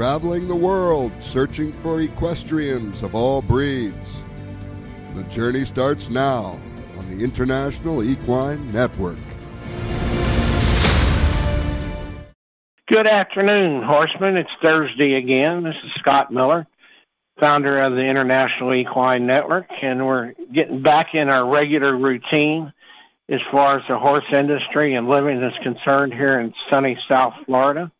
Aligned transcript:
traveling 0.00 0.48
the 0.48 0.56
world 0.56 1.12
searching 1.20 1.70
for 1.70 2.00
equestrians 2.00 3.02
of 3.02 3.14
all 3.14 3.42
breeds. 3.42 4.16
The 5.14 5.24
journey 5.24 5.66
starts 5.66 6.08
now 6.08 6.58
on 6.96 7.10
the 7.10 7.22
International 7.22 8.02
Equine 8.02 8.72
Network. 8.72 9.18
Good 12.88 13.06
afternoon, 13.06 13.82
horsemen. 13.82 14.38
It's 14.38 14.48
Thursday 14.62 15.16
again. 15.16 15.64
This 15.64 15.76
is 15.84 15.92
Scott 15.98 16.32
Miller, 16.32 16.66
founder 17.38 17.82
of 17.82 17.92
the 17.92 18.00
International 18.00 18.72
Equine 18.72 19.26
Network, 19.26 19.66
and 19.82 20.06
we're 20.06 20.32
getting 20.50 20.80
back 20.80 21.08
in 21.12 21.28
our 21.28 21.46
regular 21.46 21.94
routine 21.94 22.72
as 23.28 23.40
far 23.52 23.76
as 23.76 23.82
the 23.86 23.98
horse 23.98 24.24
industry 24.32 24.94
and 24.94 25.10
living 25.10 25.42
is 25.42 25.52
concerned 25.62 26.14
here 26.14 26.40
in 26.40 26.54
sunny 26.70 26.98
South 27.06 27.34
Florida. 27.44 27.92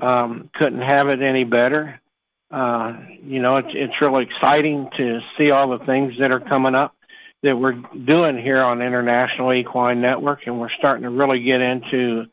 Um, 0.00 0.50
couldn't 0.54 0.80
have 0.80 1.08
it 1.08 1.22
any 1.22 1.44
better. 1.44 2.00
Uh, 2.50 2.96
you 3.22 3.40
know, 3.40 3.56
it's, 3.56 3.68
it's 3.72 3.92
really 4.00 4.24
exciting 4.24 4.88
to 4.96 5.20
see 5.38 5.50
all 5.50 5.78
the 5.78 5.84
things 5.84 6.14
that 6.20 6.32
are 6.32 6.40
coming 6.40 6.74
up 6.74 6.96
that 7.42 7.56
we're 7.56 7.72
doing 7.72 8.38
here 8.38 8.62
on 8.62 8.82
International 8.82 9.52
Equine 9.52 10.00
Network, 10.00 10.46
and 10.46 10.58
we're 10.58 10.70
starting 10.78 11.04
to 11.04 11.10
really 11.10 11.42
get 11.42 11.60
into, 11.60 12.24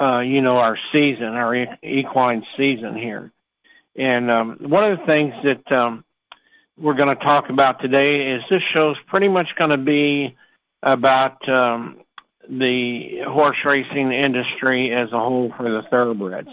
uh, 0.00 0.20
you 0.20 0.42
know, 0.42 0.56
our 0.56 0.78
season, 0.92 1.24
our 1.24 1.54
equine 1.82 2.44
season 2.56 2.96
here. 2.96 3.30
And 3.96 4.30
um, 4.30 4.56
one 4.60 4.84
of 4.84 4.98
the 4.98 5.06
things 5.06 5.34
that 5.44 5.72
um, 5.72 6.04
we're 6.78 6.94
going 6.94 7.16
to 7.16 7.24
talk 7.24 7.48
about 7.48 7.80
today 7.80 8.32
is 8.32 8.42
this 8.50 8.62
show's 8.74 8.96
pretty 9.08 9.28
much 9.28 9.48
going 9.58 9.70
to 9.70 9.78
be 9.78 10.36
about 10.82 11.46
um, 11.48 11.98
the 12.48 13.20
horse 13.26 13.58
racing 13.64 14.12
industry 14.12 14.92
as 14.92 15.12
a 15.12 15.18
whole 15.18 15.52
for 15.56 15.70
the 15.70 15.82
thoroughbreds. 15.90 16.48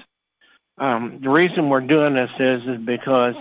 Um, 0.78 1.20
the 1.24 1.30
reason 1.30 1.70
we're 1.70 1.82
doing 1.82 2.14
this 2.14 2.30
is 2.40 2.62
is 2.64 2.86
because 2.86 3.36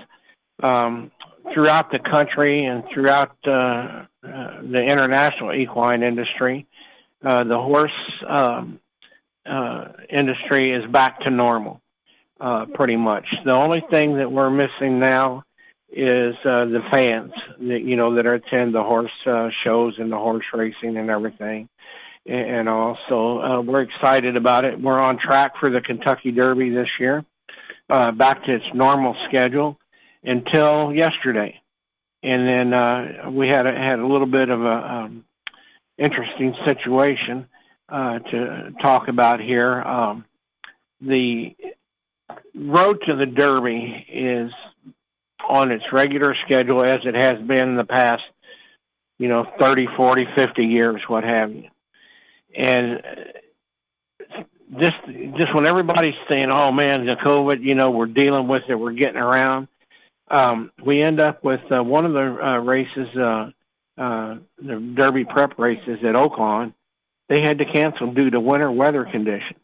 um, 0.63 1.11
throughout 1.53 1.91
the 1.91 1.99
country 1.99 2.65
and 2.65 2.85
throughout 2.93 3.37
uh, 3.47 3.51
uh, 3.51 4.07
the 4.23 4.83
international 4.83 5.53
equine 5.55 6.03
industry, 6.03 6.67
uh, 7.25 7.45
the 7.45 7.59
horse 7.59 7.93
um, 8.27 8.81
uh, 9.45 9.89
industry 10.09 10.73
is 10.73 10.91
back 10.91 11.21
to 11.21 11.31
normal, 11.31 11.81
uh, 12.41 12.67
pretty 12.75 12.97
much. 12.97 13.27
The 13.45 13.53
only 13.53 13.83
thing 13.91 14.17
that 14.17 14.33
we're 14.33 14.51
missing 14.51 14.99
now 14.99 15.45
is 15.91 16.35
uh, 16.45 16.65
the 16.65 16.81
fans 16.91 17.33
that 17.61 17.83
you 17.83 17.97
know 17.97 18.15
that 18.15 18.27
attend 18.27 18.75
the 18.75 18.83
horse 18.83 19.13
shows 19.63 19.95
and 19.99 20.11
the 20.11 20.17
horse 20.17 20.45
racing 20.53 20.97
and 20.97 21.11
everything 21.11 21.69
and 22.29 22.69
also 22.69 23.41
uh, 23.41 23.61
we're 23.61 23.83
excited 23.83 24.37
about 24.37 24.65
it. 24.65 24.81
We're 24.81 24.99
on 24.99 25.19
track 25.19 25.53
for 25.61 25.71
the 25.71 25.81
Kentucky 25.81 26.33
Derby 26.33 26.71
this 26.71 26.89
year, 26.99 27.25
uh, 27.89 28.13
back 28.13 28.45
to 28.45 28.55
its 28.55 28.65
normal 28.75 29.17
schedule 29.29 29.79
until 30.25 30.93
yesterday, 30.93 31.61
and 32.23 32.49
then 32.49 32.73
uh, 32.73 33.31
we 33.31 33.49
had 33.49 33.67
a, 33.67 33.73
had 33.73 33.99
a 33.99 34.07
little 34.07 34.27
bit 34.27 34.49
of 34.49 34.61
a 34.63 34.93
um, 34.95 35.25
interesting 35.99 36.55
situation 36.67 37.47
uh, 37.89 38.19
to 38.19 38.73
talk 38.83 39.09
about 39.09 39.41
here. 39.41 39.81
Um, 39.83 40.25
the 41.01 41.55
road 42.55 43.03
to 43.07 43.15
the 43.15 43.27
Derby 43.27 44.07
is 44.13 44.51
on 45.49 45.71
its 45.71 45.85
regular 45.93 46.35
schedule 46.45 46.83
as 46.83 47.01
it 47.05 47.15
has 47.15 47.39
been 47.47 47.69
in 47.69 47.77
the 47.77 47.85
past, 47.85 48.25
you 49.19 49.29
know, 49.29 49.47
30, 49.61 49.87
40, 49.97 50.27
50 50.35 50.65
years, 50.65 51.01
what 51.07 51.23
have 51.23 51.53
you 51.53 51.69
and 52.57 53.03
just 54.81 54.97
just 55.37 55.55
when 55.55 55.67
everybody's 55.67 56.15
saying, 56.29 56.51
"Oh 56.51 56.73
man, 56.73 57.07
the 57.07 57.15
COVID," 57.15 57.63
you 57.63 57.75
know, 57.75 57.91
we're 57.91 58.07
dealing 58.07 58.49
with 58.49 58.63
it, 58.69 58.75
we're 58.75 58.93
getting 58.93 59.17
around. 59.17 59.69
Um, 60.29 60.73
we 60.85 61.03
end 61.03 61.21
up 61.21 61.45
with 61.45 61.61
uh, 61.71 61.83
one 61.83 62.05
of 62.05 62.13
the 62.13 62.21
uh, 62.21 62.59
races, 62.59 63.09
uh, 63.17 63.51
uh, 64.01 64.37
the 64.59 64.95
Derby 64.97 65.25
prep 65.25 65.59
races 65.59 65.99
at 66.03 66.15
Oaklawn. 66.15 66.73
They 67.29 67.43
had 67.43 67.59
to 67.59 67.65
cancel 67.65 68.13
due 68.13 68.31
to 68.31 68.41
winter 68.41 68.71
weather 68.71 69.05
conditions, 69.05 69.61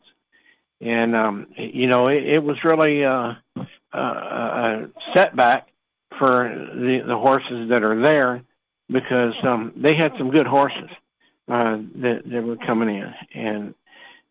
and 0.80 1.16
um, 1.16 1.47
you 1.56 1.88
know, 1.88 2.09
it, 2.09 2.24
it 2.24 2.42
was 2.42 2.56
really 2.64 3.04
uh, 3.04 3.34
a, 3.92 3.98
a 3.98 4.88
setback 5.14 5.69
for 6.19 6.48
the 6.48 7.03
the 7.06 7.16
horses 7.16 7.70
that 7.70 7.82
are 7.82 8.00
there 8.00 8.42
because 8.88 9.34
um, 9.42 9.72
they 9.76 9.97
had 9.97 10.12
some 10.19 10.30
good 10.30 10.47
horses 10.47 10.91
uh, 11.52 11.76
that, 11.96 12.22
that 12.24 12.42
were 12.42 12.56
coming 12.56 12.88
in. 12.88 13.14
And 13.34 13.74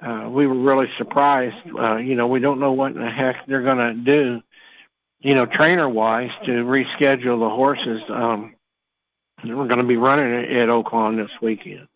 uh, 0.01 0.27
we 0.27 0.47
were 0.47 0.55
really 0.55 0.87
surprised. 0.97 1.55
Uh, 1.77 1.97
you 1.97 2.15
know, 2.15 2.25
we 2.25 2.39
don't 2.39 2.59
know 2.59 2.71
what 2.71 2.93
in 2.93 2.99
the 2.99 3.11
heck 3.11 3.45
they're 3.45 3.61
going 3.61 3.77
to 3.77 3.93
do, 3.93 4.41
you 5.19 5.35
know, 5.35 5.45
trainer 5.45 5.87
wise 5.87 6.31
to 6.45 6.51
reschedule 6.51 7.39
the 7.39 7.49
horses. 7.49 8.01
Um, 8.09 8.55
we're 9.43 9.67
going 9.67 9.77
to 9.77 9.83
be 9.83 9.97
running 9.97 10.33
at, 10.33 10.69
Oaklawn 10.69 11.15
this 11.15 11.31
weekend. 11.43 11.87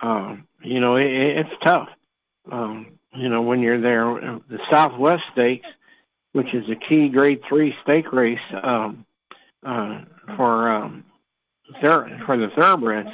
Um, 0.00 0.48
you 0.64 0.80
know, 0.80 0.96
it, 0.96 1.06
it's 1.06 1.62
tough. 1.62 1.88
Um, 2.50 2.98
you 3.14 3.28
know, 3.28 3.42
when 3.42 3.60
you're 3.60 3.80
there, 3.80 4.40
the 4.48 4.58
Southwest 4.72 5.22
Stakes, 5.32 5.68
which 6.32 6.52
is 6.52 6.68
a 6.68 6.74
key 6.74 7.10
Grade 7.10 7.42
Three 7.48 7.76
stake 7.84 8.12
race 8.12 8.38
um, 8.60 9.06
uh, 9.64 10.00
for 10.36 10.68
um, 10.70 11.04
for 11.80 12.36
the 12.36 12.48
thoroughbreds, 12.56 13.10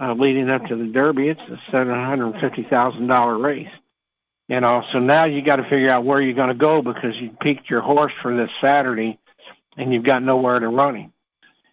uh, 0.00 0.14
leading 0.14 0.48
up 0.48 0.64
to 0.66 0.76
the 0.76 0.86
Derby. 0.86 1.28
It's 1.28 1.40
a 1.40 1.60
seven 1.70 1.94
hundred 1.94 2.40
fifty 2.40 2.66
thousand 2.68 3.06
dollar 3.06 3.38
race. 3.38 3.68
You 4.48 4.60
know, 4.60 4.82
so 4.92 4.98
now 4.98 5.26
you 5.26 5.42
got 5.42 5.56
to 5.56 5.62
figure 5.70 5.90
out 5.90 6.04
where 6.04 6.20
you're 6.20 6.34
going 6.34 6.48
to 6.48 6.54
go 6.54 6.82
because 6.82 7.14
you 7.20 7.30
peaked 7.40 7.70
your 7.70 7.82
horse 7.82 8.12
for 8.20 8.36
this 8.36 8.50
Saturday, 8.60 9.18
and 9.76 9.92
you've 9.92 10.04
got 10.04 10.24
nowhere 10.24 10.58
to 10.58 10.68
run 10.68 10.96
him. 10.96 11.12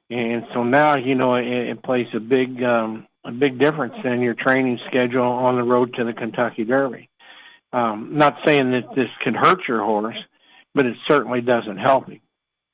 And 0.10 0.44
so 0.54 0.64
now 0.64 0.96
you 0.96 1.16
know 1.16 1.36
it, 1.36 1.48
it 1.48 1.84
plays 1.84 2.08
a 2.14 2.20
big 2.20 2.62
um, 2.64 3.08
a 3.26 3.32
big 3.32 3.60
difference 3.60 3.96
in 4.04 4.22
your 4.22 4.36
training 4.36 4.80
schedule 4.88 5.24
on 5.24 5.56
the 5.56 5.64
road 5.64 5.96
to 5.96 6.04
the 6.04 6.14
Kentucky 6.14 6.64
Derby. 6.64 7.10
Um, 7.74 8.12
not 8.14 8.38
saying 8.46 8.72
that 8.72 8.96
this 8.96 9.10
can 9.24 9.34
hurt 9.34 9.68
your 9.68 9.84
horse, 9.84 10.18
but 10.74 10.86
it 10.86 10.96
certainly 11.08 11.42
doesn't 11.42 11.78
help 11.78 12.08
him. 12.08 12.22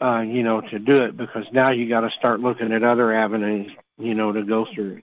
Uh, 0.01 0.21
you 0.21 0.43
know, 0.43 0.59
to 0.59 0.79
do 0.79 1.03
it 1.03 1.15
because 1.15 1.45
now 1.53 1.71
you 1.71 1.87
got 1.87 2.01
to 2.01 2.09
start 2.19 2.41
looking 2.41 2.73
at 2.73 2.83
other 2.83 3.13
avenues, 3.13 3.71
you 3.97 4.13
know, 4.13 4.33
to 4.33 4.43
go 4.43 4.67
through. 4.75 5.01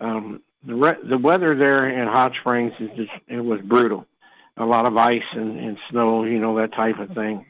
Um, 0.00 0.42
the 0.66 0.74
re- 0.74 1.08
the 1.08 1.18
weather 1.18 1.54
there 1.56 1.88
in 1.88 2.06
Hot 2.08 2.32
Springs 2.40 2.72
is 2.80 2.90
just 2.96 3.10
it 3.28 3.40
was 3.40 3.60
brutal. 3.62 4.06
A 4.56 4.64
lot 4.64 4.86
of 4.86 4.96
ice 4.96 5.22
and, 5.32 5.58
and 5.58 5.78
snow, 5.90 6.24
you 6.24 6.38
know 6.38 6.56
that 6.58 6.72
type 6.72 6.98
of 6.98 7.14
thing. 7.14 7.46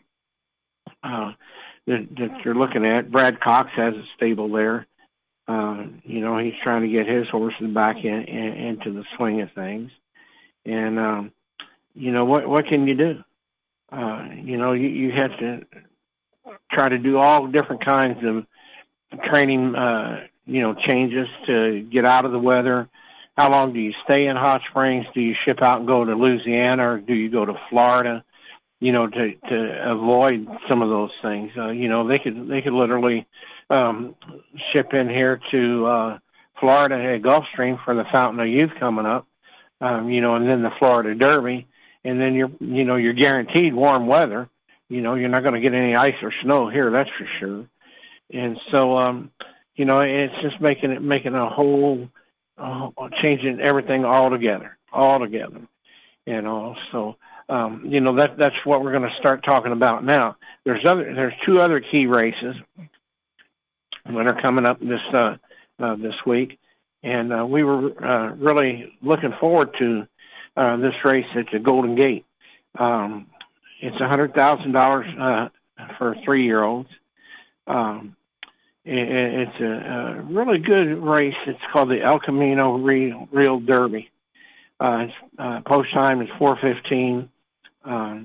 Uh, 1.02 1.32
that, 1.86 2.06
that 2.18 2.44
you're 2.44 2.54
looking 2.54 2.84
at. 2.84 3.10
Brad 3.10 3.40
Cox 3.40 3.70
has 3.74 3.94
a 3.94 4.04
stable 4.16 4.50
there. 4.50 4.86
Uh, 5.48 5.86
you 6.04 6.20
know 6.20 6.38
he's 6.38 6.54
trying 6.62 6.82
to 6.82 6.88
get 6.88 7.08
his 7.08 7.28
horses 7.28 7.74
back 7.74 7.96
in, 8.04 8.22
in 8.22 8.52
into 8.52 8.92
the 8.92 9.04
swing 9.16 9.40
of 9.40 9.50
things, 9.52 9.90
and 10.64 10.98
um, 10.98 11.32
you 11.94 12.12
know 12.12 12.24
what 12.24 12.48
what 12.48 12.66
can 12.66 12.86
you 12.86 12.94
do? 12.94 13.24
Uh, 13.90 14.28
you 14.36 14.56
know 14.56 14.72
you, 14.72 14.88
you 14.88 15.10
have 15.10 15.36
to 15.40 15.66
try 16.70 16.88
to 16.88 16.98
do 16.98 17.18
all 17.18 17.48
different 17.48 17.84
kinds 17.84 18.18
of 18.24 18.46
training 19.24 19.74
uh, 19.74 20.26
you 20.50 20.60
know, 20.60 20.74
changes 20.74 21.28
to 21.46 21.80
get 21.80 22.04
out 22.04 22.24
of 22.24 22.32
the 22.32 22.38
weather? 22.38 22.88
How 23.36 23.50
long 23.50 23.72
do 23.72 23.80
you 23.80 23.92
stay 24.04 24.26
in 24.26 24.36
Hot 24.36 24.62
Springs? 24.68 25.06
Do 25.14 25.20
you 25.20 25.34
ship 25.46 25.62
out 25.62 25.78
and 25.78 25.86
go 25.86 26.04
to 26.04 26.14
Louisiana 26.14 26.94
or 26.94 26.98
do 26.98 27.14
you 27.14 27.30
go 27.30 27.44
to 27.44 27.54
Florida? 27.70 28.24
You 28.80 28.92
know, 28.92 29.06
to 29.06 29.34
to 29.34 29.90
avoid 29.92 30.48
some 30.68 30.82
of 30.82 30.88
those 30.88 31.10
things. 31.22 31.52
Uh, 31.56 31.68
you 31.68 31.88
know, 31.88 32.08
they 32.08 32.18
could 32.18 32.48
they 32.48 32.62
could 32.62 32.72
literally 32.72 33.26
um, 33.68 34.16
ship 34.72 34.92
in 34.92 35.08
here 35.08 35.40
to 35.52 35.86
uh, 35.86 36.18
Florida 36.58 36.96
at 36.96 37.22
Gulfstream 37.22 37.82
for 37.84 37.94
the 37.94 38.04
Fountain 38.10 38.40
of 38.40 38.48
Youth 38.48 38.72
coming 38.80 39.06
up. 39.06 39.26
Um, 39.80 40.10
you 40.10 40.20
know, 40.20 40.34
and 40.34 40.48
then 40.48 40.62
the 40.62 40.72
Florida 40.78 41.14
Derby, 41.14 41.66
and 42.04 42.20
then 42.20 42.34
you're 42.34 42.50
you 42.58 42.84
know 42.84 42.96
you're 42.96 43.12
guaranteed 43.12 43.74
warm 43.74 44.06
weather. 44.06 44.48
You 44.88 45.02
know, 45.02 45.14
you're 45.14 45.28
not 45.28 45.42
going 45.42 45.54
to 45.54 45.60
get 45.60 45.72
any 45.72 45.94
ice 45.94 46.16
or 46.20 46.32
snow 46.42 46.68
here, 46.68 46.90
that's 46.90 47.10
for 47.16 47.28
sure. 47.38 47.66
And 48.32 48.58
so, 48.72 48.98
um, 48.98 49.30
you 49.80 49.86
know, 49.86 50.00
it's 50.00 50.34
just 50.42 50.60
making 50.60 50.90
it 50.90 51.00
making 51.00 51.34
a 51.34 51.48
whole 51.48 52.06
uh, 52.58 52.90
changing 53.24 53.60
everything 53.62 54.04
all 54.04 54.28
together, 54.28 54.76
all 54.92 55.18
together. 55.18 55.62
You 56.26 56.42
know, 56.42 56.76
so 56.92 57.16
um, 57.48 57.86
you 57.86 58.00
know 58.00 58.16
that 58.16 58.36
that's 58.36 58.56
what 58.64 58.84
we're 58.84 58.90
going 58.92 59.08
to 59.08 59.16
start 59.18 59.42
talking 59.42 59.72
about 59.72 60.04
now. 60.04 60.36
There's 60.64 60.84
other 60.84 61.14
there's 61.14 61.32
two 61.46 61.62
other 61.62 61.80
key 61.80 62.04
races 62.04 62.56
that 64.04 64.26
are 64.26 64.38
coming 64.42 64.66
up 64.66 64.80
this 64.80 65.00
uh, 65.14 65.36
uh, 65.78 65.96
this 65.96 66.16
week, 66.26 66.58
and 67.02 67.32
uh, 67.32 67.46
we 67.46 67.64
were 67.64 68.04
uh, 68.04 68.34
really 68.34 68.92
looking 69.00 69.32
forward 69.40 69.74
to 69.78 70.06
uh, 70.58 70.76
this 70.76 70.94
race 71.06 71.24
at 71.36 71.46
the 71.54 71.58
Golden 71.58 71.94
Gate. 71.94 72.26
Um, 72.78 73.28
it's 73.80 73.98
a 73.98 74.08
hundred 74.08 74.34
thousand 74.34 74.72
dollars 74.72 75.06
uh, 75.18 75.48
for 75.96 76.16
three 76.22 76.44
year 76.44 76.62
olds. 76.62 76.90
Um, 77.66 78.14
it's 78.98 79.60
a, 79.60 79.64
a 79.64 80.22
really 80.22 80.58
good 80.58 80.96
race. 81.02 81.34
It's 81.46 81.60
called 81.72 81.90
the 81.90 82.02
El 82.02 82.18
Camino 82.18 82.78
Real, 82.78 83.28
Real 83.30 83.60
Derby. 83.60 84.10
Uh, 84.80 85.06
uh, 85.38 85.60
post 85.60 85.92
time 85.94 86.22
is 86.22 86.28
4:15 86.38 87.28
uh, 87.84 88.20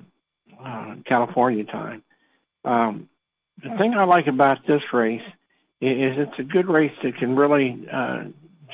uh, 0.63 0.95
California 1.05 1.63
time, 1.65 2.03
Um, 2.63 3.09
the 3.61 3.69
thing 3.77 3.93
I 3.93 4.05
like 4.05 4.27
about 4.27 4.65
this 4.65 4.81
race 4.91 5.21
is 5.81 6.17
it's 6.17 6.39
a 6.39 6.43
good 6.43 6.67
race 6.67 6.91
that 7.03 7.17
can 7.17 7.35
really 7.35 7.87
uh, 7.91 8.23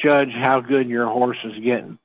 judge 0.02 0.30
how 0.32 0.62
good 0.62 0.88
your 0.88 1.08
horse 1.08 1.38
is 1.44 1.54
getting, 1.64 1.98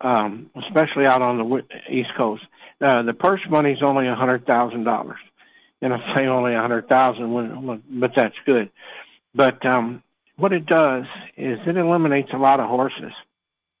um, 0.00 0.50
especially 0.56 1.06
out 1.06 1.22
on 1.22 1.38
the 1.38 1.64
East 1.88 2.10
Coast. 2.16 2.42
Uh, 2.80 3.02
the 3.02 3.14
purse 3.14 3.40
money 3.48 3.72
is 3.72 3.82
only 3.82 4.06
a 4.06 4.14
hundred 4.14 4.46
thousand 4.46 4.84
dollars, 4.84 5.18
and 5.80 5.94
I 5.94 6.14
say 6.14 6.26
only 6.26 6.54
a 6.54 6.60
hundred 6.60 6.88
thousand, 6.88 7.82
but 7.90 8.12
that's 8.14 8.36
good. 8.44 8.70
But 9.34 9.64
um, 9.64 10.02
what 10.36 10.52
it 10.52 10.66
does 10.66 11.04
is 11.36 11.58
it 11.66 11.76
eliminates 11.76 12.30
a 12.32 12.38
lot 12.38 12.60
of 12.60 12.68
horses 12.68 13.12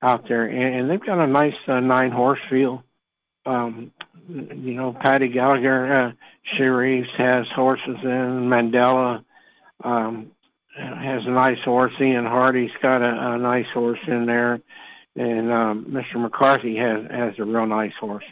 out 0.02 0.28
there, 0.28 0.44
and, 0.44 0.80
and 0.80 0.90
they've 0.90 1.04
got 1.04 1.18
a 1.18 1.26
nice 1.26 1.54
uh, 1.66 1.80
nine 1.80 2.10
horse 2.10 2.40
field. 2.48 2.80
Um, 3.46 3.92
you 4.28 4.74
know, 4.74 4.92
Paddy 4.92 5.28
Gallagher, 5.28 5.92
uh, 5.92 6.12
Shereves 6.56 7.08
has 7.16 7.46
horses 7.54 7.96
in 8.02 8.48
Mandela. 8.48 9.24
Um, 9.82 10.32
has 10.76 11.22
a 11.26 11.30
nice 11.30 11.58
horse. 11.64 11.92
Ian 12.00 12.26
Hardy's 12.26 12.70
got 12.82 13.02
a, 13.02 13.32
a 13.32 13.38
nice 13.38 13.66
horse 13.72 13.98
in 14.06 14.26
there, 14.26 14.60
and 15.16 15.52
um, 15.52 15.86
Mr. 15.86 16.20
McCarthy 16.20 16.76
has 16.76 17.10
has 17.10 17.34
a 17.38 17.44
real 17.44 17.66
nice 17.66 17.92
horse, 18.00 18.24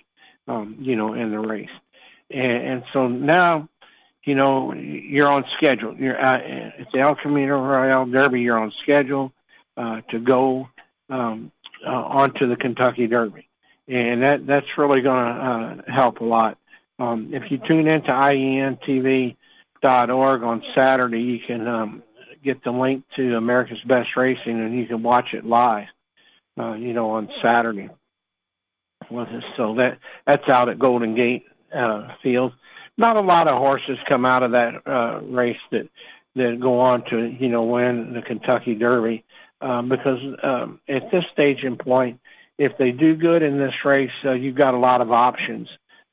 um, 0.46 0.76
you 0.80 0.96
know, 0.96 1.14
in 1.14 1.30
the 1.30 1.38
race. 1.38 1.68
And, 2.30 2.66
and 2.66 2.82
so 2.92 3.08
now, 3.08 3.68
you 4.24 4.34
know, 4.34 4.72
you're 4.74 5.30
on 5.30 5.44
schedule. 5.56 5.94
You're 5.96 6.20
uh, 6.20 6.38
at 6.38 6.86
the 6.92 7.00
El 7.00 7.14
Camino 7.16 7.62
Royale 7.62 8.06
Derby. 8.06 8.40
You're 8.40 8.58
on 8.58 8.72
schedule 8.82 9.32
uh, 9.76 10.00
to 10.10 10.18
go 10.18 10.68
um, 11.08 11.52
uh, 11.86 11.90
onto 11.90 12.48
the 12.48 12.56
Kentucky 12.56 13.06
Derby, 13.06 13.48
and 13.86 14.22
that 14.22 14.46
that's 14.46 14.66
really 14.76 15.00
going 15.00 15.24
to 15.24 15.30
uh, 15.30 15.76
help 15.92 16.20
a 16.20 16.24
lot. 16.24 16.58
Um, 16.98 17.30
if 17.32 17.50
you 17.50 17.58
tune 17.58 17.86
into 17.86 18.10
IENTV.org 18.10 19.36
on 20.42 20.62
Saturday, 20.76 21.20
you 21.20 21.38
can 21.46 21.68
um, 21.68 22.02
get 22.42 22.64
the 22.64 22.72
link 22.72 23.04
to 23.16 23.36
America's 23.36 23.80
Best 23.86 24.16
Racing, 24.16 24.60
and 24.60 24.76
you 24.76 24.86
can 24.86 25.02
watch 25.02 25.32
it 25.32 25.44
live. 25.44 25.86
Uh, 26.58 26.74
you 26.74 26.92
know, 26.92 27.10
on 27.10 27.28
Saturday. 27.40 27.88
So 29.56 29.76
that 29.76 29.98
that's 30.26 30.48
out 30.48 30.68
at 30.68 30.78
Golden 30.78 31.14
Gate 31.14 31.44
uh, 31.72 32.08
Field. 32.20 32.52
Not 32.98 33.16
a 33.16 33.20
lot 33.20 33.48
of 33.48 33.56
horses 33.56 33.96
come 34.08 34.26
out 34.26 34.42
of 34.42 34.52
that 34.52 34.86
uh, 34.86 35.20
race 35.22 35.56
that 35.70 35.88
that 36.36 36.58
go 36.60 36.80
on 36.80 37.04
to 37.10 37.36
you 37.40 37.48
know 37.48 37.62
win 37.62 38.12
the 38.12 38.20
Kentucky 38.22 38.74
Derby 38.74 39.24
um, 39.60 39.88
because 39.88 40.20
um, 40.42 40.80
at 40.88 41.10
this 41.10 41.24
stage 41.32 41.64
and 41.64 41.78
point, 41.78 42.20
if 42.58 42.76
they 42.76 42.90
do 42.90 43.16
good 43.16 43.42
in 43.42 43.56
this 43.56 43.74
race, 43.84 44.10
uh, 44.24 44.32
you've 44.32 44.56
got 44.56 44.74
a 44.74 44.78
lot 44.78 45.00
of 45.00 45.10
options. 45.10 45.68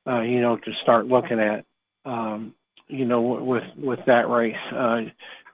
Uh, 0.08 0.22
you 0.22 0.40
know 0.40 0.56
to 0.56 0.72
start 0.84 1.08
looking 1.08 1.40
at. 1.40 1.66
Um, 2.06 2.54
you 2.88 3.06
know 3.06 3.22
with 3.22 3.66
with 3.76 4.00
that 4.06 4.30
race. 4.30 4.56
Uh, 4.72 5.02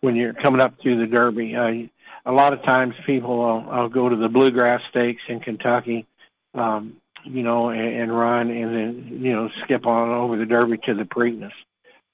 when 0.01 0.15
you're 0.15 0.33
coming 0.33 0.59
up 0.59 0.73
through 0.81 0.99
the 0.99 1.07
Derby. 1.07 1.55
Uh, 1.55 1.87
a 2.25 2.31
lot 2.31 2.53
of 2.53 2.61
times 2.63 2.93
people 3.05 3.37
will, 3.37 3.63
will 3.63 3.89
go 3.89 4.09
to 4.09 4.15
the 4.15 4.27
Bluegrass 4.27 4.81
Stakes 4.89 5.21
in 5.29 5.39
Kentucky, 5.39 6.05
um, 6.53 6.97
you 7.23 7.43
know, 7.43 7.69
and, 7.69 8.01
and 8.01 8.17
run, 8.17 8.49
and 8.49 8.75
then 8.75 9.19
you 9.21 9.33
know 9.33 9.49
skip 9.63 9.85
on 9.85 10.09
over 10.09 10.37
the 10.37 10.45
Derby 10.45 10.77
to 10.85 10.93
the 10.93 11.03
Preakness. 11.03 11.53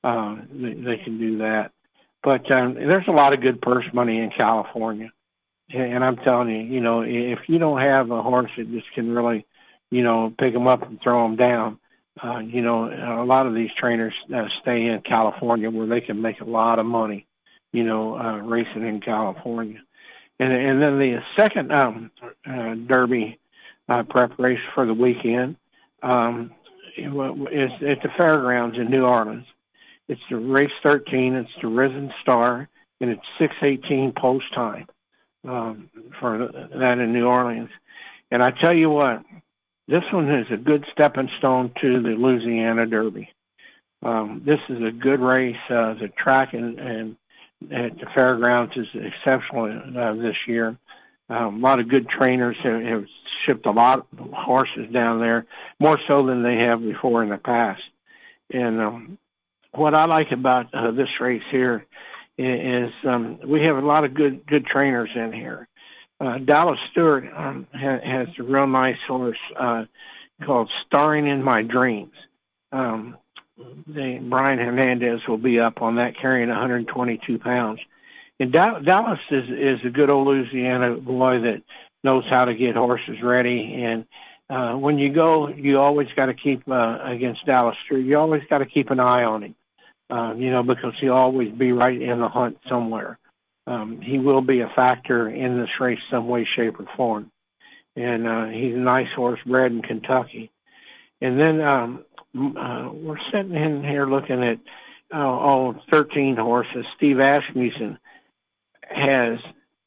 Uh, 0.04 0.38
they, 0.52 0.74
they 0.74 0.98
can 0.98 1.18
do 1.18 1.40
that, 1.40 1.72
but 2.24 2.50
um, 2.56 2.76
there's 2.76 3.08
a 3.08 3.12
lot 3.12 3.34
of 3.34 3.42
good 3.42 3.62
purse 3.62 3.86
money 3.94 4.20
in 4.20 4.30
California, 4.30 5.12
and 5.74 6.04
I'm 6.04 6.18
telling 6.18 6.50
you, 6.50 6.62
you 6.62 6.82
know, 6.82 7.02
if 7.02 7.40
you 7.48 7.58
don't 7.60 7.82
have 7.82 8.12
a 8.12 8.22
horse 8.22 8.52
that 8.58 8.72
just 8.72 8.92
can 8.94 9.14
really, 9.14 9.46
you 9.90 10.04
know, 10.04 10.34
pick 10.38 10.54
them 10.54 10.68
up 10.68 10.84
and 10.84 11.02
throw 11.02 11.24
them 11.24 11.36
down. 11.36 11.80
Uh, 12.24 12.40
you 12.40 12.64
know, 12.64 12.86
a 13.22 13.26
lot 13.26 13.46
of 13.46 13.54
these 13.54 13.70
trainers 13.78 14.14
uh, 14.34 14.48
stay 14.62 14.88
in 14.88 15.02
California 15.02 15.70
where 15.70 15.86
they 15.86 16.02
can 16.02 16.20
make 16.20 16.42
a 16.42 16.46
lot 16.46 16.80
of 16.80 16.86
money 16.86 17.28
you 17.72 17.84
know, 17.84 18.18
uh, 18.18 18.38
racing 18.38 18.88
in 18.88 19.02
California. 19.02 19.80
And, 20.40 20.52
and 20.52 20.82
then 20.82 21.00
the 21.00 21.22
second 21.36 21.72
um, 21.72 22.12
uh, 22.46 22.76
Derby 22.76 23.40
uh, 23.90 24.04
preparation 24.04 24.64
for 24.74 24.86
the 24.86 24.94
weekend 24.94 25.56
um, 26.04 26.52
is 26.98 27.72
at 27.82 28.02
the 28.02 28.10
fairgrounds 28.18 28.78
in 28.78 28.90
New 28.90 29.06
Orleans. 29.06 29.46
It's 30.08 30.22
the 30.30 30.38
race 30.38 30.72
13. 30.84 31.36
It's 31.36 31.50
the 31.62 31.68
Risen 31.68 32.12
Star, 32.22 32.68
and 33.02 33.10
it's 33.10 33.26
6:18 33.40 34.16
post 34.16 34.46
time 34.54 34.88
um, 35.48 35.90
for 36.20 36.38
that 36.76 37.00
in 37.00 37.14
New 37.14 37.28
Orleans. 37.28 37.70
And 38.32 38.44
I 38.44 38.52
tell 38.52 38.74
you 38.74 38.90
what, 38.90 39.24
this 39.88 40.04
one 40.12 40.30
is 40.30 40.48
a 40.52 40.58
good 40.58 40.86
stepping 40.92 41.30
stone 41.38 41.72
to 41.82 42.02
the 42.02 42.10
Louisiana 42.10 42.86
Derby. 42.86 43.30
Um, 44.04 44.42
this 44.46 44.60
is 44.70 44.82
a 44.84 44.92
good 44.92 45.20
race. 45.20 45.56
Uh, 45.70 45.94
the 45.94 46.12
track 46.18 46.54
and, 46.54 46.78
and 46.80 47.18
at 47.72 47.98
the 47.98 48.06
fairgrounds 48.14 48.76
is 48.76 48.88
exceptional 48.94 49.98
uh, 49.98 50.14
this 50.14 50.36
year. 50.48 50.78
Um, 51.30 51.58
a 51.64 51.68
lot 51.68 51.80
of 51.80 51.90
good 51.90 52.08
trainers 52.10 52.56
have, 52.64 52.82
have 52.82 53.06
shipped 53.46 53.66
a 53.66 53.72
lot 53.72 54.00
of 54.00 54.30
horses 54.32 54.92
down 54.92 55.20
there, 55.20 55.46
more 55.80 56.00
so 56.08 56.26
than 56.26 56.44
they 56.44 56.66
have 56.66 56.82
before 56.82 57.24
in 57.24 57.30
the 57.30 57.38
past. 57.38 57.82
And 58.52 58.80
um, 58.80 59.18
what 59.74 59.94
I 59.94 60.06
like 60.06 60.32
about 60.32 60.74
uh, 60.74 60.92
this 60.92 61.10
race 61.20 61.44
here 61.52 61.86
is, 62.38 62.92
um, 63.04 63.40
we 63.46 63.62
have 63.62 63.78
a 63.78 63.86
lot 63.86 64.06
of 64.06 64.14
good 64.14 64.46
good 64.46 64.66
trainers 64.66 65.10
in 65.16 65.34
here. 65.34 65.68
Uh, 66.20 66.38
Dallas 66.40 66.80
Stewart 66.92 67.26
um, 67.36 67.68
ha- 67.74 68.00
has 68.04 68.28
a 68.40 68.44
real 68.44 68.68
nice 68.68 68.98
horse 69.08 69.38
uh, 69.60 69.86
called 70.46 70.70
Starring 70.88 71.28
in 71.28 71.44
My 71.44 71.62
Dreams. 71.62 72.14
Um, 72.72 73.18
the 73.58 74.20
Brian 74.30 74.60
Hernandez 74.60 75.22
will 75.28 75.38
be 75.38 75.60
up 75.60 75.82
on 75.82 75.96
that 75.96 76.14
carrying 76.20 76.50
122 76.50 77.40
pounds. 77.40 77.80
And 78.40 78.52
Dallas 78.52 79.20
is 79.32 79.50
is 79.50 79.80
a 79.86 79.90
good 79.90 80.10
old 80.10 80.28
Louisiana 80.28 80.96
boy 80.96 81.40
that 81.42 81.64
knows 82.04 82.24
how 82.30 82.46
to 82.46 82.54
get 82.54 82.76
horses 82.76 83.22
ready. 83.24 83.84
And 83.84 84.06
uh, 84.50 84.78
when 84.78 85.00
you 85.00 85.12
go, 85.12 85.50
you 85.50 85.80
always 85.80 86.08
got 86.16 86.28
to 86.28 86.34
keep 86.34 86.68
uh, 86.70 87.00
against 87.04 87.46
Dallas. 87.46 87.76
You 87.90 88.18
always 88.18 88.44
got 88.50 88.60
to 88.60 88.66
keep 88.66 88.92
an 88.92 89.00
eye 89.00 89.24
on 89.24 89.44
him, 89.44 89.56
uh, 90.10 90.34
you 90.38 90.52
know, 90.52 90.64
because 90.64 90.94
he'll 91.02 91.14
always 91.14 91.52
be 91.52 91.72
right 91.72 92.00
in 92.00 92.20
the 92.20 92.30
hunt 92.30 92.58
somewhere. 92.70 93.18
Um, 93.66 94.00
he 94.02 94.20
will 94.20 94.42
be 94.42 94.62
a 94.62 94.72
factor 94.76 95.28
in 95.28 95.60
this 95.60 95.70
race 95.80 96.00
some 96.10 96.28
way, 96.28 96.48
shape, 96.56 96.80
or 96.80 96.86
form. 96.96 97.32
And 97.96 98.28
uh, 98.28 98.46
he's 98.46 98.76
a 98.76 98.80
nice 98.80 99.12
horse 99.16 99.40
bred 99.46 99.72
in 99.72 99.82
Kentucky. 99.82 100.52
And 101.20 101.40
then 101.40 101.60
um, 101.62 102.06
uh, 102.36 102.90
we're 102.94 103.18
sitting 103.34 103.56
in 103.56 103.84
here 103.84 104.06
looking 104.06 104.44
at 104.44 104.60
uh, 105.14 105.18
oh, 105.18 105.76
13 105.92 106.38
horses. 106.38 106.86
Steve 106.96 107.20
Asmussen 107.20 107.98
has 108.90 109.40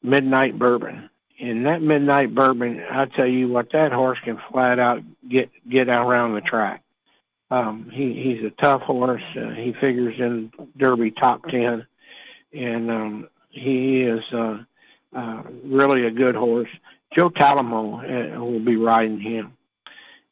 Midnight 0.03 0.57
Bourbon. 0.57 1.09
And 1.39 1.65
that 1.65 1.81
Midnight 1.81 2.35
Bourbon, 2.35 2.83
I 2.89 3.05
tell 3.05 3.27
you 3.27 3.47
what, 3.49 3.71
that 3.71 3.91
horse 3.91 4.19
can 4.23 4.39
flat 4.51 4.79
out 4.79 5.01
get 5.27 5.49
get 5.67 5.89
around 5.89 6.35
the 6.35 6.41
track. 6.41 6.83
Um, 7.49 7.89
he 7.91 8.13
he's 8.13 8.45
a 8.45 8.63
tough 8.63 8.81
horse. 8.81 9.23
Uh, 9.35 9.49
he 9.49 9.73
figures 9.81 10.15
in 10.19 10.51
Derby 10.77 11.11
top 11.11 11.43
ten, 11.49 11.87
and 12.53 12.91
um, 12.91 13.29
he 13.49 14.01
is 14.01 14.21
uh, 14.31 14.59
uh, 15.15 15.43
really 15.63 16.05
a 16.05 16.11
good 16.11 16.35
horse. 16.35 16.69
Joe 17.15 17.29
Talamo 17.29 18.35
uh, 18.37 18.39
will 18.39 18.59
be 18.59 18.77
riding 18.77 19.19
him 19.19 19.57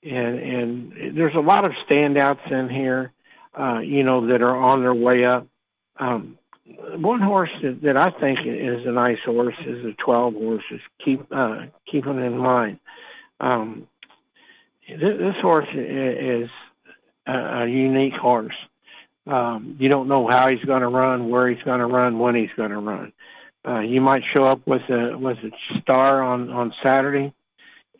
and 0.03 0.39
and 0.39 1.17
there's 1.17 1.35
a 1.35 1.39
lot 1.39 1.65
of 1.65 1.71
standouts 1.87 2.51
in 2.51 2.69
here, 2.69 3.11
uh, 3.59 3.79
you 3.79 4.03
know, 4.03 4.27
that 4.27 4.41
are 4.41 4.55
on 4.55 4.81
their 4.81 4.93
way 4.93 5.25
up. 5.25 5.47
Um, 5.97 6.37
one 6.97 7.21
horse 7.21 7.49
that, 7.61 7.81
that 7.81 7.97
I 7.97 8.11
think 8.11 8.39
is 8.45 8.85
a 8.85 8.91
nice 8.91 9.19
horse 9.25 9.55
is 9.65 9.85
a 9.85 9.93
12 9.93 10.33
horses. 10.33 10.81
Keep 11.03 11.27
uh, 11.31 11.65
keeping 11.89 12.17
in 12.19 12.37
mind. 12.37 12.79
Um, 13.39 13.87
this, 14.87 15.17
this 15.17 15.35
horse 15.41 15.67
is 15.73 16.49
a, 17.27 17.31
a 17.31 17.67
unique 17.67 18.13
horse. 18.13 18.55
Um, 19.27 19.77
you 19.79 19.89
don't 19.89 20.07
know 20.07 20.27
how 20.27 20.49
he's 20.49 20.63
going 20.65 20.81
to 20.81 20.87
run, 20.87 21.29
where 21.29 21.47
he's 21.47 21.63
going 21.63 21.79
to 21.79 21.85
run, 21.85 22.19
when 22.19 22.35
he's 22.35 22.49
going 22.55 22.71
to 22.71 22.79
run. 22.79 23.13
Uh, 23.67 23.79
you 23.79 24.01
might 24.01 24.23
show 24.33 24.45
up 24.45 24.65
with 24.65 24.81
a 24.89 25.17
with 25.17 25.37
a 25.39 25.51
star 25.81 26.23
on 26.23 26.49
on 26.49 26.73
Saturday, 26.83 27.33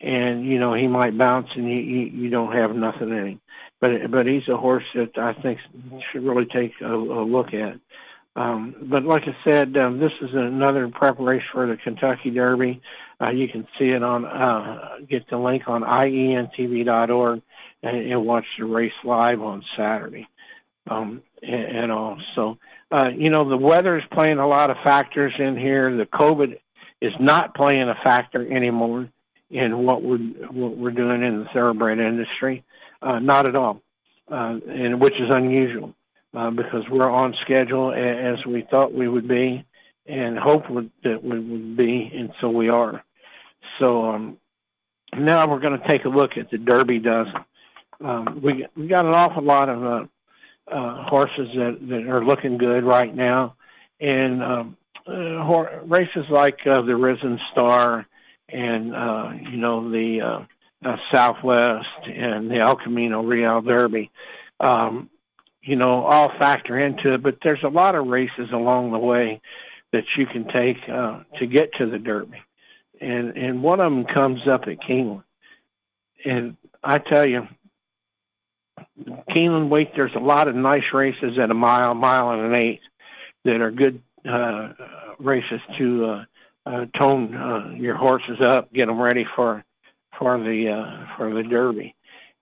and 0.00 0.44
you 0.44 0.58
know 0.58 0.74
he 0.74 0.86
might 0.86 1.16
bounce 1.16 1.48
and 1.54 1.68
you 1.68 1.76
you, 1.76 2.06
you 2.06 2.30
don't 2.30 2.52
have 2.52 2.74
nothing 2.74 3.10
in 3.10 3.26
him. 3.26 3.40
But 3.80 4.10
but 4.10 4.26
he's 4.26 4.48
a 4.48 4.56
horse 4.56 4.84
that 4.94 5.18
I 5.18 5.34
think 5.34 5.58
should 6.10 6.24
really 6.24 6.46
take 6.46 6.72
a, 6.80 6.94
a 6.94 7.24
look 7.24 7.52
at. 7.54 7.78
Um, 8.36 8.76
but 8.82 9.04
like 9.04 9.22
I 9.24 9.36
said, 9.44 9.76
um, 9.76 9.98
this 9.98 10.12
is 10.22 10.30
another 10.32 10.88
preparation 10.88 11.48
for 11.52 11.66
the 11.66 11.76
Kentucky 11.76 12.30
Derby. 12.30 12.80
Uh, 13.20 13.32
you 13.32 13.48
can 13.48 13.66
see 13.78 13.88
it 13.88 14.02
on 14.02 14.24
uh, 14.24 14.98
get 15.08 15.28
the 15.28 15.36
link 15.36 15.64
on 15.66 15.82
ientv.org 15.82 17.42
and, 17.82 17.96
and 17.96 18.24
watch 18.24 18.46
the 18.58 18.64
race 18.64 18.92
live 19.04 19.42
on 19.42 19.62
Saturday. 19.76 20.28
Um, 20.88 21.22
and, 21.42 21.78
and 21.78 21.92
all. 21.92 22.18
So, 22.34 22.58
uh, 22.90 23.08
you 23.16 23.30
know, 23.30 23.48
the 23.48 23.56
weather 23.56 23.98
is 23.98 24.04
playing 24.12 24.38
a 24.38 24.48
lot 24.48 24.70
of 24.70 24.76
factors 24.82 25.32
in 25.38 25.56
here. 25.56 25.96
The 25.96 26.06
COVID 26.06 26.58
is 27.00 27.12
not 27.20 27.54
playing 27.54 27.88
a 27.88 27.94
factor 28.02 28.50
anymore 28.50 29.08
in 29.50 29.84
what 29.84 30.02
we're 30.02 30.18
what 30.18 30.76
we're 30.76 30.90
doing 30.90 31.22
in 31.22 31.40
the 31.40 31.46
thoroughbred 31.52 31.98
industry. 31.98 32.64
Uh, 33.02 33.18
not 33.18 33.46
at 33.46 33.56
all, 33.56 33.80
uh, 34.30 34.58
and 34.68 35.00
which 35.00 35.14
is 35.14 35.30
unusual. 35.30 35.94
Uh, 36.34 36.50
because 36.50 36.84
we're 36.90 37.10
on 37.10 37.34
schedule 37.42 37.92
as 37.92 38.44
we 38.46 38.66
thought 38.70 38.92
we 38.92 39.08
would 39.08 39.28
be 39.28 39.64
and 40.06 40.38
hoped 40.38 40.68
that 41.04 41.22
we 41.22 41.38
would 41.38 41.76
be, 41.76 42.10
and 42.14 42.32
so 42.40 42.48
we 42.48 42.68
are. 42.68 43.04
So 43.78 44.10
um, 44.10 44.38
now 45.16 45.48
we're 45.48 45.60
going 45.60 45.78
to 45.78 45.88
take 45.88 46.04
a 46.04 46.08
look 46.08 46.32
at 46.36 46.50
the 46.50 46.58
Derby 46.58 46.98
dozen. 46.98 47.34
Um, 48.02 48.40
we 48.42 48.66
we 48.76 48.88
got 48.88 49.04
an 49.04 49.12
awful 49.12 49.42
lot 49.42 49.68
of 49.68 49.84
uh, 49.84 50.74
uh, 50.74 51.04
horses 51.08 51.48
that, 51.54 51.78
that 51.88 52.08
are 52.08 52.24
looking 52.24 52.58
good 52.58 52.82
right 52.82 53.14
now, 53.14 53.56
and 54.00 54.42
um, 54.42 54.76
uh, 55.06 55.44
hor- 55.44 55.82
races 55.84 56.24
like 56.30 56.58
uh, 56.66 56.82
the 56.82 56.96
Risen 56.96 57.38
Star 57.52 58.06
and 58.48 58.94
uh, 58.94 59.32
you 59.50 59.58
know 59.58 59.90
the 59.90 60.20
uh, 60.20 60.88
uh, 60.88 60.96
Southwest 61.12 61.86
and 62.06 62.50
the 62.50 62.56
El 62.56 62.76
Camino 62.76 63.22
Real 63.22 63.60
Derby, 63.60 64.10
um, 64.60 65.10
you 65.62 65.76
know, 65.76 66.04
all 66.04 66.30
factor 66.38 66.78
into 66.78 67.14
it. 67.14 67.22
But 67.22 67.38
there's 67.42 67.62
a 67.62 67.68
lot 67.68 67.94
of 67.94 68.06
races 68.06 68.50
along 68.52 68.92
the 68.92 68.98
way 68.98 69.40
that 69.92 70.04
you 70.16 70.26
can 70.26 70.46
take 70.48 70.76
uh, 70.88 71.20
to 71.38 71.46
get 71.46 71.74
to 71.74 71.86
the 71.86 71.98
Derby, 71.98 72.42
and 73.00 73.36
and 73.36 73.62
one 73.62 73.80
of 73.80 73.92
them 73.92 74.04
comes 74.04 74.46
up 74.48 74.62
at 74.62 74.80
Keeneland, 74.80 75.24
and 76.24 76.56
I 76.82 76.98
tell 76.98 77.26
you. 77.26 77.46
Keeneland 79.30 79.70
Week, 79.70 79.90
there's 79.94 80.14
a 80.14 80.20
lot 80.20 80.48
of 80.48 80.54
nice 80.54 80.84
races 80.94 81.38
at 81.38 81.50
a 81.50 81.54
mile, 81.54 81.94
mile 81.94 82.30
and 82.30 82.54
an 82.54 82.56
eighth 82.56 82.82
that 83.44 83.60
are 83.60 83.70
good 83.70 84.02
uh, 84.28 84.72
races 85.18 85.60
to 85.78 86.04
uh, 86.04 86.24
uh, 86.66 86.86
tone 86.98 87.34
uh, 87.34 87.74
your 87.76 87.96
horses 87.96 88.40
up, 88.40 88.72
get 88.72 88.86
them 88.86 89.00
ready 89.00 89.26
for 89.36 89.64
for 90.18 90.38
the 90.38 90.70
uh, 90.70 91.16
for 91.16 91.32
the 91.34 91.42
Derby. 91.42 91.94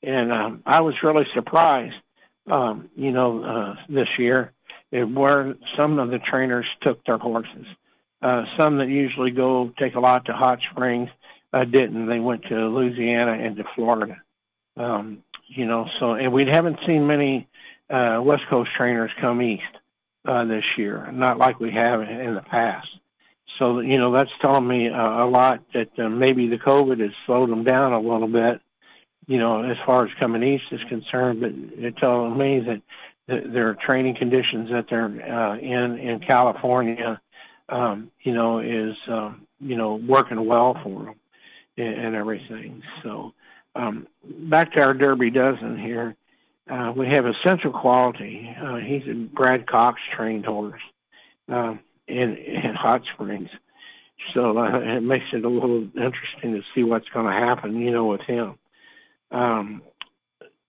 And 0.03 0.33
um, 0.33 0.63
I 0.67 0.81
was 0.81 0.95
really 1.03 1.27
surprised, 1.35 1.97
um, 2.51 2.91
you 2.95 3.13
know, 3.13 3.43
uh, 3.45 3.75
this 3.89 4.09
year 4.19 4.53
where 4.91 5.55
some 5.77 5.99
of 5.99 6.11
the 6.11 6.19
trainers 6.19 6.67
took 6.83 7.05
their 7.05 7.19
horses. 7.19 7.67
Uh, 8.23 8.45
some 8.59 8.79
that 8.79 8.89
usually 8.89 9.31
go 9.31 9.71
take 9.79 9.95
a 9.95 10.01
lot 10.01 10.25
to 10.25 10.33
Hot 10.33 10.59
Springs 10.71 11.09
uh, 11.53 11.65
didn't. 11.65 12.09
They 12.09 12.19
went 12.19 12.43
to 12.45 12.55
Louisiana 12.55 13.33
and 13.33 13.57
to 13.57 13.65
Florida. 13.75 14.17
Um, 14.77 15.23
you 15.47 15.67
know, 15.67 15.87
so 15.99 16.13
and 16.13 16.33
we 16.33 16.47
haven't 16.47 16.79
seen 16.87 17.07
many 17.07 17.49
uh, 17.91 18.21
West 18.23 18.43
Coast 18.51 18.71
trainers 18.77 19.11
come 19.21 19.41
east 19.41 19.63
uh, 20.27 20.45
this 20.45 20.65
year, 20.77 21.11
not 21.13 21.39
like 21.39 21.59
we 21.61 21.73
have 21.73 22.03
in 22.03 22.35
the 22.35 22.43
past. 22.43 22.89
So 23.59 23.81
you 23.81 23.99
know 23.99 24.13
that's 24.13 24.31
telling 24.41 24.67
me 24.67 24.89
uh, 24.89 25.25
a 25.25 25.27
lot 25.27 25.63
that 25.75 25.99
uh, 25.99 26.09
maybe 26.09 26.49
the 26.49 26.59
COVID 26.59 27.01
has 27.01 27.11
slowed 27.27 27.51
them 27.51 27.65
down 27.65 27.93
a 27.93 28.01
little 28.01 28.29
bit. 28.29 28.61
You 29.29 29.39
know, 29.39 29.63
as 29.63 29.77
far 29.87 30.05
as 30.05 30.11
coming 30.19 30.43
east 30.43 30.65
is 30.73 30.81
concerned, 30.89 31.41
but 31.41 31.53
it's 31.55 32.01
telling 32.01 32.37
me 32.37 32.61
that 32.61 32.83
th- 33.29 33.53
their 33.53 33.75
training 33.75 34.17
conditions 34.17 34.71
that 34.71 34.87
they're 34.91 35.05
uh, 35.05 35.57
in 35.59 35.99
in 35.99 36.19
California, 36.21 37.21
um, 37.69 38.11
you 38.23 38.35
know, 38.35 38.59
is 38.59 38.97
um, 39.07 39.47
you 39.61 39.77
know 39.77 39.95
working 39.95 40.45
well 40.47 40.75
for 40.83 41.05
them 41.05 41.15
and, 41.77 41.95
and 42.07 42.17
everything. 42.17 42.83
So 43.05 43.35
um, 43.77 44.09
back 44.25 44.73
to 44.73 44.83
our 44.83 44.95
Derby 44.95 45.31
dozen 45.31 45.79
here. 45.79 46.17
Uh, 46.69 46.93
we 46.95 47.07
have 47.09 47.25
Essential 47.27 47.73
Quality. 47.73 48.55
Uh, 48.61 48.77
he's 48.77 49.03
a 49.09 49.15
Brad 49.15 49.67
Cox 49.67 50.01
trained 50.15 50.45
horse 50.45 50.83
uh, 51.51 51.75
in, 52.07 52.37
in 52.37 52.75
Hot 52.75 53.03
Springs. 53.15 53.49
So 54.35 54.59
uh, 54.59 54.79
it 54.81 55.03
makes 55.03 55.27
it 55.33 55.45
a 55.45 55.49
little 55.49 55.85
interesting 55.85 56.53
to 56.53 56.63
see 56.75 56.83
what's 56.83 57.09
going 57.09 57.27
to 57.27 57.33
happen, 57.33 57.77
you 57.77 57.91
know, 57.91 58.07
with 58.07 58.21
him. 58.23 58.59
Um, 59.31 59.83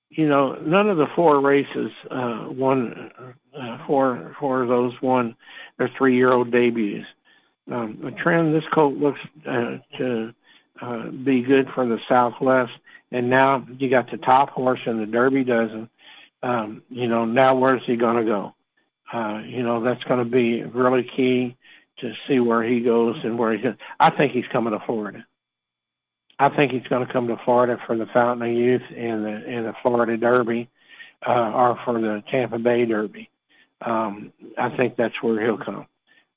you 0.09 0.27
know, 0.27 0.55
none 0.55 0.89
of 0.89 0.97
the 0.97 1.07
four 1.15 1.39
races 1.39 1.91
uh, 2.09 2.47
won, 2.49 3.11
uh, 3.57 3.77
four, 3.85 4.35
four 4.39 4.63
of 4.63 4.69
those 4.69 4.93
won 5.01 5.35
their 5.77 5.89
three-year-old 5.97 6.51
debuts. 6.51 7.05
Um, 7.71 7.99
the 8.03 8.11
trend, 8.11 8.53
this 8.53 8.63
colt 8.73 8.95
looks 8.95 9.19
uh, 9.47 9.77
to 9.97 10.33
uh, 10.81 11.09
be 11.09 11.41
good 11.41 11.69
for 11.73 11.85
the 11.85 11.99
Southwest. 12.09 12.71
And 13.11 13.29
now 13.29 13.65
you 13.77 13.89
got 13.89 14.11
the 14.11 14.17
top 14.17 14.49
horse 14.49 14.79
in 14.85 14.99
the 14.99 15.05
Derby 15.05 15.43
dozen. 15.43 15.89
Um, 16.41 16.83
you 16.89 17.07
know, 17.07 17.25
now 17.25 17.55
where's 17.55 17.81
he 17.85 17.95
going 17.95 18.17
to 18.17 18.23
go? 18.23 18.55
Uh, 19.11 19.41
you 19.45 19.63
know, 19.63 19.83
that's 19.83 20.03
going 20.03 20.19
to 20.19 20.29
be 20.29 20.63
really 20.63 21.03
key 21.15 21.57
to 21.99 22.13
see 22.27 22.39
where 22.39 22.63
he 22.63 22.81
goes 22.81 23.17
and 23.23 23.37
where 23.37 23.57
he's. 23.57 23.65
I 23.99 24.09
think 24.11 24.31
he's 24.31 24.45
coming 24.51 24.73
to 24.73 24.79
Florida. 24.85 25.25
I 26.39 26.47
think 26.55 26.71
he's 26.71 26.87
going 26.87 27.05
to 27.05 27.11
come 27.11 27.27
to 27.27 27.37
Florida 27.43 27.77
for 27.85 27.97
the 27.97 28.05
Fountain 28.07 28.49
of 28.49 28.55
Youth 28.55 28.81
and 28.95 29.25
the 29.25 29.29
and 29.29 29.65
the 29.65 29.73
Florida 29.81 30.15
Derby, 30.15 30.69
uh, 31.27 31.31
or 31.31 31.79
for 31.83 31.99
the 31.99 32.23
Tampa 32.31 32.57
Bay 32.57 32.85
Derby. 32.85 33.29
Um, 33.81 34.31
I 34.57 34.75
think 34.75 34.95
that's 34.95 35.21
where 35.21 35.41
he'll 35.43 35.57
come 35.57 35.85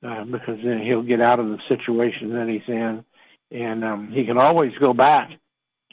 uh, 0.03 0.25
because 0.25 0.59
then 0.65 0.81
he'll 0.81 1.03
get 1.03 1.21
out 1.21 1.39
of 1.39 1.47
the 1.47 1.59
situation 1.69 2.33
that 2.35 2.49
he's 2.49 2.69
in, 2.69 3.05
and 3.53 3.85
um, 3.85 4.13
he 4.13 4.25
can 4.25 4.39
always 4.39 4.73
go 4.79 4.93
back 4.93 5.31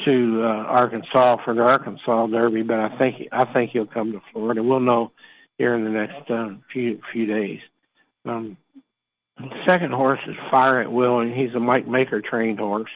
to 0.05 0.41
uh, 0.43 0.47
Arkansas 0.47 1.37
for 1.43 1.53
the 1.53 1.61
Arkansas 1.61 2.27
Derby, 2.27 2.63
but 2.63 2.79
I 2.79 2.97
think 2.97 3.27
I 3.31 3.45
think 3.45 3.71
he'll 3.71 3.85
come 3.85 4.11
to 4.13 4.21
Florida. 4.33 4.63
We'll 4.63 4.79
know 4.79 5.11
here 5.59 5.75
in 5.75 5.83
the 5.83 5.91
next 5.91 6.31
uh, 6.31 6.49
few 6.73 6.99
few 7.11 7.27
days. 7.27 7.59
Um, 8.25 8.57
second 9.67 9.93
horse 9.93 10.19
is 10.27 10.35
Fire 10.49 10.81
at 10.81 10.91
Will, 10.91 11.19
and 11.19 11.33
he's 11.33 11.53
a 11.53 11.59
Mike 11.59 11.87
Maker 11.87 12.21
trained 12.21 12.59
horse. 12.59 12.89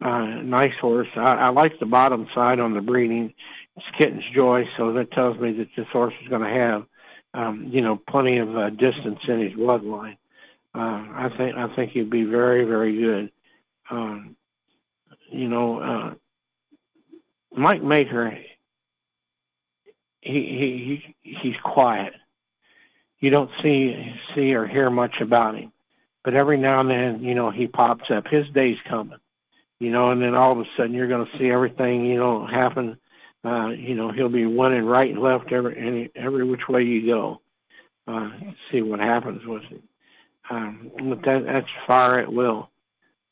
Uh, 0.00 0.42
nice 0.42 0.74
horse. 0.80 1.08
I, 1.16 1.34
I 1.34 1.48
like 1.48 1.78
the 1.80 1.86
bottom 1.86 2.28
side 2.34 2.60
on 2.60 2.74
the 2.74 2.80
breeding. 2.80 3.34
It's 3.76 3.86
Kitten's 3.96 4.24
Joy, 4.34 4.64
so 4.76 4.92
that 4.92 5.10
tells 5.12 5.38
me 5.38 5.52
that 5.52 5.68
this 5.76 5.86
horse 5.92 6.14
is 6.22 6.28
going 6.28 6.42
to 6.42 6.48
have, 6.48 6.84
um, 7.34 7.68
you 7.70 7.80
know, 7.80 8.00
plenty 8.08 8.38
of 8.38 8.56
uh, 8.56 8.70
distance 8.70 9.18
in 9.26 9.40
his 9.40 9.52
bloodline. 9.52 10.16
Uh, 10.74 10.78
I 10.78 11.30
think 11.36 11.56
I 11.56 11.74
think 11.74 11.92
he'd 11.92 12.10
be 12.10 12.24
very 12.24 12.64
very 12.64 12.96
good. 13.00 13.32
Um, 13.90 14.36
you 15.30 15.48
know, 15.48 15.80
uh, 15.80 16.14
Mike 17.56 17.82
Maker, 17.82 18.38
he 20.20 20.32
he 20.32 21.16
he's 21.22 21.56
quiet. 21.64 22.12
You 23.18 23.30
don't 23.30 23.50
see 23.62 24.14
see 24.34 24.54
or 24.54 24.66
hear 24.66 24.90
much 24.90 25.16
about 25.20 25.56
him, 25.56 25.72
but 26.22 26.34
every 26.34 26.58
now 26.58 26.80
and 26.80 26.90
then, 26.90 27.22
you 27.22 27.34
know, 27.34 27.50
he 27.50 27.66
pops 27.66 28.10
up. 28.10 28.26
His 28.28 28.46
day's 28.54 28.78
coming, 28.88 29.18
you 29.80 29.90
know, 29.90 30.10
and 30.10 30.20
then 30.20 30.34
all 30.34 30.52
of 30.52 30.58
a 30.58 30.64
sudden 30.76 30.92
you're 30.94 31.08
going 31.08 31.26
to 31.26 31.38
see 31.38 31.50
everything, 31.50 32.06
you 32.06 32.16
know, 32.16 32.46
happen. 32.46 32.98
Uh, 33.44 33.68
you 33.68 33.94
know, 33.94 34.10
he'll 34.10 34.28
be 34.28 34.44
running 34.44 34.84
right 34.84 35.10
and 35.10 35.22
left 35.22 35.52
every 35.52 35.78
any, 35.78 36.10
every 36.16 36.44
which 36.44 36.68
way 36.68 36.82
you 36.82 37.06
go. 37.06 37.40
Uh, 38.06 38.30
see 38.72 38.82
what 38.82 39.00
happens 39.00 39.44
with 39.46 39.62
it. 39.70 39.82
Um, 40.50 40.90
but 41.08 41.22
that 41.22 41.44
that's 41.44 41.68
fire 41.86 42.18
at 42.18 42.32
will 42.32 42.70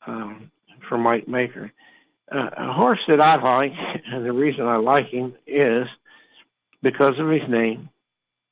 um, 0.05 0.51
for 0.87 0.97
Mike 0.97 1.27
Maker 1.27 1.73
uh, 2.31 2.49
a 2.57 2.73
horse 2.73 2.99
that 3.07 3.21
I 3.21 3.35
like, 3.35 3.73
and 4.11 4.25
the 4.25 4.33
reason 4.33 4.65
I 4.65 4.77
like 4.77 5.07
him 5.07 5.35
is 5.45 5.87
because 6.81 7.17
of 7.19 7.29
his 7.29 7.47
name 7.47 7.89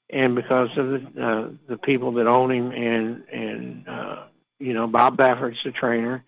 and 0.09 0.35
because 0.35 0.69
of 0.77 0.87
the 0.87 1.23
uh, 1.23 1.49
the 1.67 1.77
people 1.77 2.13
that 2.13 2.27
own 2.27 2.51
him 2.51 2.71
and 2.71 3.23
and 3.31 3.87
uh, 3.87 4.23
you 4.59 4.73
know 4.73 4.87
Bob 4.87 5.17
Baffert's 5.17 5.57
the 5.63 5.71
trainer. 5.71 6.23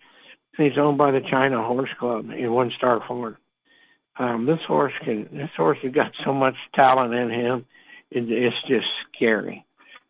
He's 0.58 0.78
owned 0.78 0.98
by 0.98 1.12
the 1.12 1.22
China 1.22 1.64
Horse 1.64 1.90
Club 2.00 2.32
in 2.32 2.50
WinStar 2.50 3.08
Farm. 3.08 3.38
Um, 4.18 4.46
this 4.48 4.60
horse 4.68 4.94
can 5.04 5.30
this 5.32 5.52
horse 5.56 5.78
has 5.84 5.92
got 5.92 6.12
so 6.26 6.34
much 6.34 6.56
talent 6.76 7.14
in 7.14 7.30
him, 7.30 7.66
it, 8.10 8.30
it's 8.32 8.56
just 8.68 8.88
scary. 9.14 9.64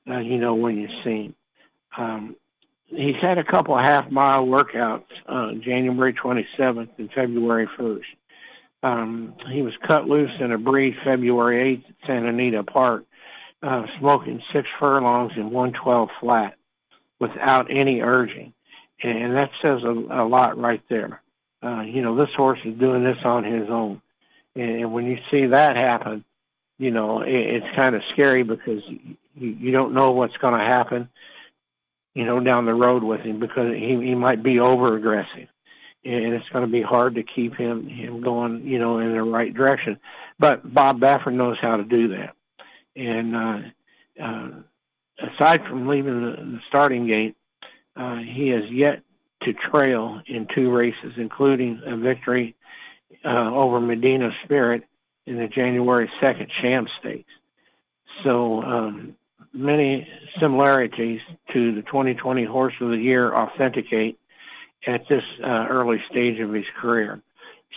Uh, 0.09 0.19
you 0.19 0.37
know 0.37 0.55
when 0.55 0.77
you 0.77 0.87
see 1.03 1.23
him. 1.25 1.35
Um, 1.97 2.35
he's 2.85 3.17
had 3.21 3.37
a 3.37 3.43
couple 3.43 3.77
half 3.77 4.09
mile 4.09 4.45
workouts 4.45 5.03
uh, 5.27 5.53
January 5.53 6.13
27th 6.13 6.89
and 6.97 7.11
February 7.11 7.67
1st. 7.77 8.03
Um, 8.83 9.33
he 9.51 9.61
was 9.61 9.73
cut 9.85 10.07
loose 10.07 10.31
in 10.39 10.51
a 10.51 10.57
breeze 10.57 10.95
February 11.03 11.77
8th 11.77 11.89
at 11.89 12.07
Santa 12.07 12.29
Anita 12.29 12.63
Park, 12.63 13.05
uh, 13.63 13.87
smoking 13.99 14.41
six 14.53 14.69
furlongs 14.79 15.33
in 15.35 15.49
112 15.49 16.09
flat 16.21 16.55
without 17.19 17.67
any 17.69 18.01
urging. 18.01 18.53
And 19.03 19.35
that 19.35 19.51
says 19.61 19.83
a, 19.83 20.23
a 20.23 20.25
lot 20.27 20.57
right 20.57 20.81
there. 20.89 21.21
Uh, 21.63 21.81
you 21.81 22.01
know, 22.01 22.15
this 22.15 22.33
horse 22.35 22.59
is 22.65 22.77
doing 22.77 23.03
this 23.03 23.17
on 23.23 23.43
his 23.43 23.69
own. 23.69 24.01
And 24.55 24.91
when 24.91 25.05
you 25.05 25.17
see 25.29 25.47
that 25.47 25.75
happen, 25.75 26.23
you 26.79 26.91
know, 26.91 27.21
it, 27.21 27.33
it's 27.33 27.75
kind 27.75 27.95
of 27.95 28.01
scary 28.13 28.43
because 28.43 28.81
you, 28.87 29.49
you 29.49 29.71
don't 29.71 29.93
know 29.93 30.11
what's 30.11 30.37
going 30.37 30.57
to 30.57 30.65
happen 30.65 31.09
you 32.17 32.25
know, 32.25 32.39
down 32.39 32.65
the 32.65 32.73
road 32.73 33.03
with 33.03 33.21
him 33.21 33.39
because 33.39 33.75
he 33.75 33.89
he 33.89 34.15
might 34.15 34.41
be 34.41 34.59
over 34.59 34.97
aggressive, 34.97 35.47
and 36.03 36.33
it's 36.33 36.49
going 36.49 36.65
to 36.65 36.71
be 36.71 36.81
hard 36.81 37.13
to 37.13 37.21
keep 37.21 37.55
him 37.55 37.87
him 37.87 38.21
going, 38.21 38.65
you 38.65 38.79
know, 38.79 38.97
in 38.97 39.11
the 39.11 39.21
right 39.21 39.53
direction. 39.53 39.99
But 40.39 40.73
Bob 40.73 40.99
Baffert 40.99 41.35
knows 41.35 41.57
how 41.61 41.77
to 41.77 41.83
do 41.83 42.07
that, 42.07 42.33
and 42.95 43.35
uh, 43.35 43.59
uh, 44.19 44.49
aside 45.31 45.61
from 45.69 45.87
leaving 45.87 46.21
the, 46.21 46.31
the 46.37 46.59
starting 46.67 47.05
gate, 47.05 47.35
uh, 47.97 48.17
he 48.17 48.49
has 48.49 48.63
yet 48.69 49.01
to 49.43 49.53
trail 49.53 50.21
in 50.27 50.47
two 50.53 50.71
races, 50.71 51.13
including 51.17 51.81
a 51.85 51.95
victory 51.95 52.55
uh, 53.23 53.51
over 53.53 53.79
Medina 53.79 54.31
Spirit 54.43 54.83
in 55.25 55.37
the 55.37 55.47
January 55.47 56.09
2nd 56.21 56.49
Sham 56.61 56.87
Stakes. 56.99 57.29
So 58.23 58.61
um, 58.63 59.15
many 59.53 60.07
similarities 60.39 61.21
to 61.53 61.75
the 61.75 61.81
2020 61.83 62.45
Horse 62.45 62.73
of 62.81 62.89
the 62.89 62.97
Year 62.97 63.33
Authentic 63.33 63.85
at 64.85 65.01
this 65.09 65.23
uh, 65.43 65.67
early 65.69 66.01
stage 66.09 66.39
of 66.39 66.53
his 66.53 66.65
career. 66.79 67.21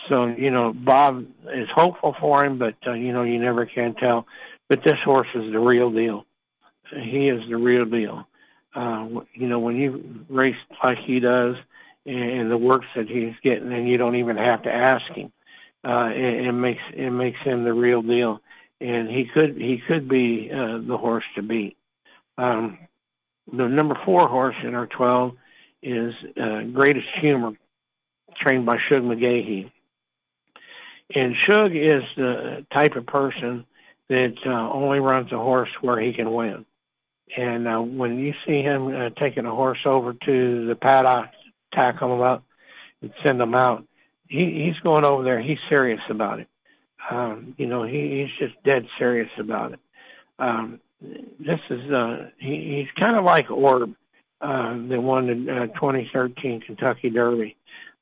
So, 0.09 0.27
you 0.27 0.49
know, 0.49 0.73
Bob 0.73 1.25
is 1.53 1.67
hopeful 1.73 2.15
for 2.19 2.43
him, 2.43 2.57
but, 2.57 2.75
uh, 2.87 2.93
you 2.93 3.13
know, 3.13 3.23
you 3.23 3.39
never 3.39 3.65
can 3.65 3.93
tell. 3.95 4.25
But 4.69 4.83
this 4.83 4.97
horse 5.03 5.27
is 5.35 5.51
the 5.51 5.59
real 5.59 5.91
deal. 5.91 6.25
He 6.91 7.27
is 7.27 7.41
the 7.49 7.57
real 7.57 7.85
deal. 7.85 8.25
Uh, 8.73 9.07
you 9.33 9.47
know, 9.47 9.59
when 9.59 9.75
you 9.75 10.25
race 10.29 10.55
like 10.83 10.97
he 10.99 11.19
does 11.19 11.55
and 12.05 12.49
the 12.49 12.57
works 12.57 12.87
that 12.95 13.07
he's 13.07 13.33
getting, 13.43 13.71
and 13.71 13.87
you 13.87 13.97
don't 13.97 14.15
even 14.15 14.37
have 14.37 14.63
to 14.63 14.73
ask 14.73 15.05
him, 15.13 15.31
uh, 15.83 16.09
it, 16.13 16.45
it 16.45 16.51
makes 16.51 16.81
it 16.93 17.09
makes 17.09 17.39
him 17.41 17.63
the 17.63 17.73
real 17.73 18.01
deal. 18.01 18.41
And 18.79 19.09
he 19.09 19.25
could 19.25 19.57
he 19.57 19.81
could 19.87 20.07
be 20.07 20.49
uh, 20.51 20.79
the 20.79 20.97
horse 20.97 21.25
to 21.35 21.41
beat. 21.41 21.77
Um, 22.37 22.79
the 23.51 23.67
number 23.67 23.99
four 24.05 24.27
horse 24.27 24.55
in 24.63 24.75
our 24.75 24.87
12 24.87 25.35
is 25.83 26.13
uh, 26.41 26.61
Greatest 26.73 27.07
Honor, 27.23 27.53
trained 28.37 28.65
by 28.65 28.77
Shug 28.87 29.03
McGaughey. 29.03 29.71
And 31.13 31.35
Shug 31.45 31.75
is 31.75 32.03
the 32.15 32.65
type 32.73 32.95
of 32.95 33.05
person 33.05 33.65
that 34.07 34.35
uh, 34.45 34.71
only 34.71 34.99
runs 34.99 35.31
a 35.31 35.37
horse 35.37 35.69
where 35.81 35.99
he 35.99 36.13
can 36.13 36.31
win. 36.31 36.65
And 37.37 37.67
uh, 37.67 37.79
when 37.79 38.19
you 38.19 38.33
see 38.45 38.61
him 38.61 38.87
uh, 38.87 39.09
taking 39.19 39.45
a 39.45 39.55
horse 39.55 39.79
over 39.85 40.13
to 40.13 40.67
the 40.67 40.75
paddock, 40.75 41.29
tackle 41.73 42.13
him 42.13 42.21
up, 42.21 42.43
and 43.01 43.11
send 43.23 43.41
him 43.41 43.55
out, 43.55 43.85
he, 44.27 44.65
he's 44.65 44.79
going 44.83 45.05
over 45.05 45.23
there. 45.23 45.41
He's 45.41 45.57
serious 45.69 46.01
about 46.09 46.39
it. 46.39 46.47
Um, 47.09 47.55
you 47.57 47.67
know, 47.67 47.83
he, 47.83 48.21
he's 48.21 48.47
just 48.47 48.61
dead 48.63 48.85
serious 48.97 49.29
about 49.39 49.73
it. 49.73 49.79
Um, 50.39 50.79
this 51.01 51.59
is 51.69 51.91
uh, 51.91 52.29
he, 52.37 52.77
he's 52.77 52.99
kind 52.99 53.17
of 53.17 53.23
like 53.23 53.49
Orb, 53.49 53.95
uh, 54.39 54.73
the 54.87 54.99
one 54.99 55.29
in 55.29 55.49
uh, 55.49 55.67
2013 55.67 56.61
Kentucky 56.61 57.09
Derby. 57.09 57.55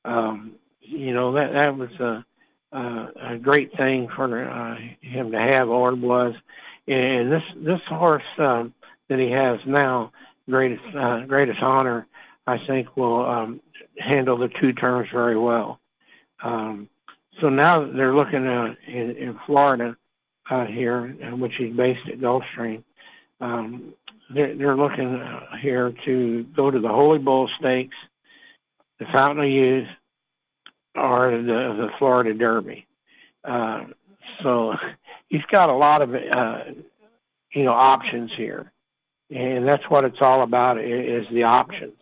Um, 0.04 0.52
you 0.80 1.12
know 1.12 1.32
that 1.34 1.52
that 1.52 1.76
was 1.76 1.90
a, 2.00 2.24
a, 2.76 3.34
a 3.34 3.38
great 3.38 3.76
thing 3.76 4.08
for 4.14 4.48
uh, 4.48 4.76
him 5.00 5.32
to 5.32 5.38
have. 5.38 5.68
Orb 5.68 6.00
was, 6.02 6.34
and 6.86 7.32
this 7.32 7.42
this 7.56 7.80
horse 7.88 8.22
um, 8.38 8.74
that 9.10 9.18
he 9.18 9.30
has 9.30 9.60
now, 9.66 10.12
greatest 10.48 10.82
uh, 10.96 11.26
greatest 11.26 11.62
honor, 11.62 12.06
I 12.46 12.56
think 12.66 12.96
will 12.96 13.26
um, 13.26 13.60
handle 13.98 14.38
the 14.38 14.48
two 14.48 14.72
terms 14.72 15.10
very 15.12 15.38
well. 15.38 15.78
Um, 16.42 16.88
so 17.42 17.50
now 17.50 17.84
they're 17.84 18.14
looking 18.14 18.46
uh, 18.46 18.74
in, 18.86 19.10
in 19.16 19.38
Florida 19.44 19.96
uh, 20.50 20.64
here, 20.64 21.08
which 21.36 21.52
he's 21.58 21.76
based 21.76 22.08
at 22.08 22.18
Gulfstream 22.18 22.82
um, 23.40 23.94
they're, 24.32 24.54
they're 24.56 24.76
looking 24.76 25.14
uh, 25.14 25.56
here 25.60 25.92
to 26.04 26.44
go 26.54 26.70
to 26.70 26.78
the 26.78 26.88
Holy 26.88 27.18
Bull 27.18 27.48
Stakes, 27.58 27.96
the 28.98 29.06
Fountain 29.12 29.44
of 29.44 29.50
Youth, 29.50 29.88
or 30.94 31.30
the, 31.30 31.42
the 31.42 31.88
Florida 31.98 32.34
Derby. 32.34 32.86
Uh, 33.44 33.84
so 34.42 34.74
he's 35.28 35.44
got 35.50 35.70
a 35.70 35.74
lot 35.74 36.02
of 36.02 36.14
uh, 36.14 36.64
you 37.52 37.64
know 37.64 37.72
options 37.72 38.30
here, 38.36 38.70
and 39.30 39.66
that's 39.66 39.88
what 39.88 40.04
it's 40.04 40.20
all 40.20 40.42
about 40.42 40.78
is 40.78 41.26
the 41.32 41.44
options. 41.44 41.94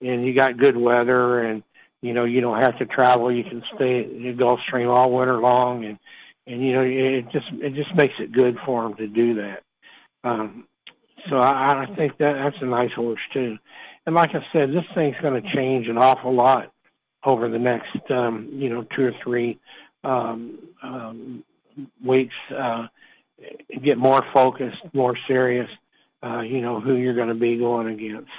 And 0.00 0.24
you 0.26 0.34
got 0.34 0.58
good 0.58 0.76
weather, 0.76 1.40
and 1.40 1.62
you 2.00 2.12
know 2.12 2.24
you 2.24 2.40
don't 2.40 2.60
have 2.60 2.78
to 2.78 2.86
travel. 2.86 3.30
You 3.30 3.44
can 3.44 3.62
stay 3.74 4.00
at 4.00 4.08
the 4.10 4.34
Gulfstream 4.34 4.88
all 4.88 5.12
winter 5.12 5.38
long, 5.38 5.84
and 5.84 5.98
and 6.46 6.64
you 6.64 6.72
know 6.72 6.82
it 6.82 7.30
just 7.32 7.46
it 7.62 7.74
just 7.74 7.94
makes 7.94 8.14
it 8.18 8.32
good 8.32 8.56
for 8.66 8.86
him 8.86 8.96
to 8.96 9.06
do 9.06 9.34
that. 9.34 9.62
Um, 10.24 10.66
so 11.30 11.36
I, 11.36 11.84
I 11.84 11.94
think 11.96 12.18
that 12.18 12.34
that's 12.34 12.62
a 12.62 12.66
nice 12.66 12.92
horse 12.92 13.20
too. 13.32 13.58
And 14.06 14.14
like 14.14 14.30
I 14.34 14.44
said, 14.52 14.70
this 14.70 14.84
thing's 14.94 15.16
going 15.22 15.40
to 15.40 15.54
change 15.54 15.86
an 15.88 15.98
awful 15.98 16.34
lot 16.34 16.72
over 17.24 17.48
the 17.48 17.58
next, 17.58 18.10
um, 18.10 18.48
you 18.52 18.68
know, 18.68 18.84
two 18.96 19.04
or 19.04 19.12
three 19.22 19.60
um, 20.02 20.58
um, 20.82 21.44
weeks. 22.04 22.34
Uh, 22.56 22.88
get 23.82 23.98
more 23.98 24.24
focused, 24.34 24.82
more 24.92 25.16
serious. 25.28 25.68
Uh, 26.22 26.40
you 26.40 26.60
know 26.60 26.80
who 26.80 26.94
you're 26.94 27.14
going 27.14 27.28
to 27.28 27.34
be 27.34 27.56
going 27.56 27.88
against. 27.88 28.30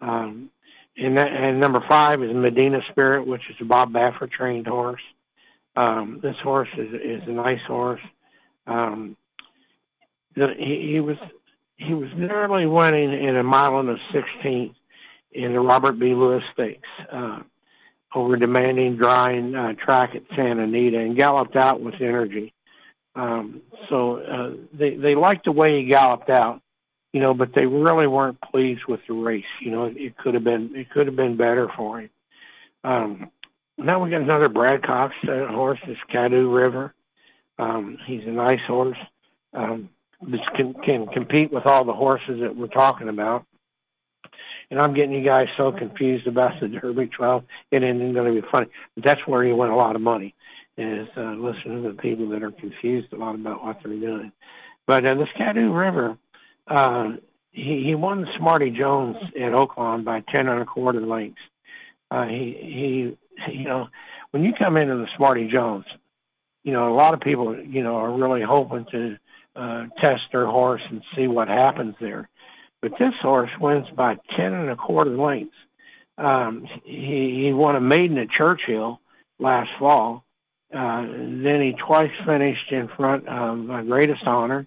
Um, 0.00 0.50
and, 0.96 1.16
that, 1.16 1.28
and 1.28 1.60
number 1.60 1.82
five 1.88 2.22
is 2.22 2.34
Medina 2.34 2.80
Spirit, 2.90 3.26
which 3.26 3.42
is 3.48 3.56
a 3.60 3.64
Bob 3.64 3.92
Baffert 3.92 4.32
trained 4.32 4.66
horse. 4.66 5.02
Um, 5.76 6.18
this 6.22 6.36
horse 6.42 6.68
is 6.76 6.92
is 6.92 7.28
a 7.28 7.32
nice 7.32 7.62
horse. 7.66 8.00
Um, 8.66 9.16
the, 10.34 10.48
he, 10.58 10.92
he 10.92 11.00
was 11.00 11.16
he 11.76 11.94
was 11.94 12.10
narrowly 12.16 12.66
winning 12.66 13.12
in 13.12 13.36
a 13.36 13.42
mile 13.42 13.78
and 13.78 13.90
a 13.90 13.96
sixteenth 14.12 14.74
in 15.32 15.52
the 15.52 15.60
Robert 15.60 15.98
B. 15.98 16.14
Lewis 16.14 16.42
Stakes 16.52 16.88
uh, 17.12 17.40
over 18.14 18.36
demanding 18.36 18.96
drying 18.96 19.54
uh, 19.54 19.74
track 19.74 20.16
at 20.16 20.22
Santa 20.34 20.64
Anita 20.64 20.98
and 20.98 21.16
galloped 21.16 21.56
out 21.56 21.80
with 21.80 21.94
energy. 22.00 22.52
Um, 23.14 23.62
so 23.88 24.16
uh, 24.16 24.50
they 24.72 24.96
they 24.96 25.14
liked 25.14 25.44
the 25.44 25.52
way 25.52 25.80
he 25.80 25.88
galloped 25.88 26.30
out, 26.30 26.60
you 27.12 27.20
know, 27.20 27.34
but 27.34 27.54
they 27.54 27.66
really 27.66 28.06
weren't 28.06 28.40
pleased 28.40 28.82
with 28.88 29.00
the 29.08 29.14
race. 29.14 29.44
You 29.60 29.70
know, 29.70 29.92
it, 29.94 30.16
could 30.16 30.34
have 30.34 30.44
been 30.44 30.70
it 30.74 30.90
could 30.90 31.06
have 31.06 31.16
been 31.16 31.36
better 31.36 31.68
for 31.76 32.00
him. 32.00 32.10
Um, 32.84 33.30
now 33.76 34.02
we 34.02 34.10
got 34.10 34.20
another 34.20 34.48
Brad 34.48 34.82
Cox 34.82 35.14
uh, 35.24 35.46
horse, 35.48 35.78
this 35.86 35.96
Caddo 36.12 36.54
River. 36.54 36.94
Um, 37.58 37.98
he's 38.06 38.22
a 38.26 38.30
nice 38.30 38.60
horse. 38.66 38.96
Um, 39.52 39.90
this 40.22 40.40
can, 40.56 40.74
can 40.84 41.06
compete 41.06 41.52
with 41.52 41.66
all 41.66 41.84
the 41.84 41.92
horses 41.92 42.40
that 42.40 42.54
we're 42.54 42.66
talking 42.66 43.08
about. 43.08 43.46
And 44.70 44.80
I'm 44.80 44.94
getting 44.94 45.12
you 45.12 45.24
guys 45.24 45.48
so 45.56 45.72
confused 45.72 46.26
about 46.26 46.60
the 46.60 46.68
Derby 46.68 47.06
12. 47.08 47.44
It 47.72 47.82
isn't 47.82 48.12
going 48.14 48.34
to 48.34 48.40
be 48.40 48.46
funny. 48.52 48.66
But 48.94 49.04
that's 49.04 49.26
where 49.26 49.44
you 49.44 49.56
win 49.56 49.70
a 49.70 49.76
lot 49.76 49.96
of 49.96 50.02
money, 50.02 50.34
is 50.76 51.08
uh, 51.16 51.32
listening 51.32 51.82
to 51.82 51.88
the 51.88 52.00
people 52.00 52.28
that 52.30 52.42
are 52.42 52.52
confused 52.52 53.12
a 53.12 53.16
lot 53.16 53.34
about 53.34 53.64
what 53.64 53.78
they're 53.82 53.98
doing. 53.98 54.30
But 54.86 55.04
uh, 55.04 55.14
this 55.14 55.28
Caddo 55.38 55.76
River, 55.76 56.16
uh, 56.70 57.16
he, 57.50 57.82
he 57.84 57.94
won 57.94 58.26
Smarty 58.38 58.70
Jones 58.70 59.16
at 59.34 59.52
Oaklawn 59.52 60.04
by 60.04 60.20
10 60.32 60.48
and 60.48 60.62
a 60.62 60.64
quarter 60.64 61.00
lengths. 61.00 61.40
Uh, 62.10 62.26
he, 62.26 63.16
he, 63.46 63.52
you 63.52 63.64
know, 63.64 63.88
when 64.30 64.44
you 64.44 64.52
come 64.56 64.76
into 64.76 64.96
the 64.96 65.08
Smarty 65.16 65.48
Jones, 65.48 65.84
you 66.62 66.72
know, 66.72 66.92
a 66.92 66.96
lot 66.96 67.14
of 67.14 67.20
people, 67.20 67.58
you 67.58 67.82
know, 67.82 67.96
are 67.96 68.12
really 68.12 68.42
hoping 68.42 68.86
to 68.92 69.18
uh, 69.56 69.86
test 70.00 70.22
their 70.32 70.46
horse 70.46 70.82
and 70.90 71.02
see 71.16 71.26
what 71.26 71.48
happens 71.48 71.96
there. 72.00 72.28
But 72.80 72.92
this 72.98 73.14
horse 73.20 73.50
wins 73.60 73.86
by 73.94 74.16
ten 74.36 74.52
and 74.52 74.70
a 74.70 74.76
quarter 74.76 75.16
lengths. 75.16 75.56
Um, 76.16 76.66
he, 76.84 77.44
he 77.44 77.52
won 77.52 77.76
a 77.76 77.80
maiden 77.80 78.18
at 78.18 78.30
Churchill 78.30 79.00
last 79.38 79.70
fall. 79.78 80.24
Uh, 80.72 81.02
then 81.02 81.60
he 81.60 81.74
twice 81.86 82.12
finished 82.24 82.70
in 82.70 82.88
front 82.88 83.26
of 83.26 83.58
my 83.58 83.82
greatest 83.82 84.22
honor 84.24 84.66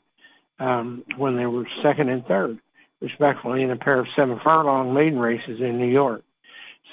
um, 0.60 1.04
when 1.18 1.36
they 1.36 1.46
were 1.46 1.68
second 1.82 2.10
and 2.10 2.26
third, 2.26 2.60
respectively, 3.02 3.64
in 3.64 3.72
a 3.72 3.76
pair 3.76 4.00
of 4.00 4.08
seven 4.16 4.40
furlong 4.44 4.94
maiden 4.94 5.20
races 5.20 5.60
in 5.60 5.78
New 5.78 5.92
York. 5.92 6.24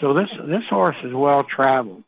So 0.01 0.15
this 0.15 0.29
this 0.47 0.65
horse 0.69 0.97
is 1.05 1.13
well 1.13 1.45
traveled. 1.45 2.05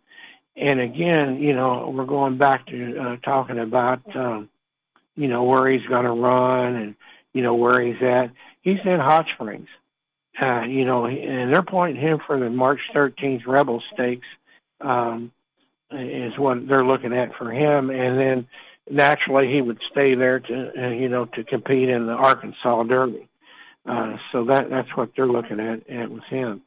And 0.56 0.80
again, 0.80 1.40
you 1.40 1.54
know, 1.54 1.92
we're 1.94 2.04
going 2.04 2.36
back 2.36 2.66
to 2.66 2.98
uh, 2.98 3.16
talking 3.18 3.58
about 3.58 4.00
um, 4.14 4.48
you 5.16 5.28
know, 5.28 5.44
where 5.44 5.68
he's 5.70 5.86
going 5.86 6.04
to 6.04 6.12
run 6.12 6.76
and, 6.76 6.94
you 7.32 7.42
know, 7.42 7.54
where 7.54 7.80
he's 7.80 8.02
at. 8.02 8.30
He's 8.62 8.78
in 8.84 9.00
Hot 9.00 9.26
Springs. 9.34 9.68
Uh, 10.40 10.62
you 10.62 10.86
know, 10.86 11.04
and 11.06 11.52
they're 11.52 11.62
pointing 11.62 12.00
him 12.02 12.18
for 12.26 12.38
the 12.40 12.48
March 12.48 12.80
13th 12.94 13.46
Rebel 13.46 13.82
Stakes, 13.92 14.26
um, 14.80 15.30
is 15.90 16.38
what 16.38 16.66
they're 16.66 16.86
looking 16.86 17.12
at 17.12 17.34
for 17.36 17.52
him. 17.52 17.90
And 17.90 18.18
then 18.18 18.48
naturally 18.90 19.52
he 19.52 19.60
would 19.60 19.78
stay 19.90 20.14
there 20.14 20.40
to, 20.40 20.72
uh, 20.76 20.88
you 20.88 21.08
know, 21.08 21.26
to 21.26 21.44
compete 21.44 21.88
in 21.88 22.06
the 22.06 22.12
Arkansas 22.12 22.82
Derby. 22.84 23.28
Uh, 23.88 24.16
so 24.30 24.44
that, 24.44 24.70
that's 24.70 24.96
what 24.96 25.10
they're 25.16 25.26
looking 25.26 25.60
at, 25.60 25.88
at 25.90 26.10
with 26.10 26.24
him. 26.24 26.62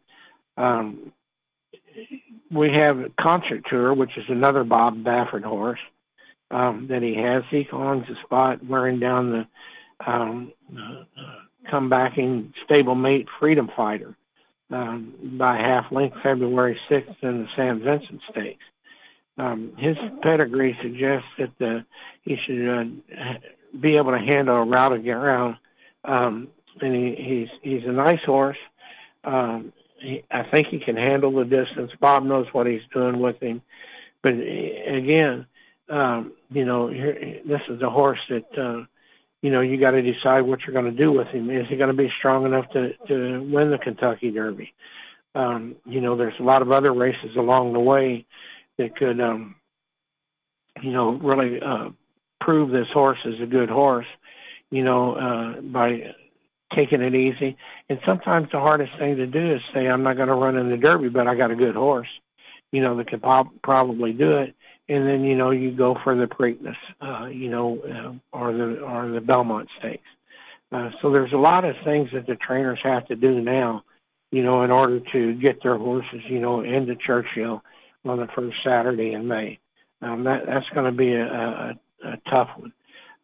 Um, 0.57 1.13
we 2.51 2.71
have 2.73 2.97
Concert 3.19 3.63
Tour, 3.69 3.93
which 3.93 4.17
is 4.17 4.25
another 4.29 4.63
Bob 4.63 5.03
Baffert 5.03 5.43
horse 5.43 5.79
um, 6.51 6.87
that 6.89 7.01
he 7.01 7.15
has. 7.15 7.43
He 7.49 7.67
owns 7.71 8.05
a 8.09 8.21
spot 8.25 8.65
wearing 8.65 8.99
down 8.99 9.31
the 9.31 9.47
um, 10.05 10.51
uh, 10.77 11.03
comebacking 11.71 12.53
stablemate 12.69 13.27
Freedom 13.39 13.69
Fighter 13.75 14.15
um, 14.71 15.37
by 15.37 15.55
half 15.57 15.91
length 15.91 16.17
February 16.21 16.79
6th 16.89 17.15
in 17.23 17.43
the 17.43 17.47
San 17.55 17.79
Vicente 17.79 18.21
Stakes. 18.31 18.63
Um, 19.37 19.73
his 19.77 19.97
pedigree 20.21 20.77
suggests 20.81 21.27
that 21.37 21.51
the, 21.59 21.85
he 22.23 22.37
should 22.45 22.69
uh, 22.69 23.33
be 23.79 23.97
able 23.97 24.11
to 24.11 24.19
handle 24.19 24.55
a 24.55 24.65
route 24.65 24.93
around. 25.07 25.57
Um, 26.03 26.47
and 26.81 26.93
he, 26.93 27.15
he's 27.17 27.47
he's 27.61 27.87
a 27.87 27.91
nice 27.91 28.23
horse. 28.25 28.57
Um, 29.23 29.73
he, 29.99 30.23
I 30.29 30.43
think 30.43 30.67
he 30.67 30.79
can 30.79 30.95
handle 30.95 31.31
the 31.31 31.45
distance. 31.45 31.91
Bob 31.99 32.23
knows 32.23 32.47
what 32.51 32.67
he's 32.67 32.81
doing 32.93 33.19
with 33.19 33.41
him. 33.41 33.61
But 34.21 34.33
again, 34.33 35.45
um, 35.89 36.33
you 36.49 36.65
know, 36.65 36.87
here, 36.87 37.41
this 37.45 37.61
is 37.69 37.81
a 37.81 37.89
horse 37.89 38.19
that 38.29 38.57
uh, 38.57 38.85
you 39.41 39.51
know, 39.51 39.61
you 39.61 39.79
got 39.79 39.91
to 39.91 40.01
decide 40.01 40.41
what 40.41 40.61
you're 40.61 40.73
going 40.73 40.91
to 40.91 41.03
do 41.03 41.11
with 41.11 41.27
him. 41.27 41.49
Is 41.49 41.67
he 41.69 41.75
going 41.75 41.95
to 41.95 41.95
be 41.95 42.11
strong 42.17 42.45
enough 42.45 42.69
to 42.71 42.93
to 43.07 43.47
win 43.51 43.71
the 43.71 43.77
Kentucky 43.77 44.31
Derby? 44.31 44.73
Um, 45.35 45.75
you 45.85 46.01
know, 46.01 46.15
there's 46.15 46.39
a 46.39 46.43
lot 46.43 46.61
of 46.61 46.71
other 46.71 46.93
races 46.93 47.35
along 47.35 47.73
the 47.73 47.79
way 47.79 48.25
that 48.77 48.95
could, 48.95 49.19
um, 49.19 49.55
you 50.81 50.91
know, 50.91 51.11
really 51.11 51.59
uh, 51.61 51.89
prove 52.41 52.71
this 52.71 52.87
horse 52.93 53.19
is 53.25 53.41
a 53.41 53.45
good 53.45 53.69
horse. 53.69 54.07
You 54.71 54.83
know, 54.83 55.15
uh, 55.15 55.61
by 55.61 56.13
taking 56.75 57.01
it 57.01 57.13
easy. 57.13 57.55
And 57.87 57.99
sometimes 58.05 58.49
the 58.51 58.59
hardest 58.59 58.91
thing 58.97 59.15
to 59.17 59.27
do 59.27 59.53
is 59.53 59.61
say, 59.73 59.87
I'm 59.87 60.03
not 60.03 60.17
going 60.17 60.27
to 60.27 60.33
run 60.33 60.57
in 60.57 60.69
the 60.69 60.77
Derby, 60.77 61.07
but 61.07 61.27
I 61.27 61.35
got 61.35 61.51
a 61.51 61.55
good 61.55 61.75
horse. 61.75 62.07
You 62.71 62.81
know, 62.81 62.97
that 62.97 63.07
could 63.07 63.21
po- 63.21 63.51
probably 63.61 64.11
do 64.11 64.37
it 64.37 64.55
and 64.87 65.07
then 65.07 65.23
you 65.23 65.35
know 65.35 65.51
you 65.51 65.71
go 65.71 65.97
for 66.03 66.15
the 66.15 66.25
Preakness, 66.25 66.75
uh, 67.01 67.27
you 67.27 67.49
know, 67.49 67.79
uh, 67.81 68.37
or 68.37 68.53
the 68.53 68.79
or 68.81 69.09
the 69.09 69.21
Belmont 69.21 69.69
Stakes. 69.79 70.07
Uh, 70.71 70.91
so 71.01 71.11
there's 71.11 71.33
a 71.33 71.37
lot 71.37 71.65
of 71.65 71.75
things 71.83 72.09
that 72.13 72.27
the 72.27 72.35
trainers 72.35 72.79
have 72.83 73.07
to 73.07 73.15
do 73.15 73.41
now, 73.41 73.83
you 74.31 74.43
know, 74.43 74.63
in 74.63 74.71
order 74.71 74.99
to 75.11 75.33
get 75.35 75.61
their 75.63 75.77
horses, 75.77 76.21
you 76.27 76.39
know, 76.39 76.61
into 76.61 76.95
Churchill 76.95 77.63
on 78.05 78.19
the 78.19 78.27
first 78.35 78.57
Saturday 78.63 79.13
in 79.13 79.27
May. 79.27 79.59
Um, 80.01 80.23
that 80.25 80.45
that's 80.45 80.69
going 80.69 80.85
to 80.85 80.91
be 80.91 81.13
a, 81.13 81.25
a, 81.25 81.73
a 82.03 82.17
tough 82.29 82.49
one, 82.57 82.73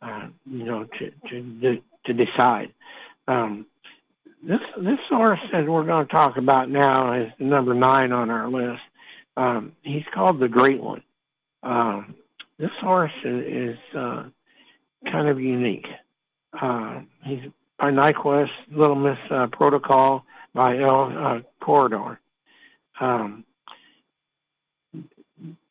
uh, 0.01 0.27
you 0.45 0.63
know, 0.63 0.85
to 0.85 1.11
to 1.29 1.81
to 2.05 2.13
decide. 2.13 2.73
Um, 3.27 3.65
this 4.43 4.61
this 4.77 4.99
horse 5.09 5.39
that 5.51 5.67
we're 5.67 5.85
going 5.85 6.07
to 6.07 6.11
talk 6.11 6.37
about 6.37 6.69
now 6.69 7.13
is 7.13 7.31
number 7.39 7.73
nine 7.73 8.11
on 8.11 8.29
our 8.29 8.49
list. 8.49 8.81
Um, 9.37 9.73
he's 9.83 10.03
called 10.13 10.39
the 10.39 10.47
Great 10.47 10.81
One. 10.81 11.03
Um, 11.63 12.15
this 12.57 12.71
horse 12.79 13.11
is, 13.23 13.45
is 13.45 13.95
uh, 13.95 14.23
kind 15.05 15.27
of 15.27 15.39
unique. 15.39 15.87
Uh, 16.59 17.01
he's 17.23 17.41
by 17.77 17.91
Nyquist, 17.91 18.49
Little 18.71 18.95
Miss 18.95 19.17
uh, 19.29 19.47
Protocol 19.47 20.23
by 20.53 20.77
El 20.77 21.17
uh, 21.17 21.39
Corredor. 21.59 22.19
Um, 22.99 23.43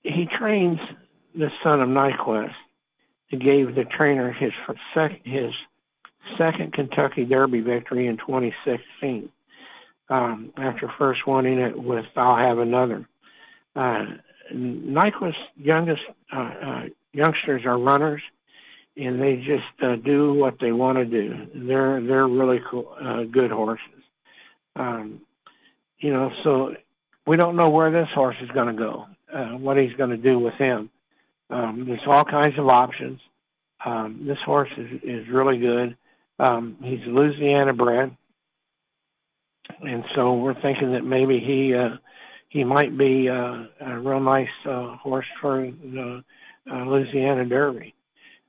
he 0.02 0.26
trains 0.38 0.78
the 1.34 1.50
son 1.62 1.80
of 1.80 1.88
Nyquist. 1.88 2.54
He 3.28 3.36
gave 3.36 3.74
the 3.74 3.84
trainer 3.84 4.32
his 4.32 4.52
sec- 4.94 5.24
his 5.24 5.52
second 6.36 6.72
Kentucky 6.72 7.24
Derby 7.24 7.60
victory 7.60 8.06
in 8.06 8.16
2016. 8.16 9.30
Um, 10.08 10.52
after 10.56 10.92
first 10.98 11.20
winning 11.26 11.60
it 11.60 11.80
with 11.80 12.06
"I'll 12.16 12.36
Have 12.36 12.58
Another." 12.58 13.06
Uh, 13.76 14.06
Nyquist's 14.52 15.38
youngest 15.56 16.02
uh, 16.34 16.40
uh, 16.40 16.82
youngsters 17.12 17.62
are 17.64 17.78
runners, 17.78 18.22
and 18.96 19.20
they 19.20 19.36
just 19.36 19.82
uh, 19.82 19.96
do 19.96 20.34
what 20.34 20.54
they 20.60 20.72
want 20.72 20.98
to 20.98 21.04
do. 21.04 21.46
They're 21.54 22.00
they're 22.00 22.26
really 22.26 22.60
cool, 22.68 22.92
uh, 23.00 23.22
good 23.24 23.50
horses. 23.50 24.02
Um, 24.74 25.20
you 25.98 26.12
know, 26.12 26.30
so 26.42 26.74
we 27.26 27.36
don't 27.36 27.56
know 27.56 27.68
where 27.68 27.90
this 27.90 28.08
horse 28.14 28.36
is 28.42 28.50
going 28.50 28.74
to 28.74 28.80
go, 28.80 29.06
uh, 29.32 29.50
what 29.58 29.76
he's 29.76 29.92
going 29.94 30.10
to 30.10 30.16
do 30.16 30.38
with 30.38 30.54
him. 30.54 30.90
Um, 31.50 31.84
there's 31.86 32.06
all 32.06 32.24
kinds 32.24 32.58
of 32.58 32.68
options. 32.68 33.20
Um, 33.84 34.24
this 34.26 34.38
horse 34.44 34.70
is 34.76 35.00
is 35.02 35.28
really 35.28 35.58
good. 35.58 35.96
Um, 36.38 36.76
he's 36.82 37.00
Louisiana 37.06 37.72
bred, 37.72 38.16
and 39.80 40.04
so 40.14 40.34
we're 40.34 40.60
thinking 40.60 40.92
that 40.92 41.04
maybe 41.04 41.40
he 41.40 41.74
uh, 41.74 41.96
he 42.48 42.64
might 42.64 42.96
be 42.96 43.28
uh, 43.28 43.64
a 43.80 43.98
real 43.98 44.20
nice 44.20 44.48
uh, 44.66 44.96
horse 44.96 45.26
for 45.40 45.62
the 45.62 46.22
uh, 46.70 46.84
Louisiana 46.84 47.44
Derby. 47.44 47.94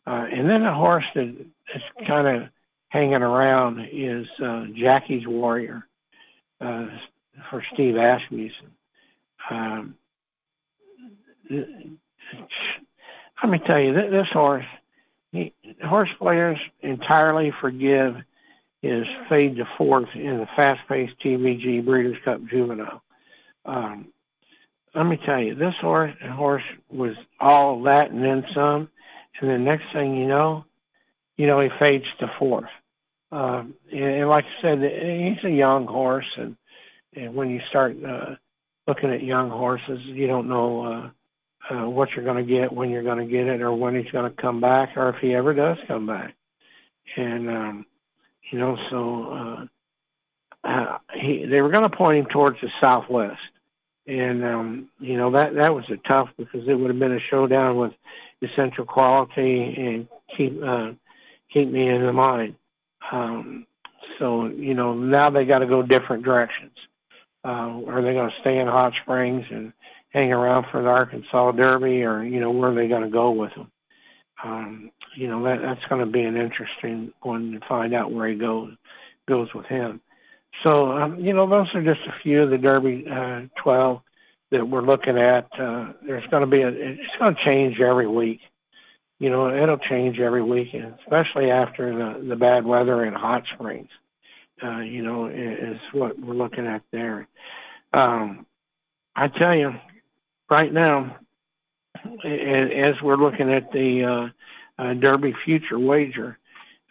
Uh, 0.06 0.26
and 0.32 0.50
then 0.50 0.64
a 0.64 0.74
horse 0.74 1.06
that 1.14 1.28
is 1.76 1.82
kind 2.08 2.28
of 2.28 2.50
hanging 2.90 3.22
around 3.22 3.88
is 3.92 4.28
uh, 4.44 4.66
Jackie's 4.76 5.28
Warrior 5.28 5.88
uh, 6.60 6.88
for 7.50 7.64
Steve 7.74 7.96
Asmussen. 7.96 8.72
Um, 9.50 9.96
let 11.50 11.66
me 13.50 13.60
tell 13.66 13.80
you, 13.80 13.94
this 13.94 14.28
horse, 14.32 14.66
he, 15.32 15.54
horse 15.84 16.10
players 16.20 16.58
entirely 16.82 17.52
forgive 17.62 18.16
his 18.82 19.06
fade 19.30 19.58
to 19.58 19.66
fourth 19.78 20.10
in 20.16 20.38
the 20.38 20.48
fast-paced 20.56 21.14
TVG 21.24 21.86
Breeders' 21.86 22.18
Cup 22.26 22.42
Juvenile. 22.50 23.02
Um, 23.66 24.08
let 24.96 25.06
me 25.06 25.20
tell 25.26 25.40
you, 25.40 25.56
this 25.56 25.76
horse 25.80 26.14
horse 26.22 26.64
was 26.90 27.16
all 27.40 27.84
that 27.84 28.12
and 28.12 28.24
then 28.24 28.44
some, 28.54 28.90
and 29.40 29.50
the 29.50 29.58
next 29.58 29.86
thing 29.94 30.16
you 30.16 30.28
know, 30.28 30.66
you 31.38 31.48
know 31.48 31.60
he 31.60 31.70
fades 31.80 32.06
to 32.20 32.32
fourth. 32.38 32.70
Um, 33.32 33.76
and, 33.92 34.28
like 34.28 34.46
I 34.46 34.62
said, 34.62 34.80
he's 34.80 35.44
a 35.44 35.50
young 35.50 35.88
horse, 35.88 36.28
and 36.38 36.58
and 37.16 37.34
when 37.34 37.50
you 37.50 37.62
start 37.70 37.96
uh, 38.04 38.36
looking 38.88 39.12
at 39.12 39.24
young 39.24 39.50
horses, 39.50 40.00
you 40.04 40.28
don't 40.28 40.50
know 40.50 40.86
uh, 40.86 41.10
uh, 41.70 41.88
what 41.90 42.10
you're 42.12 42.26
going 42.26 42.46
to 42.46 42.52
get, 42.52 42.72
when 42.72 42.90
you're 42.90 43.04
going 43.04 43.20
to 43.20 43.32
get 43.32 43.48
it, 43.48 43.62
or 43.62 43.74
when 43.74 43.96
he's 43.96 44.12
going 44.12 44.30
to 44.30 44.42
come 44.42 44.60
back, 44.60 44.98
or 44.98 45.10
if 45.10 45.18
he 45.22 45.34
ever 45.34 45.54
does 45.54 45.78
come 45.88 46.06
back. 46.06 46.36
And 47.16 47.50
um, 47.50 47.86
you 48.52 48.60
know, 48.60 48.78
so 48.90 49.68
uh, 50.64 50.68
uh, 50.68 50.98
he, 51.14 51.46
they 51.46 51.62
were 51.62 51.70
going 51.70 51.90
to 51.90 51.96
point 51.96 52.20
him 52.20 52.26
towards 52.26 52.60
the 52.62 52.70
southwest, 52.82 53.40
and 54.08 54.44
um, 54.44 54.90
you 55.00 55.18
know 55.18 55.32
that 55.32 55.56
that 55.56 55.74
was 55.74 55.86
a 55.90 55.98
tough 56.08 56.30
because 56.38 56.68
it 56.68 56.74
would 56.74 56.90
have 56.90 57.00
been 57.00 57.14
a 57.14 57.20
showdown 57.30 57.78
with 57.78 57.94
essential 58.42 58.86
quality 58.86 59.76
and 59.78 60.08
keep 60.36 60.62
uh, 60.64 60.92
keep 61.52 61.70
me 61.70 61.88
in 61.88 62.06
the 62.06 62.14
mind. 62.14 62.56
Um, 63.12 63.66
so 64.20 64.48
you 64.48 64.74
know 64.74 64.94
now 64.94 65.30
they 65.30 65.46
got 65.46 65.60
to 65.60 65.68
go 65.68 65.82
different 65.82 66.24
directions. 66.24 66.72
Uh, 67.44 67.82
are 67.88 68.02
they 68.02 68.14
going 68.14 68.30
to 68.30 68.42
stay 68.42 68.60
in 68.60 68.68
Hot 68.68 68.94
Springs 69.02 69.46
and 69.50 69.74
hang 70.12 70.32
around 70.32 70.68
for 70.72 70.82
the 70.82 70.90
Arkansas 70.90 71.52
Derby, 71.54 72.04
or 72.04 72.24
you 72.24 72.40
know 72.40 72.52
where 72.52 72.72
are 72.72 72.76
they 72.76 72.88
going 72.88 73.04
to 73.04 73.10
go 73.10 73.32
with 73.32 73.54
them? 73.56 73.72
Um, 74.44 74.92
you 75.16 75.28
know 75.28 75.44
that 75.44 75.62
that's 75.62 75.86
going 75.90 76.06
to 76.06 76.12
be 76.12 76.22
an 76.22 76.38
interesting 76.38 77.14
one 77.22 77.52
to 77.52 77.68
find 77.68 77.94
out 77.94 78.12
where 78.12 78.28
he 78.28 78.36
goes 78.36 78.74
goes 79.28 79.54
with 79.54 79.66
him. 79.66 80.02
So, 80.64 80.92
um, 80.92 81.20
you 81.20 81.34
know, 81.34 81.48
those 81.48 81.68
are 81.74 81.84
just 81.84 82.02
a 82.08 82.14
few 82.22 82.44
of 82.44 82.50
the 82.50 82.58
Derby 82.58 83.06
uh, 83.10 83.44
12 83.64 84.02
that 84.52 84.68
we're 84.68 84.82
looking 84.82 85.18
at. 85.18 85.48
Uh, 85.58 85.94
there's 86.06 86.28
going 86.28 86.42
to 86.42 86.48
be 86.48 86.62
a, 86.62 86.68
it's 86.68 87.18
going 87.18 87.36
to 87.36 87.50
change 87.50 87.80
every 87.80 88.08
week. 88.08 88.42
You 89.20 89.30
know, 89.30 89.56
it'll 89.56 89.78
change 89.78 90.20
every 90.20 90.42
week, 90.44 90.74
especially 90.74 91.52
after 91.52 91.96
the, 91.96 92.28
the 92.28 92.36
bad 92.36 92.66
weather 92.66 93.06
in 93.06 93.14
hot 93.14 93.44
springs. 93.54 93.90
Uh, 94.64 94.80
you 94.80 95.02
know, 95.02 95.28
is 95.28 95.80
what 95.92 96.20
we're 96.20 96.36
looking 96.36 96.68
at 96.68 96.84
there. 96.92 97.28
Um, 97.94 98.46
I 99.16 99.28
tell 99.28 99.56
you, 99.56 99.74
right 100.52 100.72
now, 100.72 101.18
as 102.24 103.02
we're 103.02 103.16
looking 103.16 103.50
at 103.50 103.72
the 103.72 104.04
uh, 104.78 104.82
uh, 104.82 104.94
Derby 104.94 105.34
future 105.44 105.80
wager, 105.80 106.38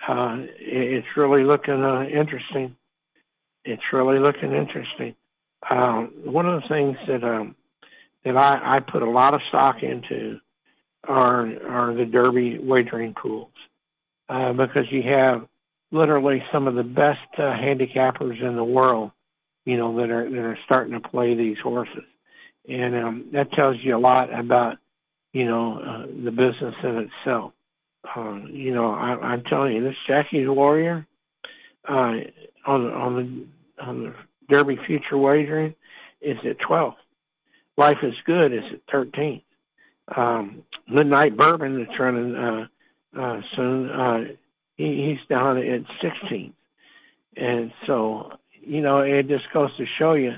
uh, 0.09 0.39
it's 0.59 1.07
really 1.17 1.45
looking 1.45 1.85
uh, 1.85 2.03
interesting 2.05 2.75
it's 3.65 3.83
really 3.93 4.19
looking 4.19 4.53
interesting. 4.53 5.15
Um, 5.69 6.13
one 6.25 6.47
of 6.47 6.63
the 6.63 6.69
things 6.69 6.97
that 7.07 7.23
um, 7.23 7.55
that 8.25 8.37
I, 8.37 8.77
I 8.77 8.81
put 8.81 9.03
a 9.03 9.11
lot 9.11 9.35
of 9.35 9.41
stock 9.49 9.83
into 9.83 10.41
are 11.05 11.47
are 11.69 11.95
the 11.95 12.07
Derby 12.07 12.59
wagering 12.59 13.15
pools 13.15 13.53
uh, 14.29 14.53
because 14.53 14.91
you 14.91 15.03
have 15.03 15.47
literally 15.93 16.43
some 16.53 16.67
of 16.67 16.75
the 16.75 16.83
best 16.83 17.21
uh, 17.37 17.43
handicappers 17.43 18.41
in 18.43 18.57
the 18.57 18.65
world, 18.65 19.11
you 19.65 19.77
know, 19.77 19.97
that 19.97 20.11
are 20.11 20.29
that 20.29 20.39
are 20.39 20.59
starting 20.65 20.95
to 20.95 21.09
play 21.09 21.35
these 21.35 21.59
horses, 21.59 22.05
and 22.71 22.95
um, 22.95 23.27
that 23.33 23.53
tells 23.53 23.77
you 23.83 23.97
a 23.97 23.99
lot 23.99 24.33
about 24.33 24.79
you 25.33 25.45
know 25.45 25.79
uh, 25.79 26.07
the 26.25 26.31
business 26.31 26.75
in 26.83 27.09
itself. 27.21 27.53
Uh, 28.17 28.41
you 28.51 28.73
know, 28.75 28.93
I, 28.93 29.17
I'm 29.21 29.43
telling 29.45 29.75
you, 29.75 29.83
this 29.83 29.97
Jackie's 30.07 30.49
Warrior 30.49 31.07
uh, 31.89 32.15
on 32.67 32.87
on 32.87 33.17
the 33.17 33.83
on 33.85 34.05
the 34.05 34.15
Derby 34.49 34.79
Future 34.87 35.19
Wagering 35.19 35.75
is 36.21 36.37
at 36.45 36.59
12. 36.59 36.95
Life 37.77 37.99
is 38.03 38.15
Good 38.27 38.53
is 38.53 38.65
at 38.73 38.81
13. 38.93 39.43
Um, 40.15 40.63
Midnight 40.89 41.37
Bourbon 41.37 41.85
that's 41.85 41.99
running 41.99 42.35
uh, 42.35 42.67
uh, 43.19 43.41
soon. 43.57 43.91
Uh, 43.91 44.25
he, 44.77 45.09
he's 45.09 45.29
down 45.29 45.57
at 45.59 45.83
16. 46.03 46.53
And 47.37 47.73
so, 47.87 48.33
you 48.61 48.83
know, 48.83 48.99
it 48.99 49.29
just 49.29 49.45
goes 49.53 49.75
to 49.77 49.87
show 49.99 50.15
you 50.15 50.33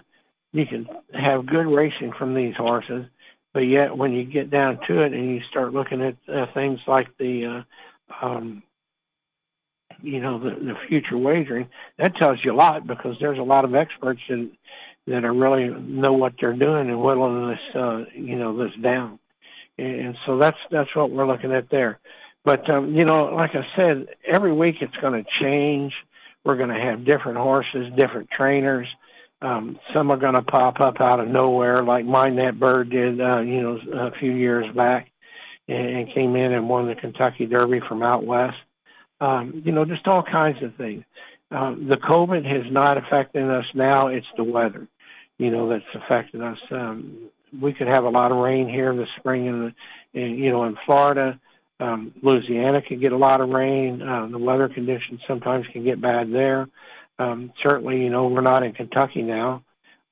you 0.53 0.67
can 0.67 0.87
have 1.15 1.47
good 1.47 1.67
racing 1.67 2.13
from 2.19 2.35
these 2.35 2.55
horses, 2.57 3.07
but 3.53 3.61
yet 3.61 3.97
when 3.97 4.13
you 4.13 4.25
get 4.25 4.51
down 4.51 4.79
to 4.89 5.03
it 5.03 5.13
and 5.13 5.31
you 5.31 5.41
start 5.51 5.73
looking 5.73 6.03
at 6.03 6.17
uh, 6.33 6.47
things 6.55 6.81
like 6.87 7.09
the 7.19 7.65
uh, 8.23 8.27
um, 8.27 8.63
you 10.03 10.21
know 10.21 10.39
the, 10.39 10.51
the 10.51 10.75
future 10.89 11.19
wagering, 11.19 11.69
that 11.99 12.17
tells 12.17 12.39
you 12.45 12.53
a 12.53 12.57
lot 12.57 12.87
because 12.87 13.17
there's 13.21 13.39
a 13.39 13.43
lot 13.43 13.65
of 13.65 13.75
experts 13.75 14.21
that 14.29 14.51
that 15.07 15.25
are 15.25 15.35
really 15.35 15.69
know 15.69 16.13
what 16.13 16.35
they're 16.41 16.53
doing 16.55 16.89
and 16.89 17.01
whittling 17.03 17.49
this 17.51 17.77
uh, 17.77 18.05
you 18.15 18.37
know 18.37 18.57
this 18.57 18.73
down, 18.83 19.19
and 19.79 20.17
so 20.27 20.39
that's 20.39 20.59
that's 20.71 20.95
what 20.95 21.11
we're 21.11 21.27
looking 21.27 21.53
at 21.53 21.71
there. 21.71 21.99
but 22.45 22.69
um, 22.71 22.95
you 22.95 23.05
know, 23.05 23.27
like 23.27 23.53
I 23.55 23.65
said, 23.77 24.07
every 24.27 24.53
week 24.53 24.77
it's 24.81 24.97
going 24.97 25.23
to 25.23 25.31
change. 25.41 25.93
We're 26.45 26.57
going 26.57 26.71
to 26.71 26.81
have 26.81 27.05
different 27.05 27.39
horses, 27.39 27.93
different 27.97 28.31
trainers. 28.31 28.89
Um, 29.43 29.79
some 29.93 30.11
are 30.13 30.17
going 30.17 30.35
to 30.35 30.43
pop 30.43 30.81
up 30.81 31.01
out 31.01 31.19
of 31.19 31.27
nowhere, 31.27 31.83
like 31.83 32.05
Mine 32.05 32.37
That 32.37 32.61
Bird 32.61 32.91
did, 32.91 33.21
uh, 33.21 33.41
you 33.41 33.61
know, 33.61 33.81
a 33.93 34.13
few 34.13 34.31
years 34.31 34.73
back, 34.75 35.11
and, 35.67 35.87
and 35.89 36.15
came 36.15 36.37
in 36.37 36.53
and 36.53 36.69
won 36.69 36.87
the 36.87 36.95
Kentucky 36.95 37.47
Derby 37.47 37.81
from 37.89 38.05
out 38.05 38.25
west. 38.25 38.57
Um, 39.21 39.63
you 39.65 39.73
know, 39.73 39.85
just 39.85 40.07
all 40.07 40.23
kinds 40.23 40.63
of 40.63 40.75
things. 40.77 41.05
Um, 41.51 41.89
the 41.89 41.97
COVID 41.97 42.45
has 42.45 42.73
not 42.73 42.99
affected 42.99 43.51
us 43.51 43.67
now; 43.75 44.07
it's 44.07 44.27
the 44.37 44.45
weather, 44.45 44.87
you 45.39 45.51
know, 45.51 45.69
that's 45.69 45.85
affected 45.95 46.41
us. 46.41 46.59
Um, 46.71 47.29
we 47.61 47.73
could 47.73 47.89
have 47.89 48.05
a 48.05 48.09
lot 48.09 48.31
of 48.31 48.39
rain 48.39 48.69
here 48.69 48.95
this 48.97 49.09
spring, 49.19 49.47
in, 49.47 49.61
the, 50.15 50.21
in 50.21 50.39
you 50.39 50.51
know, 50.51 50.65
in 50.65 50.77
Florida. 50.87 51.39
Um, 51.81 52.15
Louisiana 52.23 52.81
can 52.81 53.01
get 53.01 53.13
a 53.13 53.17
lot 53.17 53.41
of 53.41 53.49
rain. 53.49 54.01
Uh, 54.01 54.29
the 54.29 54.39
weather 54.39 54.69
conditions 54.69 55.21
sometimes 55.27 55.67
can 55.73 55.83
get 55.85 56.01
bad 56.01 56.33
there. 56.33 56.69
Um, 57.23 57.53
certainly, 57.63 57.99
you 58.05 58.11
know, 58.11 58.27
we're 58.29 58.41
not 58.41 58.63
in 58.63 58.73
Kentucky 58.73 59.23
now, 59.23 59.63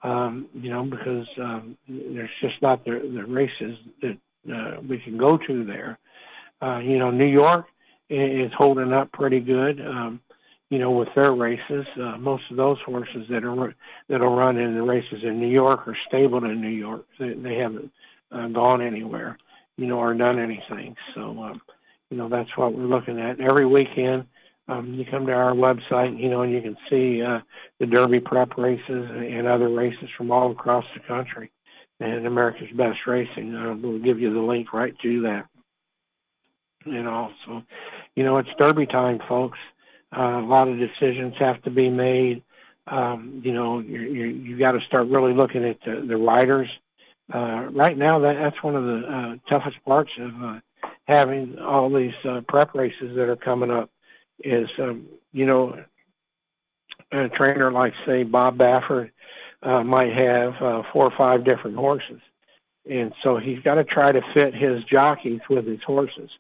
um, 0.02 0.48
you 0.54 0.70
know, 0.70 0.84
because 0.84 1.26
um, 1.38 1.76
there's 1.88 2.36
just 2.40 2.60
not 2.62 2.84
the, 2.84 2.92
the 3.16 3.24
races 3.24 3.76
that 4.02 4.16
uh, 4.54 4.80
we 4.88 4.98
can 4.98 5.16
go 5.16 5.36
to 5.36 5.64
there. 5.64 5.98
Uh, 6.62 6.78
you 6.78 6.98
know, 6.98 7.10
New 7.10 7.32
York 7.42 7.66
is 8.08 8.52
holding 8.56 8.92
up 8.92 9.10
pretty 9.12 9.40
good, 9.40 9.80
um, 9.80 10.20
you 10.68 10.78
know, 10.78 10.90
with 10.90 11.08
their 11.14 11.32
races. 11.32 11.86
Uh, 11.96 12.16
most 12.18 12.44
of 12.50 12.56
those 12.56 12.78
horses 12.84 13.26
that 13.30 13.44
are 13.44 13.74
that'll 14.08 14.36
run 14.36 14.56
in 14.56 14.74
the 14.74 14.82
races 14.82 15.20
in 15.22 15.40
New 15.40 15.48
York 15.48 15.88
are 15.88 15.96
stable 16.08 16.44
in 16.44 16.60
New 16.60 16.68
York. 16.68 17.06
They, 17.18 17.34
they 17.34 17.56
haven't 17.56 17.90
uh, 18.30 18.48
gone 18.48 18.80
anywhere, 18.82 19.38
you 19.76 19.86
know, 19.86 19.98
or 19.98 20.14
done 20.14 20.38
anything. 20.38 20.96
So, 21.14 21.22
um, 21.42 21.60
you 22.10 22.16
know, 22.16 22.28
that's 22.28 22.56
what 22.56 22.74
we're 22.74 22.84
looking 22.94 23.18
at 23.18 23.40
every 23.40 23.66
weekend 23.66 24.26
um, 24.70 24.94
you 24.94 25.04
come 25.04 25.26
to 25.26 25.32
our 25.32 25.52
website, 25.52 26.18
you 26.18 26.28
know, 26.28 26.42
and 26.42 26.52
you 26.52 26.62
can 26.62 26.76
see 26.88 27.22
uh, 27.22 27.40
the 27.80 27.86
Derby 27.86 28.20
prep 28.20 28.56
races 28.56 29.10
and 29.10 29.46
other 29.46 29.68
races 29.68 30.08
from 30.16 30.30
all 30.30 30.52
across 30.52 30.84
the 30.94 31.00
country. 31.00 31.50
And 31.98 32.26
America's 32.26 32.70
Best 32.74 33.00
Racing, 33.06 33.54
uh, 33.54 33.74
we'll 33.74 33.98
give 33.98 34.20
you 34.20 34.32
the 34.32 34.40
link 34.40 34.72
right 34.72 34.94
to 35.02 35.22
that. 35.22 35.46
You 36.86 37.02
know, 37.02 37.30
so, 37.44 37.62
you 38.14 38.24
know, 38.24 38.38
it's 38.38 38.48
Derby 38.58 38.86
time, 38.86 39.20
folks. 39.28 39.58
Uh, 40.16 40.40
a 40.40 40.46
lot 40.46 40.68
of 40.68 40.78
decisions 40.78 41.34
have 41.38 41.60
to 41.62 41.70
be 41.70 41.90
made. 41.90 42.42
Um, 42.86 43.42
you 43.44 43.52
know, 43.52 43.80
you 43.80 44.00
you 44.00 44.24
you 44.26 44.58
got 44.58 44.72
to 44.72 44.80
start 44.80 45.08
really 45.08 45.34
looking 45.34 45.64
at 45.64 45.78
the, 45.84 46.04
the 46.06 46.16
riders. 46.16 46.68
Uh, 47.32 47.68
right 47.70 47.96
now, 47.96 48.18
that 48.20 48.34
that's 48.34 48.62
one 48.62 48.74
of 48.74 48.84
the 48.84 49.06
uh, 49.06 49.36
toughest 49.48 49.76
parts 49.84 50.10
of 50.18 50.42
uh, 50.42 50.60
having 51.04 51.58
all 51.58 51.92
these 51.92 52.14
uh, 52.24 52.40
prep 52.48 52.74
races 52.74 53.14
that 53.14 53.28
are 53.28 53.36
coming 53.36 53.70
up 53.70 53.90
is, 54.44 54.68
um, 54.78 55.06
you 55.32 55.46
know, 55.46 55.82
a 57.12 57.28
trainer 57.28 57.72
like, 57.72 57.92
say, 58.06 58.22
Bob 58.22 58.58
Baffert 58.58 59.10
uh, 59.62 59.82
might 59.82 60.12
have 60.12 60.54
uh, 60.60 60.82
four 60.92 61.04
or 61.04 61.12
five 61.16 61.44
different 61.44 61.76
horses. 61.76 62.20
And 62.88 63.12
so 63.22 63.36
he's 63.36 63.60
got 63.60 63.74
to 63.74 63.84
try 63.84 64.12
to 64.12 64.20
fit 64.34 64.54
his 64.54 64.82
jockeys 64.84 65.40
with 65.48 65.66
his 65.66 65.82
horses. 65.86 66.30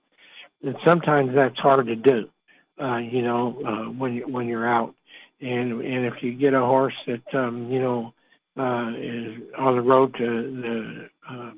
And 0.62 0.76
sometimes 0.84 1.34
that's 1.34 1.58
hard 1.58 1.86
to 1.86 1.96
do, 1.96 2.28
uh, 2.80 2.98
you 2.98 3.22
know, 3.22 3.60
uh, 3.66 3.90
when, 3.90 4.14
you, 4.14 4.28
when 4.28 4.46
you're 4.46 4.68
out. 4.68 4.94
And, 5.40 5.80
and 5.80 6.06
if 6.06 6.22
you 6.22 6.34
get 6.34 6.54
a 6.54 6.60
horse 6.60 6.94
that, 7.06 7.34
um, 7.34 7.70
you 7.70 7.80
know, 7.80 8.14
uh, 8.56 8.92
is 8.96 9.42
on 9.58 9.76
the 9.76 9.82
road 9.82 10.14
to 10.18 10.26
the 10.26 11.08
uh, 11.30 11.50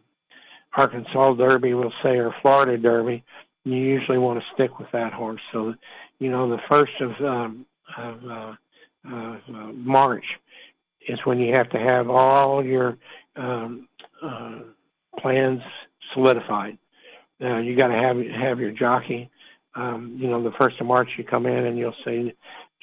Arkansas 0.77 1.35
Derby, 1.35 1.75
we'll 1.75 1.93
say, 2.03 2.19
or 2.19 2.35
Florida 2.43 2.79
Derby, 2.79 3.25
you 3.65 3.77
usually 3.77 4.19
want 4.19 4.41
to 4.41 4.47
stick 4.55 4.79
with 4.79 4.91
that 4.93 5.13
horse. 5.13 5.41
So 5.53 5.75
you 6.23 6.31
know, 6.31 6.49
the 6.49 6.63
first 6.69 6.93
of, 7.01 7.11
um, 7.21 7.67
of 7.99 8.25
uh, 8.25 8.55
uh, 9.11 9.39
uh, 9.49 9.73
March 9.73 10.25
is 11.09 11.19
when 11.25 11.41
you 11.41 11.53
have 11.53 11.69
to 11.71 11.79
have 11.81 12.09
all 12.09 12.65
your 12.65 12.97
um, 13.35 13.89
uh, 14.23 14.61
plans 15.19 15.61
solidified. 16.15 16.79
Uh, 17.41 17.59
you 17.59 17.77
got 17.77 17.89
to 17.89 17.95
have 17.95 18.17
have 18.41 18.61
your 18.61 18.71
jockey. 18.71 19.29
Um, 19.75 20.17
you 20.17 20.29
know, 20.29 20.41
the 20.41 20.53
first 20.61 20.81
of 20.81 20.87
March 20.87 21.09
you 21.19 21.25
come 21.25 21.47
in 21.47 21.67
and 21.67 21.77
you'll 21.77 21.97
say, 22.05 22.33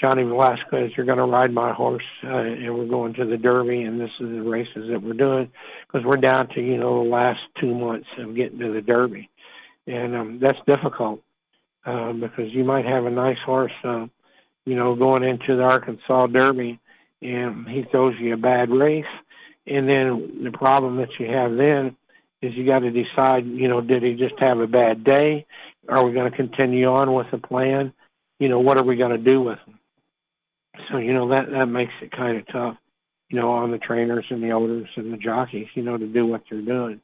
Johnny 0.01 0.23
Velazquez, 0.23 0.91
you're 0.97 1.05
going 1.05 1.17
to 1.17 1.23
ride 1.23 1.53
my 1.53 1.71
horse, 1.71 2.03
uh, 2.25 2.35
and 2.35 2.77
we're 2.77 2.87
going 2.87 3.13
to 3.13 3.25
the 3.25 3.37
Derby, 3.37 3.83
and 3.83 4.01
this 4.01 4.11
is 4.19 4.31
the 4.31 4.41
races 4.41 4.89
that 4.89 5.01
we're 5.01 5.13
doing 5.13 5.49
because 5.87 6.05
we're 6.05 6.17
down 6.17 6.49
to 6.55 6.61
you 6.61 6.77
know 6.77 7.05
the 7.05 7.09
last 7.09 7.39
two 7.61 7.73
months 7.73 8.07
of 8.17 8.35
getting 8.35 8.59
to 8.59 8.73
the 8.73 8.81
Derby, 8.81 9.29
and 9.87 10.13
um, 10.13 10.39
that's 10.41 10.59
difficult 10.67 11.21
uh, 11.85 12.13
because 12.13 12.51
you 12.53 12.63
might 12.63 12.85
have 12.85 13.05
a 13.05 13.09
nice 13.09 13.37
horse, 13.45 13.71
uh, 13.83 14.07
you 14.65 14.75
know, 14.75 14.95
going 14.95 15.23
into 15.23 15.55
the 15.55 15.63
Arkansas 15.63 16.27
Derby, 16.27 16.79
and 17.21 17.67
he 17.67 17.83
throws 17.83 18.15
you 18.19 18.33
a 18.33 18.37
bad 18.37 18.69
race, 18.69 19.05
and 19.67 19.87
then 19.87 20.43
the 20.43 20.51
problem 20.51 20.97
that 20.97 21.19
you 21.19 21.27
have 21.27 21.55
then 21.55 21.95
is 22.41 22.55
you 22.55 22.65
got 22.65 22.79
to 22.79 22.91
decide, 22.91 23.45
you 23.45 23.67
know, 23.67 23.81
did 23.81 24.03
he 24.03 24.13
just 24.13 24.39
have 24.39 24.59
a 24.59 24.67
bad 24.67 25.03
day? 25.03 25.45
Are 25.87 26.05
we 26.05 26.13
going 26.13 26.29
to 26.29 26.37
continue 26.37 26.87
on 26.87 27.13
with 27.13 27.27
the 27.31 27.37
plan? 27.37 27.93
You 28.39 28.47
know, 28.47 28.59
what 28.59 28.77
are 28.77 28.83
we 28.83 28.95
going 28.95 29.11
to 29.11 29.17
do 29.17 29.41
with 29.41 29.59
him? 29.65 29.79
So 30.91 30.97
you 30.97 31.13
know 31.13 31.29
that 31.29 31.51
that 31.51 31.65
makes 31.65 31.91
it 32.01 32.11
kind 32.11 32.37
of 32.37 32.47
tough, 32.47 32.77
you 33.29 33.39
know, 33.39 33.51
on 33.51 33.71
the 33.71 33.77
trainers 33.77 34.25
and 34.29 34.41
the 34.41 34.51
owners 34.51 34.87
and 34.95 35.11
the 35.11 35.17
jockeys, 35.17 35.67
you 35.73 35.83
know, 35.83 35.97
to 35.97 36.07
do 36.07 36.25
what 36.25 36.43
they're 36.49 36.61
doing 36.61 37.01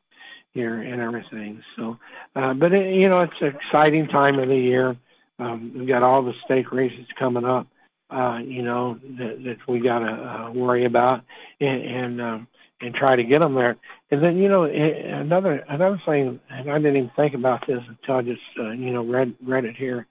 here 0.56 0.82
and 0.82 1.02
everything. 1.02 1.62
So, 1.76 2.00
uh, 2.36 2.54
but 2.56 2.74
it, 2.74 2.96
you 2.96 3.08
know, 3.10 3.22
it's 3.22 3.34
an 3.42 3.54
exciting 3.56 4.08
time 4.08 4.40
of 4.40 4.48
the 4.48 4.56
year. 4.56 4.98
Um, 5.38 5.74
we've 5.76 5.88
got 5.88 6.02
all 6.02 6.24
the 6.24 6.34
stake 6.46 6.72
races 6.72 7.06
coming 7.20 7.44
up, 7.44 7.68
uh, 8.10 8.40
you 8.44 8.64
know, 8.64 8.98
that, 9.20 9.44
that 9.44 9.58
we 9.68 9.82
got 9.82 10.00
to 10.00 10.08
uh, 10.08 10.52
worry 10.52 10.86
about 10.86 11.24
and 11.60 11.84
and, 11.84 12.22
um, 12.22 12.48
and 12.80 12.96
try 12.96 13.18
to 13.18 13.24
get 13.24 13.40
them 13.40 13.54
there. 13.54 13.76
And 14.12 14.24
then, 14.24 14.38
you 14.38 14.48
know, 14.48 14.64
another 14.64 15.64
another 15.68 16.02
thing, 16.06 16.40
and 16.50 16.72
I 16.72 16.78
didn't 16.78 16.96
even 16.96 17.12
think 17.18 17.34
about 17.34 17.68
this 17.68 17.82
until 17.88 18.16
I 18.16 18.22
just 18.22 18.42
uh, 18.58 18.72
you 18.72 18.94
know 18.94 19.06
read 19.06 19.36
read 19.44 19.66
it 19.66 19.76
here, 19.76 20.08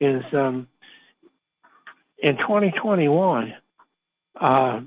is 0.00 0.24
um, 0.32 0.66
in 2.18 2.36
2021. 2.36 3.54
Uh, 4.40 4.80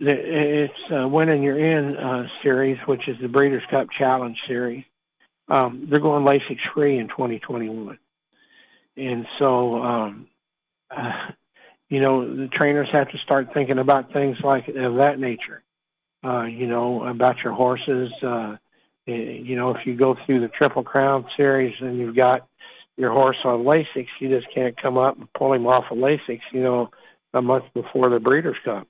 it's 0.00 0.74
uh, 0.92 1.08
Win 1.08 1.28
and 1.28 1.42
You're 1.42 1.58
In 1.58 1.96
uh, 1.96 2.28
series, 2.42 2.78
which 2.86 3.08
is 3.08 3.16
the 3.20 3.28
Breeders' 3.28 3.62
Cup 3.70 3.88
Challenge 3.96 4.36
series. 4.46 4.84
Um, 5.48 5.86
they're 5.90 6.00
going 6.00 6.24
Lasix 6.24 6.58
free 6.74 6.98
in 6.98 7.08
2021, 7.08 7.98
and 8.96 9.26
so 9.38 9.82
um, 9.82 10.26
uh, 10.90 11.30
you 11.88 12.00
know 12.00 12.36
the 12.36 12.48
trainers 12.48 12.88
have 12.92 13.10
to 13.10 13.18
start 13.18 13.48
thinking 13.54 13.78
about 13.78 14.12
things 14.12 14.36
like 14.44 14.68
of 14.68 14.96
that 14.96 15.18
nature. 15.18 15.62
Uh, 16.22 16.44
you 16.44 16.66
know 16.66 17.04
about 17.04 17.38
your 17.42 17.54
horses. 17.54 18.12
Uh, 18.22 18.56
eh, 19.06 19.12
you 19.12 19.56
know 19.56 19.70
if 19.70 19.86
you 19.86 19.96
go 19.96 20.16
through 20.26 20.40
the 20.40 20.48
Triple 20.48 20.84
Crown 20.84 21.24
series 21.36 21.74
and 21.80 21.98
you've 21.98 22.16
got 22.16 22.46
your 22.96 23.10
horse 23.10 23.38
on 23.44 23.60
Lasix, 23.60 24.06
you 24.20 24.28
just 24.28 24.52
can't 24.54 24.80
come 24.80 24.98
up 24.98 25.16
and 25.16 25.32
pull 25.32 25.52
him 25.54 25.66
off 25.66 25.84
of 25.90 25.98
Lasix. 25.98 26.40
You 26.52 26.62
know 26.62 26.90
a 27.34 27.42
month 27.42 27.64
before 27.74 28.10
the 28.10 28.20
Breeders' 28.20 28.56
Cup 28.64 28.86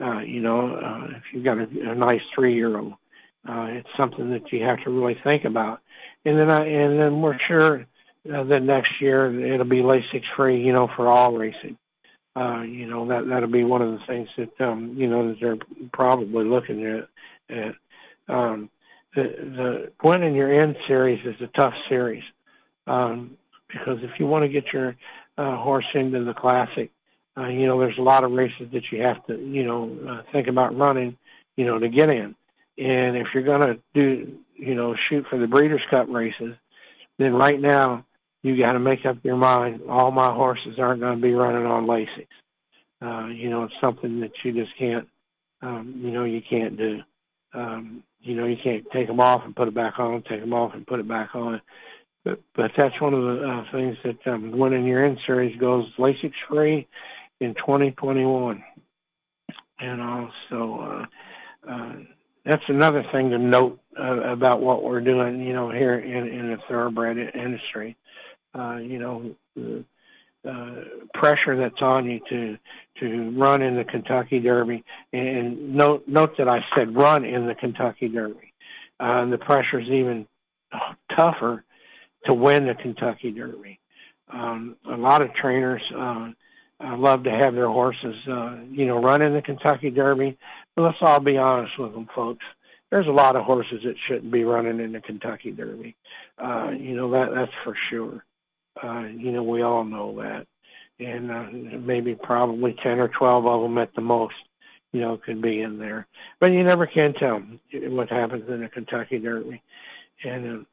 uh, 0.00 0.20
you 0.20 0.40
know, 0.40 0.76
uh, 0.76 1.16
if 1.16 1.22
you've 1.32 1.44
got 1.44 1.58
a, 1.58 1.90
a 1.90 1.94
nice 1.94 2.20
three-year-old, 2.34 2.92
uh, 3.48 3.66
it's 3.70 3.88
something 3.96 4.30
that 4.30 4.52
you 4.52 4.64
have 4.64 4.82
to 4.84 4.90
really 4.90 5.18
think 5.24 5.44
about. 5.44 5.80
And 6.24 6.38
then, 6.38 6.50
I, 6.50 6.66
and 6.66 6.98
then 6.98 7.20
we're 7.20 7.38
sure 7.46 7.86
uh, 8.32 8.44
that 8.44 8.60
next 8.62 9.00
year 9.00 9.54
it'll 9.54 9.66
be 9.66 9.80
Lasix 9.80 10.22
free, 10.36 10.62
you 10.62 10.72
know, 10.72 10.88
for 10.96 11.08
all 11.08 11.36
racing. 11.36 11.76
Uh, 12.36 12.62
you 12.62 12.86
know, 12.86 13.08
that 13.08 13.26
that'll 13.28 13.48
be 13.48 13.64
one 13.64 13.82
of 13.82 13.92
the 13.92 14.06
things 14.06 14.28
that 14.36 14.60
um, 14.60 14.94
you 14.96 15.08
know 15.08 15.28
that 15.28 15.40
they're 15.40 15.56
probably 15.92 16.44
looking 16.44 16.84
at. 16.86 17.08
at. 17.56 17.74
Um, 18.28 18.70
the 19.14 19.22
the 19.22 19.92
Win 20.06 20.22
and 20.22 20.36
You're 20.36 20.62
In 20.62 20.76
series 20.86 21.24
is 21.24 21.40
a 21.40 21.46
tough 21.48 21.74
series 21.88 22.22
um, 22.86 23.36
because 23.68 23.98
if 24.02 24.10
you 24.18 24.26
want 24.26 24.44
to 24.44 24.48
get 24.48 24.72
your 24.72 24.96
uh, 25.36 25.56
horse 25.56 25.86
into 25.94 26.24
the 26.24 26.34
classic, 26.34 26.90
uh, 27.38 27.46
you 27.48 27.66
know, 27.66 27.78
there's 27.78 27.98
a 27.98 28.02
lot 28.02 28.24
of 28.24 28.32
races 28.32 28.68
that 28.72 28.82
you 28.90 29.02
have 29.02 29.24
to, 29.26 29.38
you 29.38 29.64
know, 29.64 29.96
uh, 30.08 30.22
think 30.32 30.48
about 30.48 30.76
running, 30.76 31.16
you 31.56 31.64
know, 31.64 31.78
to 31.78 31.88
get 31.88 32.08
in. 32.08 32.34
And 32.78 33.16
if 33.16 33.28
you're 33.34 33.44
going 33.44 33.60
to 33.60 33.78
do, 33.94 34.38
you 34.56 34.74
know, 34.74 34.96
shoot 35.08 35.26
for 35.28 35.38
the 35.38 35.46
Breeders' 35.46 35.82
Cup 35.90 36.08
races, 36.08 36.54
then 37.18 37.34
right 37.34 37.60
now 37.60 38.04
you 38.42 38.60
got 38.62 38.72
to 38.72 38.78
make 38.78 39.04
up 39.04 39.18
your 39.22 39.36
mind. 39.36 39.82
All 39.88 40.10
my 40.10 40.32
horses 40.32 40.78
aren't 40.78 41.00
going 41.00 41.16
to 41.16 41.22
be 41.22 41.34
running 41.34 41.66
on 41.66 41.86
Lasix. 41.86 42.26
Uh, 43.00 43.26
you 43.28 43.50
know, 43.50 43.64
it's 43.64 43.74
something 43.80 44.20
that 44.20 44.32
you 44.42 44.52
just 44.52 44.76
can't, 44.76 45.08
um, 45.62 45.94
you 46.02 46.10
know, 46.10 46.24
you 46.24 46.40
can't 46.48 46.76
do. 46.76 47.00
Um, 47.54 48.02
you 48.20 48.34
know, 48.34 48.46
you 48.46 48.56
can't 48.62 48.84
take 48.92 49.06
them 49.06 49.20
off 49.20 49.42
and 49.44 49.54
put 49.54 49.68
it 49.68 49.74
back 49.74 49.98
on, 49.98 50.22
take 50.28 50.40
them 50.40 50.52
off 50.52 50.74
and 50.74 50.86
put 50.86 50.98
it 50.98 51.08
back 51.08 51.34
on. 51.34 51.60
But, 52.24 52.40
but 52.54 52.72
that's 52.76 53.00
one 53.00 53.14
of 53.14 53.22
the 53.22 53.48
uh, 53.48 53.64
things 53.72 53.96
that 54.04 54.32
um, 54.32 54.50
Win 54.58 54.72
and 54.72 54.86
You're 54.86 55.04
In 55.04 55.18
series 55.24 55.56
goes 55.58 55.86
Lasix 55.98 56.32
free 56.48 56.88
in 57.40 57.54
2021. 57.54 58.62
And 59.80 60.02
also, 60.02 60.80
uh, 60.80 61.70
uh, 61.70 61.92
that's 62.44 62.62
another 62.68 63.04
thing 63.12 63.30
to 63.30 63.38
note 63.38 63.78
uh, 63.98 64.20
about 64.22 64.60
what 64.60 64.82
we're 64.82 65.00
doing, 65.00 65.40
you 65.40 65.52
know, 65.52 65.70
here 65.70 65.98
in, 65.98 66.26
in 66.28 66.48
the 66.50 66.58
thoroughbred 66.68 67.18
industry. 67.34 67.96
Uh, 68.54 68.76
you 68.76 68.98
know, 68.98 69.34
the 69.54 69.84
uh, 70.48 70.74
pressure 71.14 71.56
that's 71.56 71.82
on 71.82 72.06
you 72.06 72.20
to 72.28 72.56
to 73.00 73.30
run 73.36 73.60
in 73.60 73.76
the 73.76 73.84
Kentucky 73.84 74.40
Derby, 74.40 74.84
and 75.12 75.74
note 75.74 76.04
note 76.08 76.36
that 76.38 76.48
I 76.48 76.64
said 76.74 76.96
run 76.96 77.24
in 77.24 77.46
the 77.46 77.54
Kentucky 77.54 78.08
Derby. 78.08 78.52
Uh, 78.98 79.26
the 79.26 79.38
pressure 79.38 79.78
is 79.80 79.88
even 79.88 80.26
tougher 81.14 81.64
to 82.24 82.34
win 82.34 82.66
the 82.66 82.74
Kentucky 82.74 83.30
Derby. 83.30 83.78
Um, 84.32 84.76
a 84.90 84.96
lot 84.96 85.22
of 85.22 85.34
trainers 85.34 85.82
uh, 85.96 86.30
uh, 86.84 86.96
love 86.96 87.24
to 87.24 87.30
have 87.30 87.54
their 87.54 87.68
horses, 87.68 88.14
uh, 88.30 88.56
you 88.70 88.86
know, 88.86 89.02
run 89.02 89.22
in 89.22 89.34
the 89.34 89.42
Kentucky 89.42 89.90
Derby. 89.90 90.38
But 90.76 90.82
let's 90.82 90.98
all 91.00 91.20
be 91.20 91.36
honest 91.36 91.72
with 91.78 91.92
them, 91.92 92.08
folks. 92.14 92.44
There's 92.90 93.06
a 93.06 93.10
lot 93.10 93.36
of 93.36 93.44
horses 93.44 93.80
that 93.84 93.96
shouldn't 94.06 94.32
be 94.32 94.44
running 94.44 94.80
in 94.80 94.92
the 94.92 95.00
Kentucky 95.00 95.50
Derby. 95.50 95.96
Uh, 96.42 96.70
you 96.70 96.96
know 96.96 97.10
that 97.10 97.34
that's 97.34 97.52
for 97.64 97.76
sure. 97.90 98.24
Uh, 98.82 99.06
you 99.08 99.32
know, 99.32 99.42
we 99.42 99.62
all 99.62 99.84
know 99.84 100.16
that, 100.22 100.46
and 101.04 101.30
uh, 101.30 101.78
maybe 101.78 102.14
probably 102.14 102.76
ten 102.82 102.98
or 102.98 103.08
twelve 103.08 103.44
of 103.46 103.62
them 103.62 103.76
at 103.78 103.94
the 103.94 104.00
most. 104.00 104.34
You 104.92 105.02
know, 105.02 105.18
could 105.18 105.42
be 105.42 105.60
in 105.60 105.78
there, 105.78 106.06
but 106.40 106.52
you 106.52 106.64
never 106.64 106.86
can 106.86 107.12
tell 107.12 107.42
what 107.72 108.08
happens 108.08 108.48
in 108.48 108.62
the 108.62 108.68
Kentucky 108.68 109.18
Derby. 109.18 109.60
And 110.24 110.60
uh, 110.60 110.64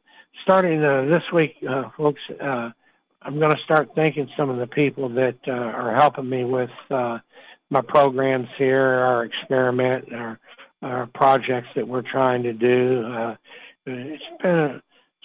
starting 0.44 0.82
uh, 0.82 1.06
this 1.06 1.24
week, 1.34 1.56
uh, 1.70 1.90
folks. 1.98 2.22
Uh, 2.42 2.70
I'm 3.26 3.40
going 3.40 3.56
to 3.56 3.64
start 3.64 3.90
thanking 3.96 4.30
some 4.38 4.52
of 4.52 4.58
the 4.60 4.68
people 4.68 5.10
that 5.10 5.38
uh, 5.48 5.52
are 5.52 5.96
helping 5.96 6.30
me 6.30 6.44
with 6.44 6.70
uh, 6.92 7.18
my 7.72 7.82
programs 7.82 8.48
here, 8.56 8.80
our 8.80 9.26
experiment, 9.26 10.14
our, 10.14 10.40
our 10.84 11.08
projects 11.08 11.70
that 11.76 11.88
we're 11.88 12.04
trying 12.04 12.44
to 12.44 12.54
do. 12.54 13.04
Uh, 13.04 13.36
it's 13.88 14.24
been 14.44 14.56
a, 14.56 14.84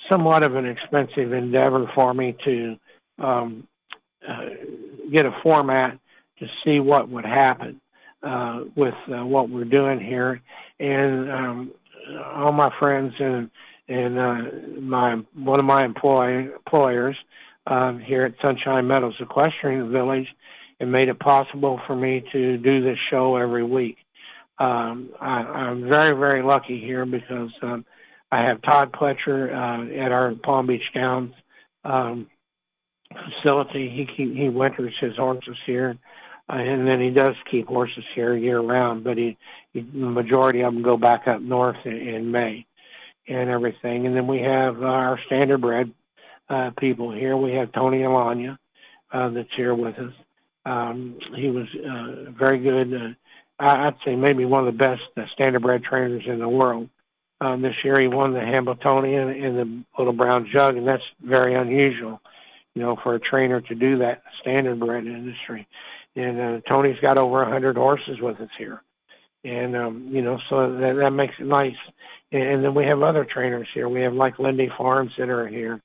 somewhat 0.08 0.42
of 0.42 0.56
an 0.56 0.64
expensive 0.64 1.34
endeavor 1.34 1.90
for 1.94 2.14
me 2.14 2.34
to 2.42 2.76
um, 3.18 3.68
uh, 4.26 4.46
get 5.12 5.26
a 5.26 5.38
format 5.42 5.98
to 6.38 6.46
see 6.64 6.80
what 6.80 7.10
would 7.10 7.26
happen 7.26 7.82
uh, 8.22 8.62
with 8.76 8.94
uh, 9.14 9.26
what 9.26 9.50
we're 9.50 9.64
doing 9.64 10.00
here, 10.00 10.40
and 10.78 11.30
um, 11.30 11.70
all 12.34 12.52
my 12.52 12.72
friends 12.78 13.12
and 13.18 13.50
and 13.88 14.88
my 14.88 15.16
one 15.34 15.58
of 15.58 15.66
my 15.66 15.84
employ, 15.84 16.50
employers 16.54 17.16
um, 17.70 18.00
here 18.00 18.24
at 18.24 18.34
Sunshine 18.42 18.86
Meadows 18.86 19.14
Equestrian 19.20 19.90
Village 19.90 20.26
and 20.80 20.90
made 20.90 21.08
it 21.08 21.18
possible 21.20 21.80
for 21.86 21.94
me 21.94 22.24
to 22.32 22.58
do 22.58 22.82
this 22.82 22.98
show 23.10 23.36
every 23.36 23.64
week. 23.64 23.96
Um, 24.58 25.10
I, 25.20 25.42
I'm 25.42 25.88
very, 25.88 26.14
very 26.18 26.42
lucky 26.42 26.78
here 26.80 27.06
because 27.06 27.50
um, 27.62 27.86
I 28.30 28.42
have 28.42 28.60
Todd 28.62 28.92
Pletcher 28.92 29.50
uh, 29.50 30.04
at 30.04 30.12
our 30.12 30.34
Palm 30.34 30.66
Beach 30.66 30.82
Downs 30.94 31.32
um, 31.84 32.26
facility. 33.08 33.88
He 33.88 34.04
keep, 34.04 34.34
he 34.34 34.48
winters 34.48 34.94
his 35.00 35.16
horses 35.16 35.56
here, 35.64 35.96
uh, 36.48 36.56
and 36.56 36.86
then 36.86 37.00
he 37.00 37.10
does 37.10 37.36
keep 37.50 37.68
horses 37.68 38.04
here 38.14 38.36
year 38.36 38.60
round. 38.60 39.04
But 39.04 39.16
he, 39.16 39.38
he 39.72 39.80
the 39.80 40.10
majority 40.10 40.60
of 40.62 40.74
them 40.74 40.82
go 40.82 40.96
back 40.96 41.26
up 41.26 41.40
north 41.40 41.78
in, 41.84 41.96
in 41.96 42.30
May 42.30 42.66
and 43.28 43.48
everything. 43.48 44.06
And 44.06 44.16
then 44.16 44.26
we 44.26 44.40
have 44.40 44.82
uh, 44.82 44.86
our 44.86 45.20
standardbred 45.30 45.92
uh, 46.50 46.70
people 46.78 47.12
here. 47.12 47.36
We 47.36 47.52
have 47.52 47.72
Tony 47.72 47.98
Alagna 47.98 48.58
uh, 49.12 49.28
that's 49.30 49.48
here 49.56 49.74
with 49.74 49.96
us. 49.98 50.12
Um, 50.66 51.18
he 51.34 51.48
was 51.48 51.66
uh, 51.74 52.30
very 52.32 52.58
good. 52.58 52.92
Uh, 52.92 53.14
I'd 53.58 53.96
say 54.04 54.16
maybe 54.16 54.44
one 54.44 54.66
of 54.66 54.72
the 54.72 54.78
best 54.78 55.02
uh, 55.16 55.22
standardbred 55.38 55.84
trainers 55.84 56.24
in 56.26 56.38
the 56.38 56.48
world. 56.48 56.88
Um, 57.40 57.62
this 57.62 57.76
year 57.82 57.98
he 57.98 58.08
won 58.08 58.34
the 58.34 58.40
Hambletonian 58.40 59.30
in 59.30 59.56
the 59.56 59.84
Little 59.96 60.12
Brown 60.12 60.48
Jug, 60.52 60.76
and 60.76 60.86
that's 60.86 61.02
very 61.22 61.54
unusual, 61.54 62.20
you 62.74 62.82
know, 62.82 62.96
for 63.02 63.14
a 63.14 63.20
trainer 63.20 63.62
to 63.62 63.74
do 63.74 63.98
that 63.98 64.22
in 64.44 64.54
the 64.54 64.62
standardbred 64.62 65.06
industry. 65.06 65.66
And 66.16 66.40
uh, 66.40 66.60
Tony's 66.68 67.00
got 67.00 67.16
over 67.16 67.42
a 67.42 67.50
hundred 67.50 67.76
horses 67.76 68.20
with 68.20 68.40
us 68.40 68.50
here, 68.58 68.82
and 69.44 69.76
um, 69.76 70.08
you 70.10 70.20
know, 70.20 70.38
so 70.50 70.72
that, 70.72 70.96
that 70.96 71.10
makes 71.12 71.34
it 71.38 71.46
nice. 71.46 71.76
And, 72.32 72.42
and 72.42 72.64
then 72.64 72.74
we 72.74 72.84
have 72.84 73.00
other 73.02 73.24
trainers 73.24 73.68
here. 73.72 73.88
We 73.88 74.02
have 74.02 74.12
like 74.12 74.38
Lindy 74.38 74.70
Farms 74.76 75.12
that 75.16 75.30
are 75.30 75.46
here. 75.48 75.80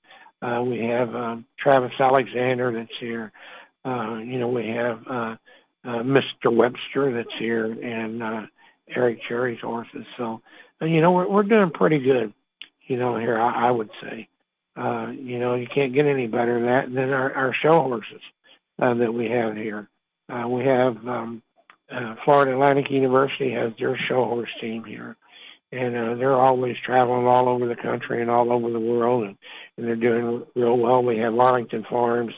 Uh, 0.45 0.61
we 0.61 0.79
have 0.79 1.15
um, 1.15 1.45
Travis 1.57 1.91
Alexander 1.99 2.71
that's 2.71 2.99
here. 2.99 3.31
Uh, 3.83 4.17
you 4.17 4.39
know, 4.39 4.47
we 4.47 4.67
have 4.67 4.99
uh, 5.09 5.35
uh, 5.83 6.03
Mr. 6.03 6.55
Webster 6.55 7.13
that's 7.13 7.35
here, 7.39 7.65
and 7.65 8.21
uh, 8.21 8.41
Eric 8.95 9.19
Cherry's 9.27 9.59
horses. 9.61 10.05
So, 10.17 10.41
uh, 10.81 10.85
you 10.85 11.01
know, 11.01 11.11
we're 11.11 11.27
we're 11.27 11.43
doing 11.43 11.71
pretty 11.71 11.99
good. 11.99 12.31
You 12.87 12.97
know, 12.97 13.17
here 13.17 13.39
I, 13.39 13.69
I 13.69 13.71
would 13.71 13.89
say. 14.01 14.27
Uh, 14.75 15.07
you 15.11 15.39
know, 15.39 15.55
you 15.55 15.67
can't 15.73 15.93
get 15.93 16.05
any 16.05 16.27
better 16.27 16.55
than 16.55 16.65
that 16.65 16.93
than 16.93 17.09
our, 17.09 17.33
our 17.33 17.55
show 17.63 17.81
horses 17.81 18.21
uh, 18.79 18.93
that 18.93 19.13
we 19.13 19.29
have 19.29 19.55
here. 19.55 19.87
Uh, 20.29 20.47
we 20.47 20.63
have 20.65 20.95
um, 21.07 21.41
uh, 21.89 22.15
Florida 22.23 22.51
Atlantic 22.51 22.91
University 22.91 23.51
has 23.51 23.71
their 23.79 23.97
show 24.07 24.25
horse 24.25 24.49
team 24.61 24.83
here 24.83 25.15
and 25.75 25.95
uh, 25.97 26.15
they're 26.15 26.39
always 26.39 26.77
traveling 26.85 27.27
all 27.27 27.49
over 27.49 27.67
the 27.67 27.75
country 27.75 28.21
and 28.21 28.31
all 28.31 28.51
over 28.51 28.71
the 28.71 28.79
world, 28.79 29.25
and, 29.25 29.37
and 29.77 29.85
they're 29.85 29.95
doing 29.95 30.43
real 30.55 30.77
well. 30.77 31.03
We 31.03 31.17
have 31.17 31.37
Arlington 31.37 31.85
Farms 31.89 32.33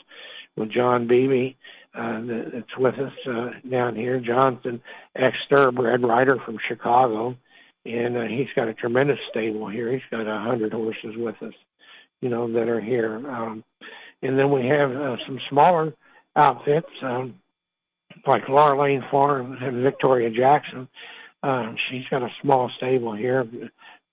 with 0.56 0.70
John 0.70 1.06
Beebe 1.06 1.54
uh, 1.94 2.20
that's 2.52 2.76
with 2.76 2.94
us 2.96 3.12
uh, 3.26 3.50
down 3.70 3.94
here. 3.94 4.18
Johnson, 4.18 4.80
ex-thoroughbred 5.14 6.02
rider 6.02 6.38
from 6.44 6.58
Chicago, 6.66 7.36
and 7.84 8.16
uh, 8.16 8.22
he's 8.22 8.48
got 8.56 8.68
a 8.68 8.74
tremendous 8.74 9.18
stable 9.30 9.68
here. 9.68 9.92
He's 9.92 10.02
got 10.10 10.26
a 10.26 10.40
hundred 10.40 10.72
horses 10.72 11.14
with 11.16 11.40
us, 11.42 11.54
you 12.20 12.28
know, 12.28 12.52
that 12.52 12.68
are 12.68 12.80
here. 12.80 13.16
Um, 13.30 13.62
and 14.22 14.36
then 14.36 14.50
we 14.50 14.66
have 14.66 14.90
uh, 14.90 15.16
some 15.26 15.38
smaller 15.48 15.94
outfits, 16.34 16.90
um, 17.02 17.36
like 18.26 18.48
Laura 18.48 18.80
Lane 18.80 19.04
Farm 19.12 19.56
and 19.60 19.82
Victoria 19.82 20.28
Jackson 20.28 20.88
uh, 21.42 21.72
she's 21.88 22.04
got 22.10 22.22
a 22.22 22.30
small 22.42 22.70
stable 22.76 23.14
here, 23.14 23.46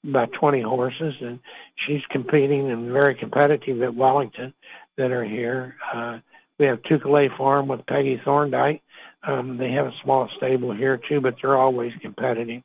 about 0.08 0.32
20 0.34 0.62
horses, 0.62 1.14
and 1.22 1.40
she's 1.86 2.02
competing 2.12 2.72
and 2.72 2.92
very 2.92 3.16
competitive 3.16 3.82
at 3.82 3.96
Wellington 3.96 4.54
that 4.98 5.12
are 5.12 5.24
here. 5.26 5.76
Uh, 5.94 6.20
we 6.60 6.66
have 6.68 6.82
Touquelet 6.84 7.36
Farm 7.38 7.68
with 7.68 7.86
Peggy 7.88 8.22
Thorndike. 8.24 8.82
Um, 9.28 9.58
they 9.58 9.72
have 9.72 9.88
a 9.88 9.94
small 10.04 10.30
stable 10.38 10.74
here 10.74 11.00
too, 11.10 11.20
but 11.20 11.36
they're 11.42 11.58
always 11.58 11.92
competitive, 12.02 12.62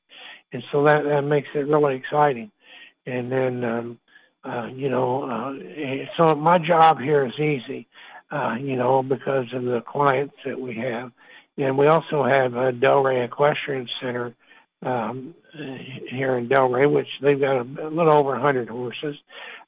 and 0.53 0.63
so 0.71 0.85
that 0.85 1.05
that 1.05 1.23
makes 1.23 1.49
it 1.55 1.67
really 1.67 1.97
exciting. 1.97 2.51
And 3.07 3.33
then, 3.33 3.65
um, 3.65 3.99
uh, 4.45 4.67
you 4.67 4.91
know, 4.91 5.25
uh, 5.25 6.05
so 6.19 6.35
my 6.35 6.59
job 6.59 7.01
here 7.01 7.25
is 7.25 7.33
easy, 7.41 7.89
uh, 8.31 8.57
you 8.61 8.77
know, 8.77 9.03
because 9.03 9.47
of 9.55 9.65
the 9.65 9.81
clients 9.89 10.35
that 10.45 10.61
we 10.61 10.77
have, 10.77 11.13
and 11.57 11.79
we 11.79 11.87
also 11.87 12.23
have 12.25 12.55
a 12.55 12.73
Delray 12.73 13.25
Equestrian 13.25 13.89
Center 14.03 14.35
um, 14.83 15.35
here 16.11 16.37
in 16.37 16.49
Delray, 16.49 16.91
which 16.91 17.09
they've 17.21 17.41
got 17.41 17.61
a, 17.61 17.89
little 17.89 18.13
over 18.13 18.33
100 18.33 18.69
horses. 18.69 19.17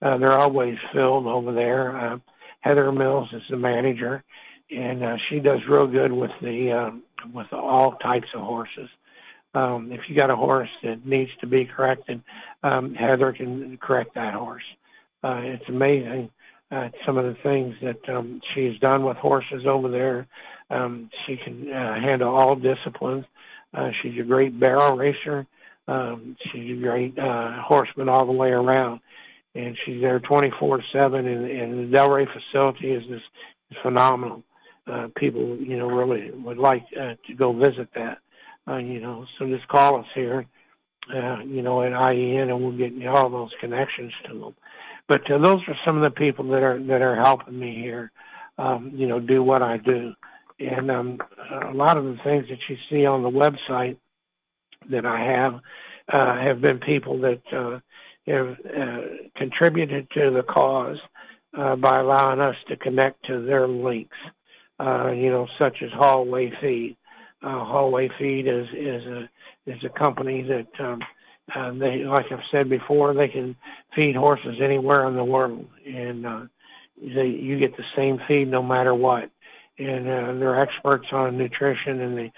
Uh, 0.00 0.18
they're 0.18 0.38
always 0.38 0.76
filled 0.92 1.26
over 1.26 1.52
there. 1.52 1.96
Uh, 1.96 2.18
Heather 2.60 2.90
Mills 2.92 3.28
is 3.32 3.42
the 3.50 3.56
manager, 3.56 4.22
and 4.70 5.02
uh, 5.02 5.16
she 5.28 5.40
does 5.40 5.60
real 5.68 5.86
good 5.86 6.12
with 6.12 6.30
the 6.40 6.72
um, 6.72 7.02
with 7.32 7.52
all 7.52 7.92
types 7.96 8.28
of 8.34 8.40
horses. 8.40 8.88
Um, 9.54 9.92
if 9.92 10.00
you 10.08 10.16
got 10.16 10.30
a 10.30 10.36
horse 10.36 10.70
that 10.82 11.04
needs 11.04 11.30
to 11.40 11.46
be 11.46 11.66
corrected, 11.66 12.22
um, 12.62 12.94
Heather 12.94 13.32
can 13.32 13.76
correct 13.78 14.14
that 14.14 14.34
horse. 14.34 14.64
Uh, 15.22 15.40
it's 15.42 15.68
amazing 15.68 16.30
uh, 16.72 16.88
some 17.04 17.18
of 17.18 17.24
the 17.24 17.36
things 17.42 17.74
that 17.82 18.08
um, 18.08 18.40
she's 18.54 18.78
done 18.78 19.04
with 19.04 19.16
horses 19.18 19.66
over 19.66 19.88
there. 19.90 20.26
Um, 20.70 21.10
she 21.26 21.36
can 21.36 21.70
uh, 21.70 22.00
handle 22.00 22.34
all 22.34 22.56
disciplines. 22.56 23.26
Uh, 23.26 23.28
she's 24.02 24.18
a 24.18 24.24
great 24.24 24.58
barrel 24.58 24.96
racer. 24.96 25.46
Um, 25.88 26.36
she's 26.50 26.78
a 26.78 26.80
great 26.80 27.18
uh, 27.18 27.60
horseman 27.62 28.08
all 28.08 28.26
the 28.26 28.32
way 28.32 28.50
around, 28.50 29.00
and 29.54 29.76
she's 29.84 30.00
there 30.00 30.20
24/7. 30.20 31.26
And, 31.26 31.92
the 31.92 31.96
Delray 31.96 32.26
facility 32.32 32.92
is 32.92 33.04
just 33.06 33.24
is 33.70 33.76
phenomenal. 33.82 34.42
Uh, 34.86 35.08
people, 35.16 35.56
you 35.56 35.76
know, 35.76 35.86
really 35.86 36.30
would 36.30 36.58
like 36.58 36.84
uh, 36.98 37.14
to 37.26 37.34
go 37.34 37.52
visit 37.52 37.88
that. 37.94 38.18
Uh, 38.66 38.76
you 38.76 39.00
know, 39.00 39.26
so 39.38 39.46
just 39.46 39.66
call 39.68 39.98
us 39.98 40.06
here, 40.14 40.46
uh, 41.14 41.38
you 41.44 41.62
know, 41.62 41.82
at 41.82 41.92
IEN, 41.92 42.48
and 42.50 42.60
we'll 42.60 42.76
get 42.76 42.92
you 42.92 43.08
all 43.08 43.28
those 43.28 43.50
connections 43.60 44.12
to 44.26 44.38
them. 44.38 44.54
But 45.08 45.28
uh, 45.30 45.38
those 45.38 45.60
are 45.66 45.76
some 45.84 45.96
of 45.96 46.02
the 46.02 46.16
people 46.16 46.48
that 46.50 46.62
are 46.62 46.80
that 46.84 47.02
are 47.02 47.16
helping 47.16 47.58
me 47.58 47.74
here, 47.74 48.12
um, 48.58 48.92
you 48.94 49.08
know, 49.08 49.18
do 49.18 49.42
what 49.42 49.62
I 49.62 49.78
do. 49.78 50.14
And 50.70 50.90
um, 50.90 51.18
a 51.68 51.72
lot 51.74 51.96
of 51.96 52.04
the 52.04 52.18
things 52.24 52.46
that 52.48 52.58
you 52.68 52.76
see 52.90 53.06
on 53.06 53.22
the 53.22 53.30
website 53.30 53.96
that 54.90 55.06
I 55.06 55.20
have 55.20 55.60
uh, 56.12 56.36
have 56.40 56.60
been 56.60 56.78
people 56.78 57.20
that 57.20 57.42
uh, 57.52 57.80
have 58.26 58.56
uh, 58.66 58.98
contributed 59.36 60.08
to 60.12 60.30
the 60.30 60.42
cause 60.42 60.98
uh, 61.56 61.76
by 61.76 62.00
allowing 62.00 62.40
us 62.40 62.56
to 62.68 62.76
connect 62.76 63.24
to 63.26 63.42
their 63.42 63.68
links, 63.68 64.16
uh, 64.80 65.10
you 65.10 65.30
know, 65.30 65.46
such 65.58 65.82
as 65.82 65.90
Hallway 65.92 66.52
Feed. 66.60 66.96
Uh, 67.42 67.64
Hallway 67.64 68.08
Feed 68.18 68.46
is 68.46 68.66
is 68.76 69.04
a 69.06 69.28
is 69.66 69.84
a 69.84 69.98
company 69.98 70.42
that 70.42 70.84
um, 70.84 71.00
uh, 71.54 71.72
they, 71.72 72.04
like 72.04 72.26
I've 72.30 72.38
said 72.50 72.68
before, 72.68 73.14
they 73.14 73.28
can 73.28 73.56
feed 73.94 74.16
horses 74.16 74.56
anywhere 74.62 75.06
in 75.08 75.16
the 75.16 75.24
world, 75.24 75.66
and 75.86 76.26
uh, 76.26 76.40
they, 77.00 77.26
you 77.26 77.58
get 77.58 77.76
the 77.76 77.84
same 77.96 78.20
feed 78.28 78.48
no 78.48 78.62
matter 78.62 78.94
what. 78.94 79.30
And 79.78 80.06
uh, 80.06 80.34
they're 80.38 80.60
experts 80.60 81.06
on 81.12 81.38
nutrition, 81.38 82.00
and 82.00 82.16
they 82.16 82.32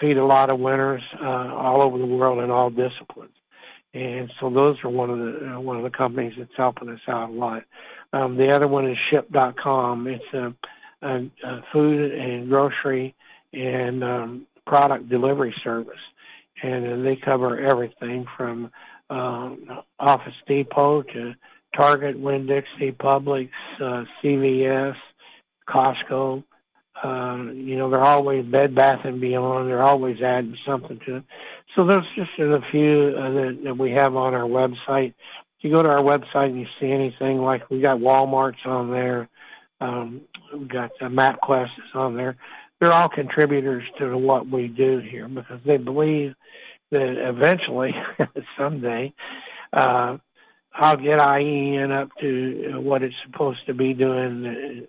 feed 0.00 0.16
a 0.16 0.24
lot 0.24 0.50
of 0.50 0.58
winners 0.58 1.02
uh, 1.20 1.54
all 1.54 1.82
over 1.82 1.98
the 1.98 2.06
world 2.06 2.42
in 2.42 2.50
all 2.50 2.70
disciplines. 2.70 3.32
And 3.94 4.30
so 4.38 4.50
those 4.50 4.76
are 4.84 4.90
one 4.90 5.10
of 5.10 5.18
the 5.18 5.54
uh, 5.54 5.60
one 5.60 5.76
of 5.76 5.82
the 5.82 5.90
companies 5.90 6.34
that's 6.38 6.50
helping 6.56 6.88
us 6.88 7.00
out 7.08 7.30
a 7.30 7.32
lot. 7.32 7.64
Um, 8.12 8.36
the 8.36 8.54
other 8.54 8.68
one 8.68 8.88
is 8.88 8.96
Shipt.com. 9.10 10.06
It's 10.06 10.24
a, 10.34 10.54
a, 11.02 11.30
a 11.44 11.64
food 11.72 12.12
and 12.12 12.48
grocery 12.48 13.14
and 13.52 14.04
um, 14.04 14.46
product 14.66 15.08
delivery 15.08 15.54
service, 15.64 15.98
and 16.62 16.86
uh, 16.86 17.02
they 17.02 17.16
cover 17.16 17.58
everything 17.58 18.26
from 18.36 18.70
um, 19.10 19.82
Office 19.98 20.34
Depot 20.46 21.02
to 21.02 21.34
Target, 21.74 22.18
Winn-Dixie, 22.18 22.92
Publix, 22.92 23.50
uh, 23.80 24.04
CVS, 24.22 24.96
Costco. 25.68 26.44
Uh, 27.02 27.52
you 27.52 27.76
know, 27.76 27.90
they're 27.90 28.00
always 28.02 28.44
Bed 28.44 28.74
Bath 28.74 29.04
and 29.04 29.20
Beyond. 29.20 29.68
They're 29.68 29.82
always 29.82 30.20
adding 30.20 30.56
something 30.66 31.00
to 31.06 31.16
it. 31.16 31.24
So 31.76 31.86
there's 31.86 32.06
just 32.16 32.30
a 32.38 32.60
few 32.70 33.14
uh, 33.16 33.30
that, 33.30 33.60
that 33.64 33.78
we 33.78 33.92
have 33.92 34.16
on 34.16 34.34
our 34.34 34.48
website. 34.48 35.14
If 35.58 35.64
you 35.64 35.70
go 35.70 35.82
to 35.82 35.88
our 35.88 36.02
website 36.02 36.46
and 36.46 36.58
you 36.58 36.66
see 36.80 36.90
anything 36.90 37.38
like 37.38 37.70
we 37.70 37.80
got 37.80 37.98
Walmart's 37.98 38.64
on 38.64 38.90
there, 38.90 39.28
um, 39.80 40.22
we've 40.52 40.68
got 40.68 40.90
uh, 41.00 41.06
MapQuest 41.06 41.66
is 41.66 41.94
on 41.94 42.16
there. 42.16 42.36
They're 42.80 42.92
all 42.92 43.08
contributors 43.08 43.84
to 43.98 44.16
what 44.16 44.48
we 44.48 44.68
do 44.68 44.98
here 44.98 45.28
because 45.28 45.60
they 45.64 45.76
believe 45.76 46.34
that 46.90 47.28
eventually, 47.28 47.94
someday, 48.58 49.12
uh, 49.72 50.18
I'll 50.72 50.96
get 50.96 51.18
IEN 51.18 51.90
up 51.90 52.10
to 52.20 52.80
what 52.80 53.02
it's 53.02 53.14
supposed 53.24 53.66
to 53.66 53.74
be 53.74 53.94
doing, 53.94 54.86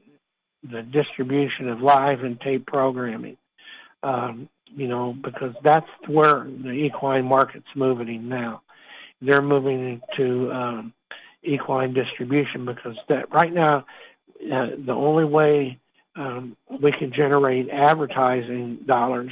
the, 0.70 0.82
distribution 0.82 1.70
of 1.70 1.82
live 1.82 2.24
and 2.24 2.40
tape 2.42 2.66
programming. 2.66 3.38
Um, 4.04 4.50
you 4.66 4.88
know, 4.88 5.14
because 5.14 5.56
that's 5.64 5.90
where 6.08 6.46
the 6.46 6.72
equine 6.72 7.26
market's 7.26 7.68
moving 7.76 8.30
now. 8.30 8.62
They're 9.22 9.42
moving 9.42 10.02
into 10.14 10.52
um, 10.52 10.94
equine 11.44 11.94
distribution 11.94 12.66
because 12.66 12.96
that 13.10 13.32
right 13.34 13.52
now 13.52 13.86
uh, 14.52 14.68
the 14.86 14.94
only 14.94 15.26
way 15.26 15.80
um, 16.16 16.56
we 16.82 16.92
can 16.92 17.12
generate 17.12 17.70
advertising 17.70 18.80
dollars 18.86 19.32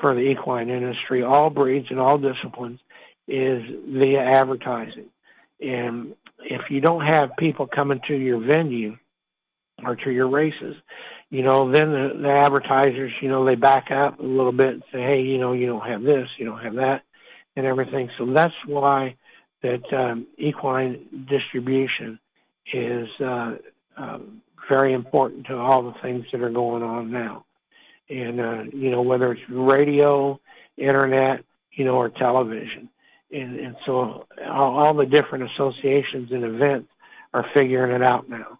for 0.00 0.14
the 0.14 0.20
equine 0.20 0.70
industry, 0.70 1.22
all 1.22 1.50
breeds 1.50 1.88
and 1.90 1.98
all 2.00 2.18
disciplines, 2.18 2.80
is 3.26 3.62
via 3.88 4.20
advertising. 4.20 5.06
And 5.60 6.14
if 6.40 6.70
you 6.70 6.80
don't 6.80 7.04
have 7.04 7.36
people 7.38 7.66
coming 7.66 8.00
to 8.08 8.14
your 8.14 8.40
venue 8.40 8.96
or 9.84 9.96
to 9.96 10.10
your 10.10 10.28
races, 10.28 10.76
you 11.30 11.42
know, 11.42 11.70
then 11.70 11.92
the, 11.92 12.18
the 12.22 12.30
advertisers, 12.30 13.12
you 13.20 13.28
know, 13.28 13.44
they 13.44 13.54
back 13.54 13.90
up 13.90 14.18
a 14.18 14.22
little 14.22 14.52
bit 14.52 14.74
and 14.74 14.82
say, 14.92 15.00
hey, 15.00 15.20
you 15.20 15.38
know, 15.38 15.52
you 15.52 15.66
don't 15.66 15.86
have 15.86 16.02
this, 16.02 16.28
you 16.38 16.46
don't 16.46 16.60
have 16.60 16.74
that, 16.76 17.02
and 17.56 17.66
everything. 17.66 18.10
So 18.18 18.26
that's 18.32 18.54
why 18.66 19.16
that 19.62 19.92
um, 19.92 20.26
equine 20.36 21.26
distribution 21.28 22.18
is 22.72 23.08
uh, 23.20 23.56
uh, 23.96 24.18
very 24.68 24.92
important 24.92 25.46
to 25.46 25.56
all 25.56 25.82
the 25.82 25.94
things 26.02 26.24
that 26.32 26.40
are 26.40 26.50
going 26.50 26.82
on 26.82 27.10
now. 27.10 27.44
And, 28.08 28.40
uh, 28.40 28.62
you 28.72 28.90
know, 28.90 29.02
whether 29.02 29.32
it's 29.32 29.42
radio, 29.50 30.40
internet, 30.76 31.44
you 31.72 31.84
know, 31.84 31.96
or 31.96 32.08
television 32.08 32.88
and 33.30 33.58
and 33.58 33.76
so 33.84 34.26
all, 34.48 34.78
all 34.78 34.94
the 34.94 35.06
different 35.06 35.50
associations 35.50 36.30
and 36.32 36.44
events 36.44 36.88
are 37.34 37.44
figuring 37.54 37.94
it 37.94 38.02
out 38.02 38.28
now. 38.28 38.58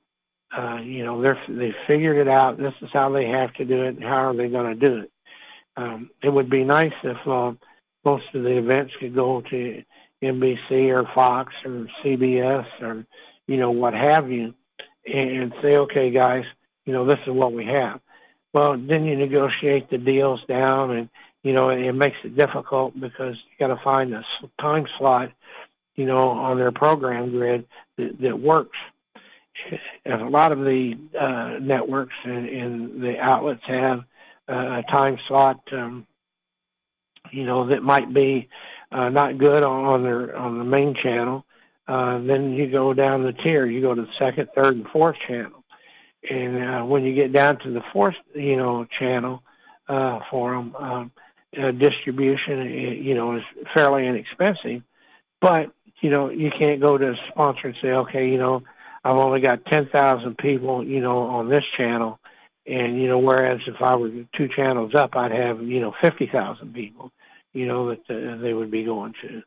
Uh, 0.57 0.81
you 0.83 1.05
know, 1.05 1.21
they're 1.21 1.41
they 1.49 1.75
figured 1.87 2.17
it 2.17 2.29
out. 2.29 2.59
This 2.59 2.75
is 2.81 2.89
how 2.93 3.11
they 3.11 3.27
have 3.27 3.53
to 3.55 3.65
do 3.65 3.83
it, 3.83 3.97
and 3.97 4.05
how 4.05 4.31
are 4.31 4.35
they 4.35 4.49
going 4.49 4.67
to 4.67 4.75
do 4.75 4.99
it? 5.01 5.13
Um, 5.77 6.11
it 6.23 6.31
would 6.31 6.51
be 6.51 6.65
nice 6.65 6.95
if 7.03 7.17
uh, 7.27 7.53
most 8.05 8.25
of 8.35 8.43
the 8.43 8.57
events 8.57 8.95
could 8.99 9.15
go 9.15 9.43
to 9.43 9.83
NBC 10.23 10.89
or 10.89 11.09
Fox 11.15 11.53
or 11.65 11.87
CBS 12.03 12.67
or 12.81 13.07
you 13.47 13.59
know 13.59 13.71
what 13.71 13.95
have 13.95 14.31
you, 14.31 14.55
and 15.07 15.53
say, 15.63 15.77
okay, 15.77 16.11
guys, 16.11 16.45
you 16.87 16.93
know 16.93 17.05
this 17.05 17.21
is 17.27 17.33
what 17.33 17.53
we 17.53 17.67
have. 17.67 18.01
Well, 18.55 18.79
then 18.79 19.05
you 19.05 19.17
negotiate 19.17 19.91
the 19.91 19.99
deals 19.99 20.41
down 20.49 20.91
and 20.93 21.09
you 21.43 21.53
know, 21.53 21.71
it 21.71 21.93
makes 21.93 22.17
it 22.25 22.37
difficult 22.37 22.99
because 22.99 23.37
you 23.37 23.67
got 23.67 23.75
to 23.75 23.83
find 23.83 24.13
a 24.13 24.25
time 24.61 24.87
slot, 24.99 25.33
you 25.95 26.05
know, 26.05 26.29
on 26.29 26.59
their 26.59 26.73
program 26.73 27.31
grid 27.31 27.67
that, 27.97 28.21
that 28.21 28.39
works. 28.39 28.77
And 30.05 30.23
a 30.23 30.29
lot 30.29 30.53
of 30.53 30.59
the 30.59 30.95
uh, 31.19 31.59
networks 31.61 32.15
and, 32.25 32.49
and 32.49 33.03
the 33.03 33.19
outlets 33.19 33.63
have 33.67 34.01
uh, 34.49 34.81
a 34.81 34.83
time 34.91 35.19
slot, 35.29 35.61
um, 35.73 36.07
you 37.31 37.45
know, 37.45 37.69
that 37.69 37.83
might 37.83 38.13
be 38.13 38.49
uh, 38.91 39.09
not 39.11 39.39
good 39.39 39.63
on 39.63 40.03
their 40.03 40.37
on 40.37 40.59
the 40.59 40.65
main 40.65 40.95
channel. 40.95 41.45
Uh, 41.87 42.19
then 42.21 42.53
you 42.53 42.71
go 42.71 42.95
down 42.95 43.23
the 43.23 43.33
tier. 43.33 43.67
You 43.67 43.81
go 43.81 43.95
to 43.95 44.03
the 44.03 44.09
second, 44.19 44.49
third, 44.55 44.77
and 44.77 44.87
fourth 44.89 45.17
channel. 45.27 45.65
And 46.29 46.63
uh, 46.63 46.85
when 46.85 47.05
you 47.05 47.15
get 47.15 47.33
down 47.33 47.59
to 47.61 47.71
the 47.71 47.83
fourth, 47.93 48.17
you 48.35 48.57
know, 48.57 48.87
channel 48.99 49.43
uh, 49.89 50.21
for 50.31 50.53
them, 50.53 50.75
um, 50.77 51.13
distribution, 51.79 53.03
you 53.03 53.15
know, 53.15 53.37
is 53.37 53.43
fairly 53.75 54.07
inexpensive. 54.07 54.83
But 55.41 55.73
you 56.01 56.11
know, 56.11 56.31
you 56.31 56.51
can't 56.57 56.81
go 56.81 56.97
to 56.97 57.11
a 57.11 57.17
sponsor 57.31 57.69
and 57.69 57.77
say, 57.83 57.89
okay, 57.89 58.29
you 58.29 58.39
know, 58.39 58.63
I've 59.05 59.17
only 59.17 59.41
got 59.41 59.65
ten 59.67 59.89
thousand 59.89 60.39
people, 60.39 60.85
you 60.85 61.01
know, 61.01 61.23
on 61.23 61.49
this 61.49 61.65
channel, 61.77 62.19
and 62.67 63.01
you 63.01 63.09
know, 63.09 63.19
whereas 63.19 63.61
if 63.67 63.81
I 63.81 63.97
were 63.97 64.11
two 64.37 64.49
channels 64.49 64.95
up, 64.95 65.17
I'd 65.17 65.33
have 65.33 65.63
you 65.63 65.81
know 65.81 65.95
fifty 66.03 66.27
thousand 66.27 66.75
people, 66.75 67.13
you 67.53 67.67
know, 67.67 67.89
that 67.91 68.11
uh, 68.11 68.41
they 68.41 68.53
would 68.53 68.71
be 68.71 68.85
going 68.85 69.15
to. 69.23 69.43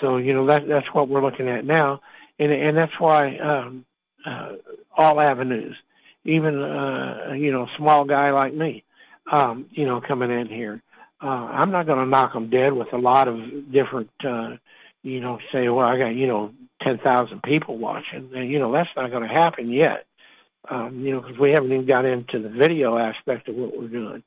So 0.00 0.16
you 0.16 0.34
know 0.34 0.46
that 0.46 0.66
that's 0.68 0.92
what 0.92 1.08
we're 1.08 1.22
looking 1.22 1.48
at 1.48 1.64
now, 1.64 2.00
and 2.38 2.52
and 2.52 2.76
that's 2.76 2.98
why 2.98 3.36
um, 3.38 3.84
uh, 4.26 4.52
all 4.96 5.20
avenues, 5.20 5.76
even 6.24 6.60
uh, 6.62 7.32
you 7.36 7.52
know, 7.52 7.66
small 7.76 8.04
guy 8.04 8.30
like 8.32 8.54
me, 8.54 8.84
um, 9.30 9.66
you 9.70 9.86
know, 9.86 10.00
coming 10.00 10.30
in 10.30 10.46
here 10.48 10.82
uh, 11.20 11.26
I'm 11.26 11.70
not 11.70 11.86
going 11.86 11.98
to 11.98 12.06
knock 12.06 12.32
them 12.32 12.50
dead 12.50 12.72
with 12.72 12.92
a 12.92 12.98
lot 12.98 13.28
of 13.28 13.72
different, 13.72 14.10
uh, 14.24 14.56
you 15.02 15.20
know, 15.20 15.38
say, 15.52 15.68
well, 15.68 15.86
I 15.86 15.98
got, 15.98 16.08
you 16.14 16.26
know, 16.26 16.52
10,000 16.82 17.42
people 17.42 17.78
watching. 17.78 18.30
And, 18.34 18.50
you 18.50 18.58
know, 18.58 18.72
that's 18.72 18.90
not 18.96 19.10
going 19.10 19.26
to 19.26 19.34
happen 19.34 19.70
yet, 19.70 20.06
um, 20.70 21.00
you 21.00 21.12
know, 21.12 21.20
because 21.20 21.38
we 21.38 21.50
haven't 21.50 21.72
even 21.72 21.86
got 21.86 22.04
into 22.04 22.40
the 22.40 22.48
video 22.48 22.98
aspect 22.98 23.48
of 23.48 23.56
what 23.56 23.78
we're 23.78 23.88
doing 23.88 24.22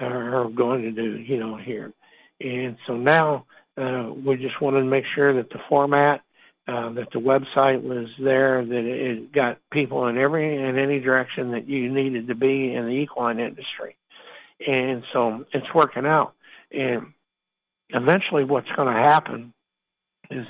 or 0.00 0.50
going 0.50 0.82
to 0.82 0.92
do, 0.92 1.18
you 1.18 1.38
know, 1.38 1.56
here. 1.56 1.92
And 2.40 2.76
so 2.86 2.96
now 2.96 3.46
uh, 3.76 4.10
we 4.12 4.36
just 4.36 4.60
wanted 4.60 4.80
to 4.80 4.86
make 4.86 5.04
sure 5.14 5.34
that 5.34 5.50
the 5.50 5.60
format, 5.68 6.22
uh, 6.66 6.90
that 6.90 7.08
the 7.12 7.18
website 7.18 7.82
was 7.82 8.08
there, 8.18 8.64
that 8.64 8.84
it 8.84 9.32
got 9.32 9.58
people 9.70 10.06
in 10.08 10.18
every 10.18 10.56
in 10.56 10.78
any 10.78 11.00
direction 11.00 11.52
that 11.52 11.68
you 11.68 11.92
needed 11.92 12.28
to 12.28 12.34
be 12.34 12.72
in 12.72 12.86
the 12.86 12.92
equine 12.92 13.38
industry 13.40 13.96
and 14.66 15.04
so 15.12 15.44
it's 15.52 15.72
working 15.74 16.06
out. 16.06 16.34
And 16.70 17.12
eventually, 17.90 18.44
what's 18.44 18.70
going 18.72 18.92
to 18.92 19.00
happen 19.00 19.52
is, 20.30 20.46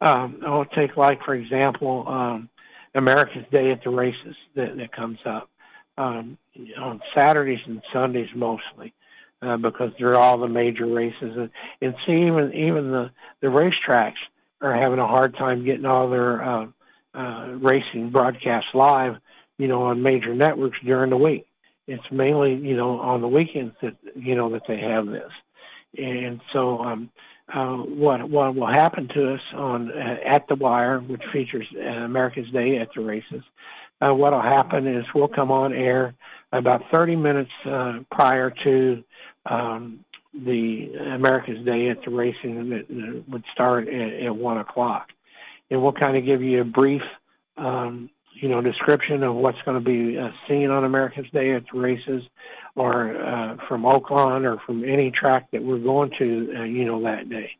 um, 0.00 0.40
I'll 0.44 0.64
take 0.64 0.96
like 0.96 1.22
for 1.22 1.34
example, 1.34 2.04
um, 2.08 2.48
America's 2.94 3.44
Day 3.50 3.70
at 3.70 3.82
the 3.84 3.90
races 3.90 4.36
that, 4.54 4.76
that 4.76 4.92
comes 4.92 5.18
up 5.24 5.48
um, 5.98 6.38
on 6.78 7.00
Saturdays 7.14 7.60
and 7.66 7.82
Sundays 7.92 8.28
mostly. 8.34 8.92
Uh, 9.42 9.56
because 9.56 9.90
they're 9.98 10.18
all 10.18 10.36
the 10.36 10.46
major 10.46 10.84
races, 10.84 11.34
and, 11.34 11.48
and 11.80 11.94
see 12.04 12.12
even 12.12 12.52
even 12.52 12.90
the 12.90 13.10
the 13.40 13.46
racetracks 13.46 14.20
are 14.60 14.74
having 14.74 14.98
a 14.98 15.06
hard 15.06 15.34
time 15.34 15.64
getting 15.64 15.86
all 15.86 16.10
their 16.10 16.44
uh, 16.44 16.66
uh, 17.14 17.46
racing 17.52 18.10
broadcast 18.10 18.66
live, 18.74 19.16
you 19.56 19.66
know, 19.66 19.84
on 19.84 20.02
major 20.02 20.34
networks 20.34 20.76
during 20.84 21.08
the 21.08 21.16
week 21.16 21.46
it's 21.90 22.10
mainly 22.12 22.54
you 22.54 22.76
know 22.76 23.00
on 23.00 23.20
the 23.20 23.28
weekends 23.28 23.74
that 23.82 23.96
you 24.14 24.34
know 24.36 24.50
that 24.50 24.62
they 24.68 24.78
have 24.78 25.06
this, 25.06 25.30
and 25.98 26.40
so 26.52 26.78
um, 26.84 27.10
uh, 27.54 27.76
what 27.76 28.28
what 28.28 28.54
will 28.54 28.66
happen 28.66 29.08
to 29.08 29.34
us 29.34 29.40
on 29.54 29.90
uh, 29.90 30.16
at 30.24 30.46
the 30.48 30.54
wire, 30.54 31.00
which 31.00 31.22
features 31.32 31.66
uh, 31.76 31.80
America's 31.80 32.50
Day 32.50 32.78
at 32.78 32.88
the 32.94 33.02
races. 33.02 33.42
Uh, 34.00 34.14
what 34.14 34.32
will 34.32 34.42
happen 34.42 34.86
is 34.86 35.04
we'll 35.14 35.28
come 35.28 35.50
on 35.50 35.72
air 35.72 36.14
about 36.52 36.82
30 36.90 37.16
minutes 37.16 37.50
uh, 37.66 37.98
prior 38.10 38.52
to 38.64 39.04
um, 39.46 40.04
the 40.32 40.92
America's 41.14 41.64
Day 41.64 41.90
at 41.90 42.02
the 42.04 42.10
racing 42.10 42.70
that, 42.70 43.24
would 43.28 43.44
start 43.52 43.88
at, 43.88 44.24
at 44.24 44.34
one 44.34 44.58
o'clock, 44.58 45.08
and 45.70 45.82
we'll 45.82 45.92
kind 45.92 46.16
of 46.16 46.24
give 46.24 46.42
you 46.42 46.60
a 46.60 46.64
brief 46.64 47.02
um, 47.56 48.10
you 48.34 48.48
know, 48.48 48.60
description 48.60 49.22
of 49.22 49.34
what's 49.34 49.60
going 49.64 49.82
to 49.82 49.84
be 49.84 50.18
uh, 50.18 50.30
seen 50.48 50.70
on 50.70 50.84
America's 50.84 51.26
Day 51.32 51.54
at 51.54 51.64
the 51.72 51.78
races, 51.78 52.22
or 52.76 53.16
uh, 53.16 53.56
from 53.68 53.82
Oaklawn 53.82 54.44
or 54.44 54.58
from 54.64 54.84
any 54.84 55.10
track 55.10 55.50
that 55.52 55.62
we're 55.62 55.78
going 55.78 56.10
to, 56.18 56.54
uh, 56.56 56.62
you 56.64 56.84
know, 56.84 57.02
that 57.02 57.28
day. 57.28 57.50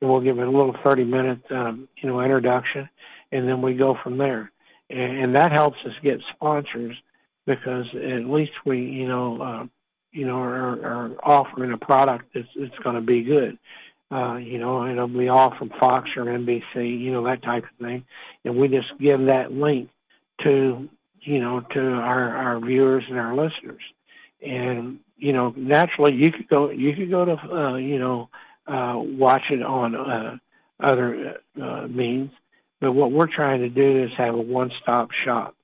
and 0.00 0.10
we'll 0.10 0.20
give 0.20 0.38
it 0.38 0.46
a 0.46 0.50
little 0.50 0.76
30 0.82 1.04
minute, 1.04 1.40
um, 1.50 1.88
you 1.96 2.08
know, 2.08 2.20
introduction, 2.20 2.88
and 3.32 3.48
then 3.48 3.62
we 3.62 3.74
go 3.74 3.96
from 4.02 4.18
there. 4.18 4.50
And, 4.90 5.18
and 5.18 5.34
that 5.36 5.52
helps 5.52 5.78
us 5.84 5.92
get 6.02 6.20
sponsors 6.34 6.96
because 7.46 7.86
at 7.94 8.26
least 8.26 8.52
we, 8.64 8.80
you 8.80 9.08
know, 9.08 9.40
uh, 9.42 9.66
you 10.12 10.26
know, 10.26 10.36
are, 10.36 10.84
are 10.84 11.10
offering 11.22 11.72
a 11.72 11.78
product 11.78 12.26
that's, 12.34 12.48
that's 12.54 12.78
going 12.82 12.96
to 12.96 13.00
be 13.00 13.22
good. 13.22 13.58
Uh, 14.10 14.36
you 14.36 14.58
know, 14.58 14.86
it'll 14.86 15.08
be 15.08 15.28
all 15.28 15.54
from 15.56 15.70
Fox 15.80 16.10
or 16.16 16.24
NBC, 16.24 17.00
you 17.00 17.10
know, 17.10 17.24
that 17.24 17.42
type 17.42 17.64
of 17.64 17.84
thing. 17.86 18.04
And 18.44 18.56
we 18.56 18.68
just 18.68 18.92
give 19.00 19.24
that 19.26 19.52
link 19.52 19.88
to, 20.42 20.88
you 21.22 21.40
know, 21.40 21.60
to 21.60 21.80
our, 21.80 22.36
our 22.36 22.60
viewers 22.60 23.04
and 23.08 23.18
our 23.18 23.34
listeners. 23.34 23.80
And, 24.44 25.00
you 25.16 25.32
know, 25.32 25.54
naturally 25.56 26.14
you 26.14 26.32
could 26.32 26.48
go, 26.48 26.70
you 26.70 26.94
could 26.94 27.10
go 27.10 27.24
to, 27.24 27.36
uh, 27.36 27.76
you 27.76 27.98
know, 27.98 28.28
uh, 28.66 28.94
watch 28.96 29.50
it 29.50 29.62
on, 29.62 29.94
uh, 29.94 30.36
other, 30.80 31.40
uh, 31.60 31.86
means. 31.88 32.30
But 32.80 32.92
what 32.92 33.12
we're 33.12 33.32
trying 33.32 33.60
to 33.60 33.68
do 33.68 34.04
is 34.04 34.10
have 34.16 34.34
a 34.34 34.40
one-stop 34.40 35.10
shop, 35.24 35.54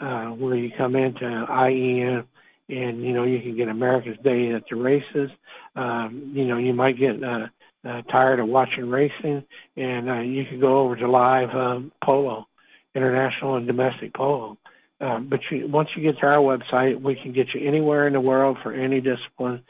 uh, 0.00 0.26
where 0.26 0.54
you 0.54 0.70
come 0.76 0.94
into 0.94 1.24
IEN 1.24 2.24
and, 2.68 3.02
you 3.02 3.12
know, 3.12 3.24
you 3.24 3.40
can 3.40 3.56
get 3.56 3.68
America's 3.68 4.18
Day 4.22 4.52
at 4.52 4.64
the 4.68 4.76
races. 4.76 5.30
Um, 5.74 6.32
you 6.34 6.44
know, 6.44 6.58
you 6.58 6.74
might 6.74 6.98
get, 6.98 7.22
uh, 7.22 7.48
uh, 7.84 8.02
tired 8.02 8.40
of 8.40 8.48
watching 8.48 8.90
racing, 8.90 9.44
and 9.76 10.10
uh, 10.10 10.18
you 10.20 10.44
could 10.44 10.60
go 10.60 10.80
over 10.80 10.96
to 10.96 11.08
live 11.08 11.50
um, 11.50 11.92
polo, 12.02 12.46
international 12.94 13.56
and 13.56 13.66
domestic 13.66 14.12
polo. 14.14 14.58
Um, 15.00 15.28
but 15.28 15.40
you, 15.50 15.68
once 15.68 15.90
you 15.96 16.02
get 16.02 16.18
to 16.18 16.26
our 16.26 16.38
website, 16.38 17.00
we 17.00 17.14
can 17.14 17.32
get 17.32 17.54
you 17.54 17.66
anywhere 17.66 18.06
in 18.06 18.14
the 18.14 18.20
world 18.20 18.58
for 18.62 18.72
any 18.72 19.00
discipline, 19.00 19.62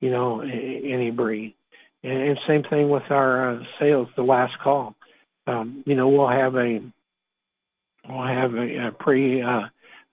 you 0.00 0.10
know, 0.10 0.40
any 0.40 1.10
breed. 1.10 1.54
And, 2.02 2.12
and 2.12 2.38
same 2.46 2.62
thing 2.64 2.88
with 2.88 3.02
our 3.10 3.54
uh, 3.54 3.64
sales, 3.80 4.08
the 4.16 4.22
last 4.22 4.58
call. 4.62 4.94
Um, 5.46 5.82
you 5.86 5.94
know, 5.94 6.08
we'll 6.08 6.28
have 6.28 6.54
a 6.56 6.80
we'll 8.08 8.26
have 8.26 8.54
a, 8.54 8.88
a 8.88 8.92
pre 8.92 9.42
uh, 9.42 9.62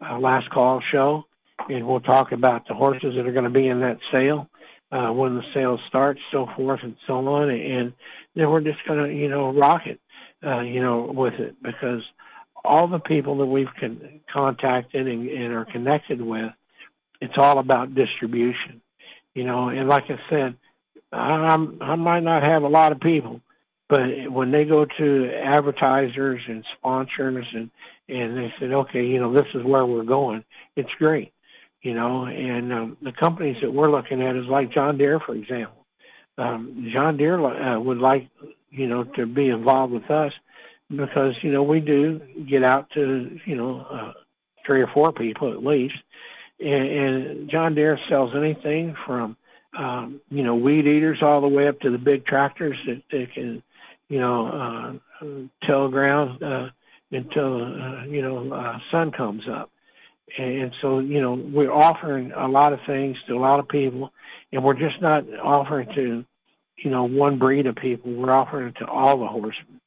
uh, 0.02 0.20
last 0.20 0.50
call 0.50 0.82
show, 0.92 1.26
and 1.70 1.88
we'll 1.88 2.00
talk 2.00 2.32
about 2.32 2.68
the 2.68 2.74
horses 2.74 3.14
that 3.16 3.28
are 3.28 3.32
going 3.32 3.44
to 3.44 3.50
be 3.50 3.68
in 3.68 3.80
that 3.82 3.98
sale 4.12 4.50
uh, 4.92 5.12
when 5.12 5.36
the 5.36 5.44
sale 5.54 5.80
starts, 5.88 6.20
so 6.32 6.48
forth 6.56 6.80
and 6.84 6.96
so 7.08 7.28
on. 7.28 7.50
And 7.50 7.94
then 8.36 8.50
we're 8.50 8.62
just 8.62 8.86
going 8.88 9.04
to, 9.04 9.14
you 9.14 9.30
know, 9.30 9.52
rock 9.54 9.88
it, 9.88 10.00
uh, 10.46 10.62
you 10.62 10.82
know, 10.82 11.12
with 11.14 11.34
it 11.36 11.56
because 11.62 12.02
all 12.64 12.88
the 12.88 13.00
people 13.00 13.38
that 13.38 13.46
we've 13.46 13.74
con- 13.80 14.22
contacted 14.32 15.08
and, 15.08 15.28
and 15.30 15.54
are 15.54 15.66
connected 15.66 16.22
with, 16.22 16.52
it's 17.22 17.38
all 17.38 17.60
about 17.60 17.96
distribution, 17.96 18.82
you 19.34 19.44
know. 19.44 19.70
And 19.70 19.88
like 19.88 20.06
I 20.10 20.20
said, 20.30 20.56
I'm, 21.12 21.82
I 21.82 21.96
might 21.96 22.24
not 22.24 22.44
have 22.44 22.64
a 22.64 22.68
lot 22.68 22.92
of 22.92 23.00
people, 23.00 23.42
but 23.90 24.30
when 24.30 24.52
they 24.52 24.66
go 24.66 24.86
to 24.86 25.32
advertisers 25.34 26.42
and 26.48 26.66
sponsors 26.78 27.46
and 27.54 27.70
and 28.10 28.38
they 28.38 28.54
said, 28.60 28.72
okay, 28.72 29.06
you 29.06 29.20
know, 29.20 29.34
this 29.34 29.48
is 29.54 29.64
where 29.64 29.86
we're 29.86 30.04
going, 30.04 30.44
it's 30.76 30.92
great 31.00 31.34
you 31.84 31.94
know, 31.94 32.26
and 32.26 32.74
um, 32.74 32.98
the 33.02 33.12
companies 33.12 33.58
that 33.62 33.72
we're 33.72 33.92
looking 33.92 34.22
at 34.22 34.38
is 34.38 34.46
like 34.46 34.72
John 34.72 34.98
Deere, 34.98 35.20
for 35.20 35.36
example. 35.36 35.86
Um, 36.38 36.90
John 36.92 37.18
Deere 37.18 37.40
uh, 37.40 37.80
would 37.80 38.00
like, 38.00 38.30
you 38.72 38.88
know, 38.88 39.04
to 39.04 39.26
be 39.26 39.50
involved 39.50 39.94
with 39.94 40.10
us 40.10 40.32
because, 40.90 41.36
you 41.42 41.52
know, 41.52 41.64
we 41.64 41.80
do 41.80 42.22
get 42.50 42.64
out 42.64 42.90
to, 42.92 43.40
you 43.46 43.56
know, 43.56 43.86
uh, 43.90 44.14
three 44.66 44.82
or 44.82 44.88
four 44.88 45.12
people 45.12 45.52
at 45.52 45.64
least. 45.64 45.96
And, 46.60 46.88
and 46.88 47.50
John 47.50 47.76
Deere 47.76 48.00
sells 48.10 48.36
anything 48.36 48.96
from, 49.06 49.36
um, 49.78 50.22
you 50.30 50.44
know, 50.44 50.56
weed 50.56 50.86
eaters 50.86 51.20
all 51.22 51.42
the 51.42 51.48
way 51.48 51.68
up 51.68 51.80
to 51.82 51.90
the 51.90 51.98
big 51.98 52.26
tractors 52.26 52.78
that, 52.86 53.02
that 53.12 53.34
can, 53.34 53.64
you 54.08 54.20
know, 54.20 55.00
uh, 55.22 55.26
till 55.66 55.90
ground 55.90 56.42
uh, 56.44 56.70
until, 57.12 57.64
uh, 57.64 58.06
you 58.06 58.22
know, 58.22 58.54
uh, 58.54 58.78
sun 58.92 59.12
comes 59.12 59.44
up. 59.50 59.70
And 60.38 60.74
so, 60.82 61.00
you 61.00 61.22
know, 61.22 61.34
we're 61.34 61.72
offering 61.72 62.32
a 62.32 62.48
lot 62.48 62.74
of 62.74 62.80
things 62.88 63.18
to 63.28 63.36
a 63.36 63.40
lot 63.40 63.60
of 63.60 63.68
people, 63.68 64.12
and 64.52 64.64
we're 64.64 64.74
just 64.74 65.02
not 65.02 65.26
offering 65.40 65.90
to, 65.94 66.26
you 66.78 66.90
know, 66.90 67.04
one 67.04 67.38
breed 67.38 67.68
of 67.68 67.76
people. 67.76 68.12
We're 68.12 68.32
offering 68.32 68.70
it 68.70 68.76
to 68.78 68.88
all 68.88 69.20
the 69.20 69.28
horsemen, 69.28 69.80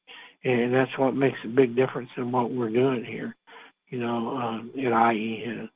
and 0.47 0.73
that's 0.73 0.97
what 0.97 1.13
makes 1.13 1.37
a 1.43 1.47
big 1.47 1.75
difference 1.75 2.09
in 2.15 2.31
what 2.31 2.51
we're 2.51 2.69
doing 2.69 3.03
here, 3.03 3.35
you 3.89 3.99
know, 3.99 4.37
um, 4.37 4.71
at 4.77 5.13
IE. 5.13 5.43
And, 5.45 5.69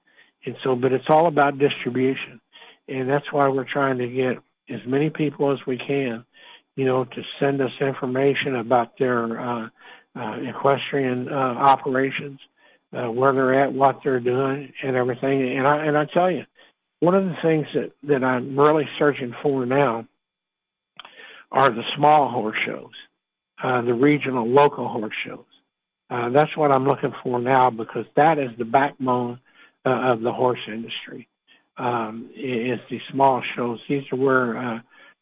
and 0.46 0.56
so, 0.64 0.76
but 0.76 0.94
it's 0.94 1.10
all 1.10 1.28
about 1.28 1.60
distribution, 1.60 2.40
and 2.88 3.10
that's 3.10 3.32
why 3.32 3.50
we're 3.50 3.70
trying 3.72 3.98
to 3.98 4.08
get 4.08 4.38
as 4.74 4.80
many 4.88 5.10
people 5.10 5.52
as 5.52 5.60
we 5.68 5.78
can, 5.78 6.26
you 6.76 6.86
know, 6.86 7.04
to 7.04 7.22
send 7.40 7.62
us 7.62 7.72
information 7.82 8.56
about 8.56 8.98
their 8.98 9.40
uh, 9.40 9.70
uh, 10.16 10.38
equestrian 10.42 11.28
uh, 11.28 11.36
operations 11.36 12.40
uh, 12.94 13.12
where 13.12 13.34
they're 13.34 13.64
at, 13.64 13.74
what 13.74 14.00
they're 14.04 14.20
doing, 14.22 14.72
and 14.84 14.96
everything. 14.96 15.58
And 15.58 15.68
I 15.68 15.86
and 15.86 15.98
I 15.98 16.06
tell 16.06 16.32
you, 16.32 16.46
one 17.02 17.16
of 17.16 17.26
the 17.26 17.36
things 17.42 17.68
that 17.74 17.92
that 18.04 18.24
I'm 18.24 18.58
really 18.58 18.88
searching 18.98 19.36
for 19.44 19.66
now 19.66 20.08
are 21.52 21.70
the 21.70 21.84
small 21.98 22.30
horse 22.30 22.58
shows, 22.66 22.92
uh, 23.64 23.82
the 23.82 23.94
regional, 23.94 24.48
local 24.48 24.88
horse 24.88 25.14
shows. 25.26 25.46
Uh, 26.10 26.30
that's 26.30 26.56
what 26.58 26.72
I'm 26.72 26.86
looking 26.86 27.14
for 27.24 27.40
now 27.40 27.70
because 27.70 28.06
that 28.16 28.38
is 28.38 28.50
the 28.58 28.66
backbone 28.66 29.40
uh, 29.86 29.90
of 29.90 30.22
the 30.22 30.32
horse 30.32 30.60
industry. 30.68 31.28
Um, 31.78 32.30
is 32.36 32.80
the 32.90 33.00
small 33.12 33.42
shows. 33.56 33.80
These 33.88 34.04
are 34.12 34.18
where 34.18 34.58
uh, 34.58 34.80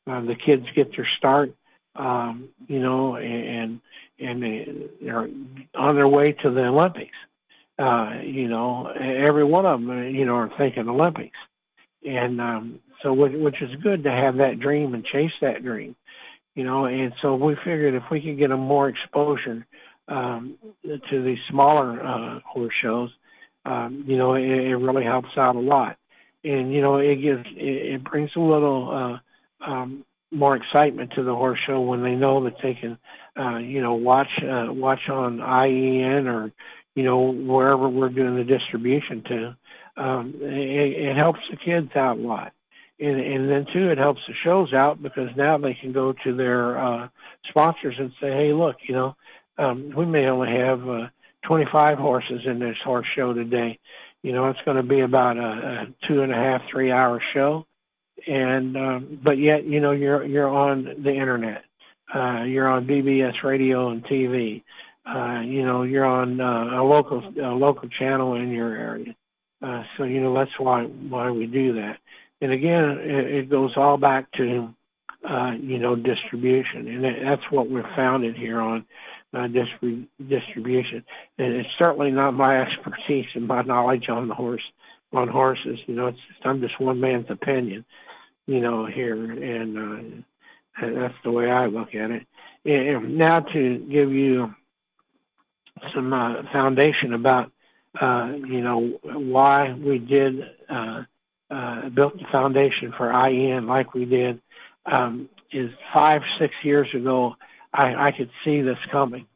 uh, 0.07 0.21
the 0.21 0.35
kids 0.35 0.65
get 0.75 0.91
their 0.95 1.07
start. 1.17 1.53
Um, 1.95 2.49
you 2.67 2.79
know, 2.79 3.17
and 3.17 3.79
and 4.19 4.89
they're 5.01 5.29
on 5.75 5.95
their 5.95 6.07
way 6.07 6.33
to 6.33 6.49
the 6.49 6.65
Olympics 6.65 7.15
uh, 7.79 8.19
you 8.23 8.49
know, 8.49 8.87
every 8.87 9.45
one 9.45 9.65
of 9.65 9.79
them, 9.79 10.13
you 10.13 10.25
know, 10.25 10.35
are 10.35 10.51
thinking 10.57 10.89
Olympics. 10.89 11.37
And 12.05 12.41
um, 12.41 12.79
so, 13.01 13.13
which, 13.13 13.31
which 13.33 13.61
is 13.61 13.69
good 13.81 14.03
to 14.03 14.11
have 14.11 14.37
that 14.37 14.59
dream 14.59 14.93
and 14.93 15.05
chase 15.05 15.31
that 15.41 15.63
dream, 15.63 15.95
you 16.55 16.63
know. 16.63 16.85
And 16.85 17.13
so 17.21 17.35
we 17.35 17.55
figured 17.55 17.95
if 17.95 18.03
we 18.11 18.21
could 18.21 18.37
get 18.37 18.49
them 18.49 18.61
more 18.61 18.89
exposure 18.89 19.65
um, 20.07 20.57
to 20.83 21.23
these 21.23 21.39
smaller 21.49 22.05
uh, 22.05 22.39
horse 22.45 22.73
shows, 22.81 23.11
um, 23.65 24.03
you 24.07 24.17
know, 24.17 24.35
it, 24.35 24.43
it 24.43 24.75
really 24.75 25.03
helps 25.03 25.37
out 25.37 25.55
a 25.55 25.59
lot. 25.59 25.97
And 26.43 26.73
you 26.73 26.81
know, 26.81 26.97
it 26.97 27.15
gives 27.17 27.45
it, 27.55 27.93
it 27.93 28.03
brings 28.03 28.31
a 28.35 28.39
little 28.39 29.19
uh, 29.61 29.69
um, 29.69 30.05
more 30.31 30.55
excitement 30.55 31.13
to 31.15 31.23
the 31.23 31.35
horse 31.35 31.59
show 31.65 31.81
when 31.81 32.03
they 32.03 32.15
know 32.15 32.43
that 32.45 32.55
they 32.63 32.75
can, 32.75 32.97
uh, 33.37 33.57
you 33.57 33.81
know, 33.81 33.95
watch 33.95 34.29
uh, 34.41 34.71
watch 34.71 35.09
on 35.09 35.39
IEN 35.39 36.27
or 36.27 36.51
you 36.99 37.05
know, 37.05 37.31
wherever 37.31 37.87
we're 37.87 38.09
doing 38.09 38.35
the 38.35 38.43
distribution 38.43 39.23
to. 39.23 39.55
Um, 39.95 40.33
it, 40.41 41.09
it 41.09 41.15
helps 41.15 41.39
the 41.49 41.55
kids 41.55 41.91
out 41.95 42.17
a 42.17 42.21
lot. 42.21 42.51
And, 42.99 43.19
and 43.19 43.49
then 43.49 43.65
too, 43.71 43.89
it 43.89 43.97
helps 43.97 44.21
the 44.27 44.33
shows 44.43 44.73
out 44.73 45.01
because 45.01 45.29
now 45.35 45.57
they 45.57 45.73
can 45.73 45.93
go 45.93 46.13
to 46.23 46.35
their 46.35 46.77
uh, 46.77 47.07
sponsors 47.47 47.95
and 47.97 48.11
say, 48.19 48.31
"Hey, 48.31 48.53
look, 48.53 48.75
you 48.87 48.93
know, 48.95 49.15
um, 49.57 49.93
we 49.95 50.05
may 50.05 50.25
only 50.25 50.51
have 50.51 50.87
uh, 50.87 51.07
25 51.43 51.97
horses 51.97 52.41
in 52.45 52.59
this 52.59 52.77
horse 52.83 53.07
show 53.15 53.33
today. 53.33 53.79
You 54.21 54.33
know, 54.33 54.49
it's 54.49 54.59
going 54.65 54.77
to 54.77 54.83
be 54.83 54.99
about 54.99 55.37
a, 55.37 55.41
a 55.41 55.87
two 56.07 56.21
and 56.21 56.31
a 56.31 56.35
half, 56.35 56.61
three 56.69 56.91
hour 56.91 57.21
show, 57.33 57.65
and 58.27 58.75
um, 58.75 59.19
but 59.23 59.37
yet, 59.37 59.63
you 59.63 59.79
know, 59.79 59.91
you're 59.91 60.25
you're 60.25 60.49
on 60.49 60.83
the 61.01 61.13
internet, 61.13 61.63
uh, 62.13 62.43
you're 62.43 62.67
on 62.67 62.85
BBS 62.85 63.41
radio 63.43 63.89
and 63.91 64.03
TV 64.03 64.63
uh, 65.05 65.41
you 65.41 65.65
know, 65.65 65.83
you're 65.83 66.05
on 66.05 66.39
uh, 66.39 66.81
a 66.81 66.83
local 66.83 67.23
a 67.41 67.53
local 67.55 67.89
channel 67.89 68.35
in 68.35 68.51
your 68.51 68.75
area. 68.75 69.15
Uh, 69.61 69.83
so 69.97 70.03
you 70.03 70.21
know 70.21 70.33
that's 70.33 70.57
why 70.57 70.83
why 70.83 71.31
we 71.31 71.45
do 71.45 71.73
that. 71.73 71.97
And 72.41 72.51
again, 72.51 72.97
it, 73.01 73.49
goes 73.49 73.73
all 73.75 73.97
back 73.97 74.31
to 74.33 74.73
uh, 75.29 75.51
you 75.59 75.77
know 75.77 75.95
distribution, 75.95 76.87
and 76.87 77.27
that's 77.27 77.51
what 77.51 77.69
we're 77.69 77.89
founded 77.95 78.37
here 78.37 78.61
on 78.61 78.85
uh, 79.33 79.47
distri- 79.47 80.07
distribution. 80.27 81.03
And 81.37 81.53
it's 81.53 81.69
certainly 81.77 82.11
not 82.11 82.33
my 82.33 82.61
expertise 82.65 83.27
and 83.35 83.47
my 83.47 83.61
knowledge 83.63 84.07
on 84.09 84.27
the 84.27 84.35
horse 84.35 84.63
on 85.11 85.27
horses. 85.27 85.79
You 85.85 85.95
know, 85.95 86.07
it's 86.07 86.19
just, 86.29 86.45
I'm 86.45 86.61
just 86.61 86.79
one 86.79 86.99
man's 87.01 87.29
opinion. 87.29 87.83
You 88.47 88.61
know, 88.61 88.85
here, 88.85 89.15
and 89.15 90.23
uh, 90.81 90.89
that's 90.95 91.15
the 91.23 91.31
way 91.31 91.51
I 91.51 91.67
look 91.67 91.93
at 91.93 92.11
it. 92.11 92.25
And 92.65 93.17
now 93.17 93.41
to 93.41 93.77
give 93.77 94.11
you 94.11 94.53
some 95.93 96.13
uh, 96.13 96.43
foundation 96.51 97.13
about 97.13 97.51
uh, 97.99 98.33
you 98.35 98.61
know 98.61 98.99
why 99.03 99.73
we 99.73 99.97
did 99.97 100.41
uh, 100.69 101.03
uh, 101.49 101.89
built 101.89 102.17
the 102.17 102.25
foundation 102.31 102.93
for 102.97 103.11
IEN 103.11 103.67
like 103.67 103.93
we 103.93 104.05
did 104.05 104.41
um, 104.85 105.29
is 105.51 105.71
five 105.93 106.21
six 106.39 106.53
years 106.63 106.87
ago 106.93 107.35
I, 107.73 108.07
I 108.07 108.11
could 108.11 108.31
see 108.43 108.61
this 108.61 108.77
coming. 108.91 109.27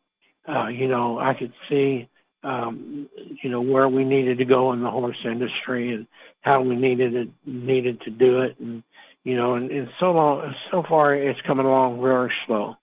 Uh, 0.47 0.67
you 0.67 0.87
know 0.87 1.19
I 1.19 1.33
could 1.33 1.53
see 1.69 2.09
um, 2.43 3.09
you 3.41 3.49
know 3.49 3.61
where 3.61 3.87
we 3.87 4.03
needed 4.03 4.37
to 4.39 4.45
go 4.45 4.73
in 4.73 4.81
the 4.81 4.91
horse 4.91 5.17
industry 5.25 5.93
and 5.93 6.07
how 6.41 6.61
we 6.61 6.75
needed 6.75 7.15
it 7.15 7.29
needed 7.45 8.01
to 8.01 8.09
do 8.09 8.41
it 8.41 8.59
and 8.59 8.83
you 9.23 9.35
know 9.35 9.55
and, 9.55 9.71
and 9.71 9.89
so 9.99 10.11
long 10.11 10.53
so 10.71 10.83
far 10.87 11.15
it's 11.15 11.39
coming 11.41 11.65
along 11.65 12.01
very 12.01 12.31
slow 12.45 12.77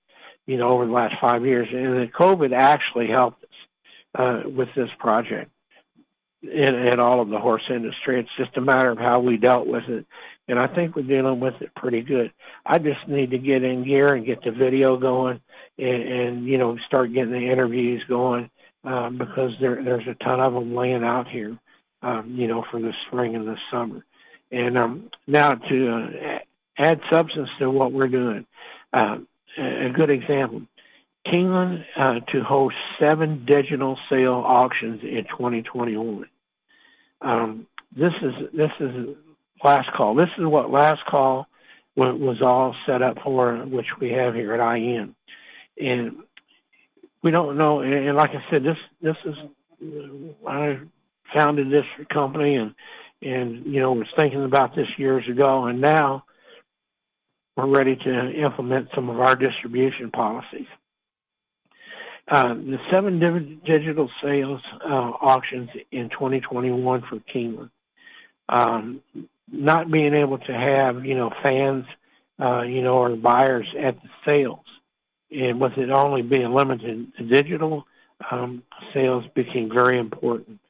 you 0.51 0.57
know, 0.57 0.71
over 0.71 0.85
the 0.85 0.93
last 0.93 1.15
five 1.21 1.47
years. 1.47 1.69
And 1.73 1.95
the 1.95 2.09
COVID 2.13 2.53
actually 2.53 3.07
helped 3.07 3.45
us 3.45 3.51
uh, 4.17 4.43
with 4.49 4.69
this 4.75 4.91
project 4.99 5.49
in, 6.43 6.75
in 6.75 7.01
all 7.01 7.21
of 7.21 7.29
the 7.29 7.39
horse 7.39 7.63
industry. 7.69 8.21
It's 8.21 8.37
just 8.37 8.57
a 8.57 8.61
matter 8.61 8.91
of 8.91 8.99
how 8.99 9.21
we 9.21 9.37
dealt 9.37 9.67
with 9.67 9.85
it. 9.89 10.07
And 10.49 10.59
I 10.59 10.67
think 10.67 10.97
we're 10.97 11.03
dealing 11.03 11.39
with 11.39 11.55
it 11.61 11.75
pretty 11.77 12.03
good. 12.03 12.33
I 12.67 12.79
just 12.79 13.07
need 13.07 13.31
to 13.31 13.39
get 13.39 13.63
in 13.63 13.85
gear 13.85 14.15
and 14.15 14.27
get 14.27 14.43
the 14.43 14.51
video 14.51 14.97
going 14.97 15.41
and, 15.79 16.03
and 16.03 16.47
you 16.47 16.59
know, 16.59 16.77
start 16.87 17.13
getting 17.13 17.33
the 17.33 17.51
interviews 17.53 18.03
going 18.09 18.51
um, 18.85 19.19
because 19.19 19.53
there, 19.61 19.83
there's 19.83 20.07
a 20.09 20.15
ton 20.25 20.41
of 20.41 20.55
them 20.55 20.75
laying 20.75 21.05
out 21.05 21.29
here, 21.29 21.57
um, 22.03 22.35
you 22.37 22.49
know, 22.49 22.65
for 22.71 22.81
the 22.81 22.93
spring 23.07 23.37
and 23.37 23.47
the 23.47 23.57
summer. 23.71 24.05
And 24.51 24.77
um, 24.77 25.11
now 25.27 25.55
to 25.55 25.89
uh, 25.89 26.39
add 26.77 27.01
substance 27.11 27.49
to 27.61 27.71
what 27.71 27.93
we're 27.93 28.09
doing, 28.09 28.47
uh, 28.93 29.19
a 29.57 29.91
good 29.91 30.11
example, 30.11 30.63
Keeneland 31.27 31.85
uh, 31.97 32.21
to 32.33 32.43
host 32.43 32.77
seven 32.99 33.45
digital 33.45 33.99
sale 34.09 34.43
auctions 34.45 35.01
in 35.03 35.25
2021. 35.25 36.27
Um, 37.21 37.67
this 37.95 38.13
is 38.23 38.33
this 38.55 38.71
is 38.81 39.17
last 39.63 39.93
call. 39.93 40.15
This 40.15 40.31
is 40.39 40.47
what 40.47 40.71
last 40.71 41.05
call 41.07 41.47
was 41.97 42.41
all 42.41 42.75
set 42.87 43.03
up 43.03 43.19
for, 43.23 43.57
which 43.67 43.87
we 44.01 44.11
have 44.11 44.35
here 44.35 44.55
at 44.55 44.77
IN, 44.77 45.15
and 45.79 46.17
we 47.23 47.31
don't 47.31 47.59
know. 47.59 47.81
And 47.81 48.17
like 48.17 48.31
I 48.31 48.43
said, 48.51 48.63
this 48.63 48.79
this 49.03 49.17
is 49.25 49.35
I 50.47 50.79
founded 51.35 51.71
this 51.71 51.85
company 52.13 52.57
and 52.57 52.75
and 53.23 53.67
you 53.67 53.81
know 53.81 53.93
was 53.93 54.07
thinking 54.17 54.45
about 54.45 54.75
this 54.75 54.89
years 54.97 55.29
ago, 55.29 55.67
and 55.67 55.81
now 55.81 56.25
we're 57.57 57.67
ready 57.67 57.97
to 57.97 58.31
implement 58.33 58.89
some 58.95 59.11
of 59.11 59.21
our 59.21 59.37
distribution 59.37 60.11
policies. 60.11 60.67
Uh, 62.29 62.55
the 62.55 62.79
seven 62.91 63.19
digital 63.65 64.11
sales 64.23 64.61
uh, 64.85 64.89
auctions 64.89 65.71
in 65.91 66.09
2021 66.11 67.03
for 67.03 67.17
Keeneland. 67.35 67.71
Um, 68.49 69.01
not 69.51 69.91
being 69.91 70.15
able 70.15 70.39
to 70.39 70.53
have, 70.53 71.05
you 71.05 71.15
know, 71.15 71.33
fans, 71.43 71.85
uh, 72.41 72.63
you 72.63 72.83
know, 72.83 72.95
or 72.95 73.17
buyers 73.17 73.67
at 73.79 74.01
the 74.03 74.09
sales. 74.25 74.65
And 75.31 75.61
with 75.61 75.77
it 75.77 75.91
only 75.91 76.23
being 76.23 76.53
limited 76.53 77.13
to 77.17 77.25
digital, 77.25 77.87
um, 78.31 78.63
sales 78.93 79.25
became 79.35 79.71
very 79.73 79.99
important. 79.99 80.61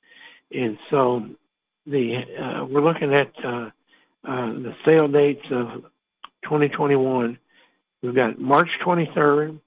And 0.53 0.79
so 0.91 1.27
the 1.87 2.17
uh, 2.39 2.65
we're 2.67 2.85
looking 2.85 3.15
at 3.15 3.33
uh, 3.45 3.71
uh, 4.25 4.47
the 4.53 4.75
sale 4.85 5.09
dates 5.09 5.45
of 5.51 5.83
2021. 6.45 7.39
We've 8.03 8.15
got 8.15 8.39
March 8.39 8.69
23rd, 8.85 9.61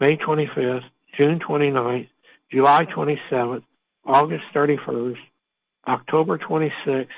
May 0.00 0.16
25th, 0.16 0.84
June 1.16 1.38
29th, 1.38 2.08
July 2.50 2.86
27th, 2.86 3.62
August 4.04 4.44
31st, 4.54 5.16
October 5.86 6.38
26th, 6.38 7.08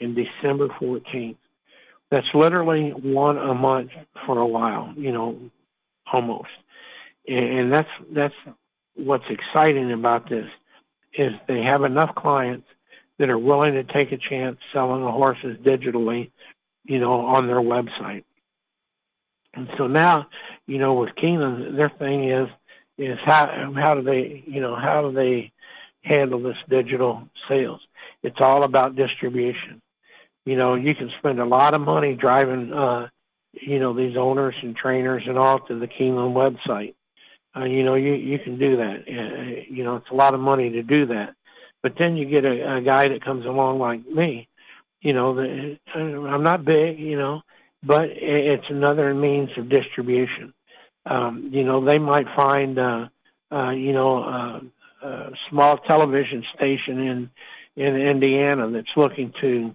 and 0.00 0.16
December 0.16 0.68
14th. 0.80 1.36
That's 2.10 2.26
literally 2.34 2.90
one 2.90 3.36
a 3.36 3.54
month 3.54 3.90
for 4.24 4.38
a 4.38 4.46
while, 4.46 4.94
you 4.96 5.12
know, 5.12 5.38
almost. 6.10 6.48
And 7.26 7.70
that's 7.70 7.88
that's 8.10 8.34
what's 8.94 9.24
exciting 9.28 9.92
about 9.92 10.28
this 10.30 10.46
is 11.12 11.32
they 11.46 11.62
have 11.62 11.84
enough 11.84 12.14
clients 12.14 12.66
that 13.18 13.28
are 13.28 13.38
willing 13.38 13.74
to 13.74 13.84
take 13.84 14.12
a 14.12 14.16
chance 14.16 14.58
selling 14.72 15.04
the 15.04 15.10
horses 15.10 15.58
digitally, 15.58 16.30
you 16.84 16.98
know, 16.98 17.26
on 17.26 17.46
their 17.46 17.60
website. 17.60 18.24
And 19.54 19.68
so 19.76 19.86
now, 19.86 20.28
you 20.66 20.78
know, 20.78 20.94
with 20.94 21.14
Keenan, 21.16 21.76
their 21.76 21.90
thing 21.90 22.30
is 22.30 22.48
is 22.98 23.18
how 23.24 23.72
how 23.76 23.94
do 23.94 24.02
they 24.02 24.44
you 24.46 24.60
know 24.60 24.74
how 24.74 25.02
do 25.02 25.12
they 25.12 25.52
handle 26.02 26.42
this 26.42 26.56
digital 26.68 27.22
sales? 27.48 27.80
It's 28.22 28.40
all 28.40 28.64
about 28.64 28.96
distribution. 28.96 29.80
You 30.44 30.56
know, 30.56 30.74
you 30.74 30.94
can 30.94 31.10
spend 31.18 31.40
a 31.40 31.44
lot 31.44 31.74
of 31.74 31.80
money 31.80 32.14
driving, 32.14 32.72
uh, 32.72 33.08
you 33.52 33.78
know, 33.78 33.94
these 33.94 34.16
owners 34.16 34.54
and 34.62 34.74
trainers 34.74 35.22
and 35.26 35.38
all 35.38 35.60
to 35.60 35.78
the 35.78 35.86
Keeneland 35.86 36.34
website. 36.34 36.94
Uh, 37.56 37.64
you 37.64 37.84
know, 37.84 37.94
you 37.94 38.14
you 38.14 38.38
can 38.38 38.58
do 38.58 38.76
that. 38.76 39.04
Uh, 39.06 39.62
you 39.68 39.84
know, 39.84 39.96
it's 39.96 40.10
a 40.10 40.14
lot 40.14 40.34
of 40.34 40.40
money 40.40 40.70
to 40.70 40.82
do 40.82 41.06
that. 41.06 41.34
But 41.82 41.94
then 41.98 42.16
you 42.16 42.26
get 42.26 42.44
a, 42.44 42.76
a 42.76 42.80
guy 42.80 43.08
that 43.08 43.24
comes 43.24 43.46
along 43.46 43.78
like 43.78 44.06
me. 44.06 44.48
You 45.00 45.12
know, 45.12 45.34
the, 45.34 45.78
I'm 45.94 46.42
not 46.42 46.64
big. 46.64 46.98
You 46.98 47.16
know, 47.16 47.42
but 47.82 48.08
it's 48.10 48.66
another 48.68 49.14
means 49.14 49.50
of 49.56 49.68
distribution. 49.68 50.52
Um, 51.08 51.50
you 51.52 51.64
know, 51.64 51.84
they 51.84 51.98
might 51.98 52.26
find, 52.36 52.78
uh, 52.78 53.08
uh, 53.50 53.70
you 53.70 53.92
know, 53.92 54.22
uh, 54.22 54.60
a 55.06 55.30
small 55.48 55.78
television 55.78 56.44
station 56.54 56.98
in 57.00 57.30
in 57.76 57.96
Indiana 57.96 58.68
that's 58.70 58.96
looking 58.96 59.32
to, 59.40 59.74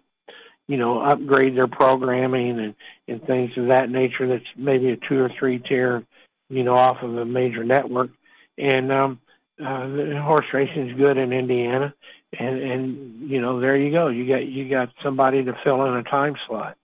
you 0.68 0.78
know, 0.78 1.02
upgrade 1.02 1.56
their 1.56 1.68
programming 1.68 2.60
and 2.60 2.76
and 3.08 3.26
things 3.26 3.52
of 3.58 3.68
that 3.68 3.90
nature. 3.90 4.28
That's 4.28 4.46
maybe 4.56 4.90
a 4.90 4.98
two 4.98 5.20
or 5.20 5.32
three 5.40 5.60
tier, 5.60 6.04
you 6.50 6.64
know, 6.64 6.76
off 6.76 7.02
of 7.02 7.18
a 7.18 7.26
major 7.26 7.64
network. 7.64 8.12
And 8.58 8.92
um, 8.92 9.20
uh, 9.60 9.88
horse 10.22 10.46
racing 10.54 10.90
is 10.90 10.98
good 10.98 11.18
in 11.18 11.34
Indiana, 11.34 11.94
and 12.38 12.60
and 12.62 13.30
you 13.30 13.42
know, 13.42 13.60
there 13.60 13.76
you 13.76 13.92
go. 13.92 14.10
You 14.10 14.28
got 14.28 14.46
you 14.46 14.70
got 14.70 14.90
somebody 15.02 15.44
to 15.44 15.58
fill 15.64 15.84
in 15.86 15.96
a 15.96 16.04
time 16.04 16.36
slot. 16.48 16.78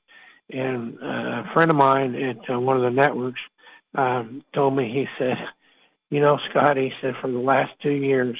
And 0.51 0.97
uh, 1.03 1.43
a 1.45 1.51
friend 1.53 1.69
of 1.69 1.77
mine 1.77 2.15
at 2.15 2.49
uh, 2.49 2.59
one 2.59 2.77
of 2.77 2.81
the 2.81 2.89
networks 2.89 3.41
um, 3.95 4.43
told 4.53 4.75
me, 4.75 4.91
he 4.91 5.05
said, 5.17 5.37
you 6.09 6.19
know, 6.19 6.39
Scott, 6.49 6.77
he 6.77 6.91
said, 7.01 7.15
for 7.21 7.31
the 7.31 7.39
last 7.39 7.71
two 7.81 7.91
years, 7.91 8.37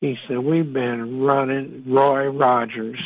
he 0.00 0.16
said, 0.26 0.38
we've 0.38 0.72
been 0.72 1.20
running 1.20 1.84
Roy 1.88 2.28
Rogers, 2.28 3.00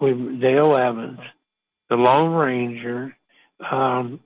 we 0.00 0.12
Dale 0.40 0.76
Evans, 0.76 1.20
the 1.90 1.96
Lone 1.96 2.32
Ranger, 2.32 3.14
um, 3.70 4.20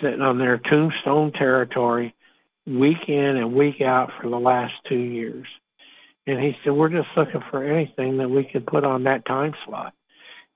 sitting 0.00 0.20
on 0.20 0.38
their 0.38 0.58
tombstone 0.58 1.32
territory 1.32 2.14
week 2.66 3.08
in 3.08 3.36
and 3.36 3.54
week 3.54 3.80
out 3.80 4.10
for 4.20 4.30
the 4.30 4.38
last 4.38 4.74
two 4.88 4.94
years. 4.94 5.46
And 6.26 6.38
he 6.38 6.52
said, 6.62 6.72
we're 6.72 6.88
just 6.88 7.08
looking 7.16 7.42
for 7.50 7.64
anything 7.64 8.18
that 8.18 8.30
we 8.30 8.44
could 8.44 8.66
put 8.66 8.84
on 8.84 9.04
that 9.04 9.26
time 9.26 9.54
slot. 9.66 9.92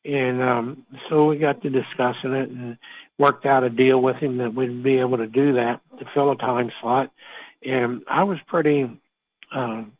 And 0.05 0.41
um, 0.41 0.87
so 1.09 1.27
we 1.27 1.39
got 1.39 1.61
to 1.63 1.71
discussing 1.71 2.33
it 2.33 2.49
and 2.51 2.79
worked 3.19 3.47
out 3.47 3.65
a 3.65 3.71
deal 3.71 4.01
with 4.01 4.17
him 4.17 4.39
that 4.39 4.55
we'd 4.55 4.83
be 4.83 4.99
able 4.99 5.19
to 5.19 5.27
do 5.27 5.55
that 5.55 5.81
to 5.99 6.05
fill 6.15 6.33
a 6.33 6.37
time 6.37 6.71
slot. 6.81 7.11
And 7.65 8.03
I 8.09 8.25
was 8.25 8.39
pretty, 8.47 8.91
um, 9.55 9.93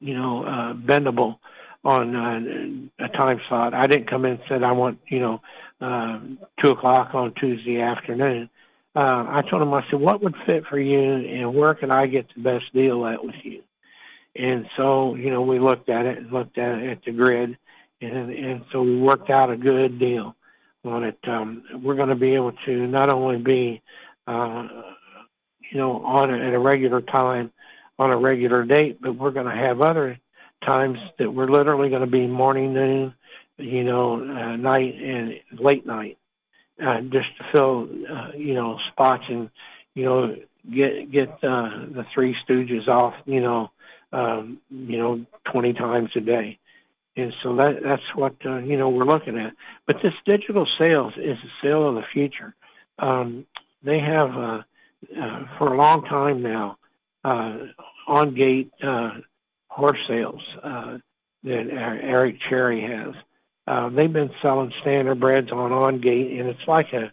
you 0.00 0.14
know, 0.14 0.44
uh, 0.44 0.74
bendable 0.74 1.38
on 1.84 2.16
uh, 2.16 3.04
a 3.04 3.08
time 3.08 3.40
slot. 3.48 3.74
I 3.74 3.86
didn't 3.86 4.10
come 4.10 4.24
in 4.24 4.32
and 4.32 4.40
said 4.48 4.62
I 4.62 4.72
want, 4.72 4.98
you 5.08 5.20
know, 5.20 5.40
uh, 5.80 6.20
two 6.60 6.70
o'clock 6.70 7.14
on 7.14 7.34
Tuesday 7.34 7.80
afternoon. 7.80 8.50
Uh, 8.94 9.26
I 9.28 9.42
told 9.48 9.62
him, 9.62 9.74
I 9.74 9.84
said, 9.90 10.00
what 10.00 10.22
would 10.22 10.34
fit 10.46 10.66
for 10.66 10.78
you 10.78 11.00
and 11.00 11.54
where 11.54 11.74
can 11.74 11.90
I 11.90 12.06
get 12.06 12.26
the 12.34 12.42
best 12.42 12.72
deal 12.72 13.06
at 13.06 13.22
with 13.24 13.34
you? 13.44 13.62
And 14.34 14.66
so, 14.76 15.14
you 15.14 15.30
know, 15.30 15.42
we 15.42 15.58
looked 15.58 15.88
at 15.88 16.06
it 16.06 16.18
and 16.18 16.32
looked 16.32 16.58
at 16.58 16.78
it 16.78 16.90
at 16.90 17.04
the 17.04 17.12
grid 17.12 17.56
and 18.00 18.30
and 18.30 18.64
so 18.72 18.82
we 18.82 18.98
worked 18.98 19.30
out 19.30 19.50
a 19.50 19.56
good 19.56 19.98
deal 19.98 20.34
on 20.88 21.04
it. 21.04 21.18
Um, 21.26 21.62
we're 21.82 21.94
going 21.94 22.08
to 22.08 22.14
be 22.14 22.34
able 22.34 22.52
to 22.66 22.86
not 22.86 23.10
only 23.10 23.38
be, 23.38 23.82
uh, 24.26 24.68
you 25.70 25.78
know, 25.78 26.04
on 26.04 26.32
a, 26.32 26.38
at 26.38 26.54
a 26.54 26.58
regular 26.58 27.00
time, 27.00 27.52
on 27.98 28.10
a 28.10 28.16
regular 28.16 28.64
date, 28.64 28.98
but 29.00 29.16
we're 29.16 29.30
going 29.30 29.46
to 29.46 29.56
have 29.56 29.80
other 29.80 30.18
times 30.64 30.98
that 31.18 31.32
we're 31.32 31.50
literally 31.50 31.88
going 31.88 32.02
to 32.02 32.06
be 32.06 32.26
morning, 32.26 32.74
noon, 32.74 33.14
you 33.58 33.84
know, 33.84 34.14
uh, 34.14 34.56
night 34.56 34.94
and 34.94 35.34
late 35.58 35.86
night, 35.86 36.18
uh, 36.84 37.00
just 37.02 37.28
to 37.38 37.44
fill, 37.52 37.88
uh, 38.10 38.32
you 38.36 38.54
know, 38.54 38.78
spots 38.92 39.24
and, 39.28 39.50
you 39.94 40.04
know, 40.04 40.36
get 40.74 41.10
get 41.10 41.28
uh, 41.42 41.86
the 41.94 42.04
Three 42.12 42.36
Stooges 42.46 42.88
off, 42.88 43.14
you 43.24 43.40
know, 43.40 43.70
um, 44.12 44.58
you 44.70 44.98
know, 44.98 45.24
20 45.52 45.72
times 45.74 46.10
a 46.16 46.20
day. 46.20 46.58
And 47.16 47.32
so 47.42 47.56
that 47.56 47.82
that's 47.82 48.14
what 48.14 48.34
uh, 48.44 48.58
you 48.58 48.76
know 48.76 48.90
we're 48.90 49.06
looking 49.06 49.38
at. 49.38 49.54
But 49.86 49.96
this 50.02 50.12
digital 50.26 50.66
sales 50.78 51.14
is 51.16 51.38
the 51.42 51.50
sale 51.62 51.88
of 51.88 51.94
the 51.94 52.04
future. 52.12 52.54
Um, 52.98 53.46
they 53.82 54.00
have 54.00 54.36
uh, 54.36 54.62
uh, 55.18 55.44
for 55.58 55.72
a 55.72 55.76
long 55.76 56.04
time 56.04 56.42
now 56.42 56.76
uh, 57.24 57.58
on 58.06 58.34
gate 58.34 58.70
uh, 58.82 59.12
horse 59.68 59.98
sales 60.06 60.42
uh, 60.62 60.98
that 61.44 61.68
Eric 62.02 62.36
Cherry 62.48 62.82
has. 62.82 63.14
They've 63.94 64.12
been 64.12 64.30
selling 64.42 64.72
standard 64.82 65.20
breds 65.20 65.50
on 65.52 65.72
on 65.72 66.00
gate, 66.00 66.38
and 66.38 66.48
it's 66.48 66.68
like 66.68 66.92
a 66.92 67.12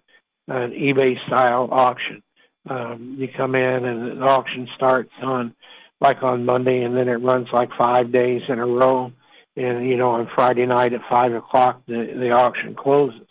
an 0.49 0.71
eBay 0.71 1.15
style 1.27 1.69
auction. 1.71 2.21
Um, 2.69 3.15
you 3.17 3.29
come 3.29 3.55
in, 3.55 3.85
and 3.85 4.21
the 4.21 4.25
auction 4.25 4.67
starts 4.75 5.11
on 5.21 5.55
like 6.01 6.23
on 6.23 6.45
Monday, 6.45 6.83
and 6.83 6.95
then 6.97 7.07
it 7.07 7.15
runs 7.15 7.47
like 7.53 7.69
five 7.77 8.11
days 8.11 8.41
in 8.49 8.59
a 8.59 8.65
row 8.65 9.13
and 9.55 9.87
you 9.87 9.97
know 9.97 10.09
on 10.11 10.29
Friday 10.33 10.65
night 10.65 10.93
at 10.93 11.01
five 11.09 11.33
o'clock 11.33 11.81
the 11.87 12.13
the 12.17 12.31
auction 12.31 12.75
closes, 12.75 13.27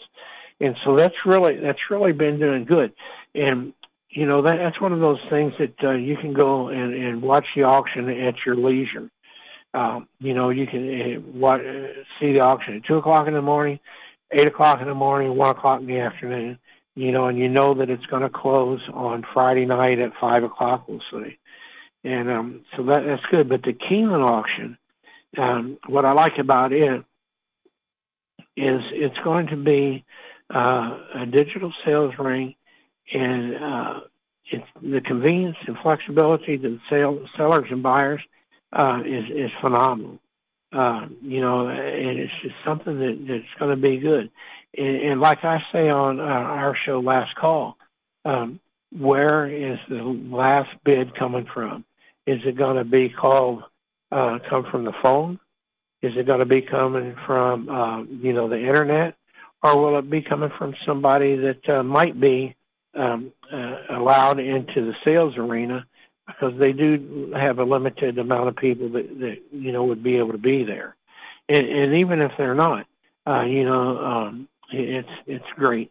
and 0.60 0.76
so 0.84 0.96
that's 0.96 1.14
really 1.26 1.56
that's 1.56 1.90
really 1.90 2.12
been 2.12 2.38
doing 2.38 2.64
good, 2.64 2.92
and 3.34 3.72
you 4.10 4.26
know 4.26 4.42
that 4.42 4.56
that's 4.58 4.80
one 4.80 4.92
of 4.92 5.00
those 5.00 5.20
things 5.30 5.52
that 5.58 5.74
uh, 5.82 5.92
you 5.92 6.16
can 6.16 6.32
go 6.32 6.68
and, 6.68 6.94
and 6.94 7.22
watch 7.22 7.46
the 7.56 7.62
auction 7.62 8.08
at 8.08 8.34
your 8.46 8.56
leisure. 8.56 9.10
Um, 9.74 10.06
you 10.20 10.34
know, 10.34 10.50
you 10.50 10.66
can 10.66 10.88
uh, 10.88 11.20
what, 11.32 11.60
uh, 11.60 11.86
see 12.20 12.32
the 12.32 12.40
auction 12.40 12.76
at 12.76 12.84
two 12.84 12.96
o'clock 12.96 13.26
in 13.26 13.34
the 13.34 13.40
morning, 13.40 13.80
eight 14.30 14.46
o'clock 14.46 14.82
in 14.82 14.88
the 14.88 14.94
morning, 14.94 15.34
one 15.34 15.50
o'clock 15.50 15.80
in 15.80 15.86
the 15.86 16.00
afternoon. 16.00 16.58
You 16.94 17.10
know, 17.10 17.26
and 17.26 17.38
you 17.38 17.48
know 17.48 17.72
that 17.74 17.88
it's 17.88 18.04
going 18.04 18.22
to 18.22 18.28
close 18.28 18.80
on 18.92 19.24
Friday 19.32 19.64
night 19.64 19.98
at 19.98 20.12
five 20.20 20.44
o'clock. 20.44 20.86
We'll 20.86 21.00
see, 21.10 21.38
and 22.04 22.30
um, 22.30 22.60
so 22.76 22.82
that 22.82 23.04
that's 23.06 23.24
good. 23.30 23.48
But 23.48 23.62
the 23.62 23.72
Keeneland 23.72 24.28
auction, 24.28 24.76
um, 25.36 25.78
what 25.86 26.04
I 26.04 26.12
like 26.12 26.38
about 26.38 26.72
it 26.72 27.04
is 28.56 28.80
it's 28.92 29.18
going 29.24 29.48
to 29.48 29.56
be 29.56 30.04
uh, 30.54 30.98
a 31.14 31.26
digital 31.26 31.72
sales 31.84 32.14
ring, 32.18 32.54
and 33.12 33.56
uh, 33.56 34.00
it's 34.46 34.66
the 34.82 35.00
convenience 35.00 35.56
and 35.66 35.76
flexibility 35.78 36.58
to 36.58 36.68
the 36.68 36.80
sale, 36.90 37.26
sellers 37.36 37.68
and 37.70 37.82
buyers 37.82 38.20
uh, 38.72 39.02
is 39.04 39.24
is 39.30 39.50
phenomenal. 39.60 40.18
Uh, 40.72 41.06
you 41.20 41.40
know, 41.40 41.68
and 41.68 42.18
it's 42.18 42.32
just 42.42 42.54
something 42.64 42.98
that, 42.98 43.26
that's 43.28 43.58
going 43.58 43.70
to 43.70 43.76
be 43.76 43.98
good. 43.98 44.30
And, 44.76 44.96
and 44.96 45.20
like 45.20 45.44
I 45.44 45.62
say 45.70 45.90
on 45.90 46.18
uh, 46.18 46.22
our 46.22 46.74
show 46.74 47.00
last 47.00 47.34
call, 47.36 47.76
um, 48.24 48.58
where 48.90 49.46
is 49.46 49.78
the 49.88 50.02
last 50.02 50.70
bid 50.84 51.14
coming 51.14 51.46
from? 51.52 51.84
Is 52.26 52.40
it 52.46 52.56
going 52.56 52.76
to 52.76 52.84
be 52.84 53.10
called 53.10 53.64
uh, 54.12 54.38
come 54.48 54.64
from 54.70 54.84
the 54.84 54.92
phone? 55.02 55.40
Is 56.02 56.12
it 56.16 56.26
going 56.26 56.40
to 56.40 56.44
be 56.46 56.62
coming 56.62 57.16
from 57.26 57.68
uh, 57.68 58.02
you 58.02 58.32
know 58.32 58.48
the 58.48 58.58
internet, 58.58 59.14
or 59.62 59.80
will 59.80 59.98
it 59.98 60.10
be 60.10 60.22
coming 60.22 60.50
from 60.58 60.74
somebody 60.84 61.36
that 61.36 61.68
uh, 61.68 61.82
might 61.82 62.20
be 62.20 62.54
um, 62.94 63.32
uh, 63.52 63.76
allowed 63.90 64.38
into 64.38 64.84
the 64.84 64.94
sales 65.04 65.36
arena 65.36 65.86
because 66.26 66.58
they 66.58 66.72
do 66.72 67.32
have 67.34 67.58
a 67.58 67.64
limited 67.64 68.18
amount 68.18 68.48
of 68.48 68.56
people 68.56 68.88
that, 68.90 69.08
that 69.20 69.38
you 69.52 69.72
know 69.72 69.84
would 69.84 70.02
be 70.02 70.18
able 70.18 70.32
to 70.32 70.38
be 70.38 70.64
there, 70.64 70.96
and, 71.48 71.66
and 71.66 71.94
even 71.94 72.20
if 72.20 72.32
they're 72.36 72.54
not, 72.54 72.86
uh, 73.26 73.42
you 73.42 73.64
know, 73.64 73.98
um, 73.98 74.48
it's 74.70 75.08
it's 75.26 75.50
great. 75.56 75.90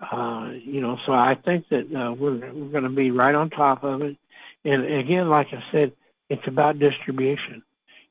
Uh, 0.00 0.52
you 0.62 0.80
know, 0.80 0.96
so 1.04 1.12
I 1.12 1.34
think 1.34 1.68
that 1.70 1.92
uh, 1.94 2.12
we're 2.12 2.38
we're 2.52 2.70
going 2.70 2.84
to 2.84 2.90
be 2.90 3.10
right 3.10 3.34
on 3.34 3.50
top 3.50 3.82
of 3.82 4.02
it. 4.02 4.16
And 4.64 4.84
again, 4.84 5.28
like 5.28 5.48
I 5.52 5.62
said, 5.72 5.92
it's 6.28 6.46
about 6.46 6.78
distribution. 6.78 7.62